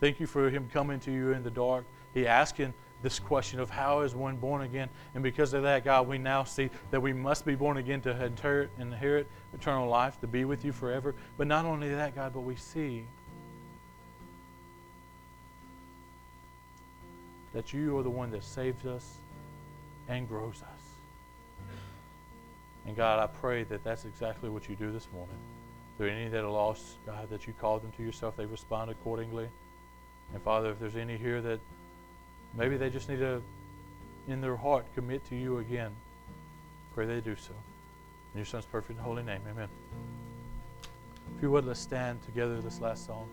Thank 0.00 0.20
you 0.20 0.26
for 0.26 0.50
him 0.50 0.68
coming 0.70 1.00
to 1.00 1.10
you 1.10 1.32
in 1.32 1.42
the 1.42 1.50
dark. 1.50 1.86
He 2.12 2.26
asking 2.26 2.74
this 3.04 3.20
question 3.20 3.60
of 3.60 3.70
how 3.70 4.00
is 4.00 4.14
one 4.14 4.36
born 4.36 4.62
again? 4.62 4.88
And 5.14 5.22
because 5.22 5.54
of 5.54 5.62
that, 5.62 5.84
God, 5.84 6.08
we 6.08 6.18
now 6.18 6.42
see 6.42 6.70
that 6.90 7.00
we 7.00 7.12
must 7.12 7.44
be 7.44 7.54
born 7.54 7.76
again 7.76 8.00
to 8.00 8.24
inherit, 8.24 8.70
inherit 8.80 9.28
eternal 9.52 9.86
life, 9.88 10.18
to 10.22 10.26
be 10.26 10.44
with 10.44 10.64
you 10.64 10.72
forever. 10.72 11.14
But 11.36 11.46
not 11.46 11.66
only 11.66 11.90
that, 11.90 12.16
God, 12.16 12.32
but 12.32 12.40
we 12.40 12.56
see 12.56 13.04
that 17.52 17.72
you 17.72 17.96
are 17.96 18.02
the 18.02 18.10
one 18.10 18.30
that 18.32 18.42
saves 18.42 18.84
us 18.86 19.18
and 20.08 20.26
grows 20.26 20.62
us. 20.62 20.82
And 22.86 22.96
God, 22.96 23.18
I 23.20 23.26
pray 23.26 23.64
that 23.64 23.84
that's 23.84 24.06
exactly 24.06 24.48
what 24.48 24.68
you 24.68 24.76
do 24.76 24.90
this 24.90 25.08
morning. 25.14 25.36
Are 26.00 26.06
any 26.06 26.28
that 26.28 26.42
are 26.42 26.50
lost, 26.50 26.96
God, 27.06 27.30
that 27.30 27.46
you 27.46 27.52
call 27.52 27.78
them 27.78 27.92
to 27.98 28.02
yourself, 28.02 28.36
they 28.36 28.46
respond 28.46 28.90
accordingly. 28.90 29.48
And 30.32 30.42
Father, 30.42 30.70
if 30.70 30.80
there's 30.80 30.96
any 30.96 31.16
here 31.16 31.40
that 31.42 31.60
Maybe 32.56 32.76
they 32.76 32.90
just 32.90 33.08
need 33.08 33.18
to, 33.18 33.42
in 34.28 34.40
their 34.40 34.56
heart, 34.56 34.86
commit 34.94 35.24
to 35.28 35.36
you 35.36 35.58
again. 35.58 35.94
Pray 36.94 37.06
they 37.06 37.20
do 37.20 37.34
so. 37.36 37.52
In 38.32 38.38
your 38.38 38.46
Son's 38.46 38.64
perfect 38.64 38.98
and 38.98 39.00
holy 39.00 39.22
name, 39.22 39.42
amen. 39.50 39.68
If 41.36 41.42
you 41.42 41.50
would, 41.50 41.64
let's 41.64 41.80
stand 41.80 42.22
together 42.22 42.60
this 42.60 42.80
last 42.80 43.06
song. 43.06 43.28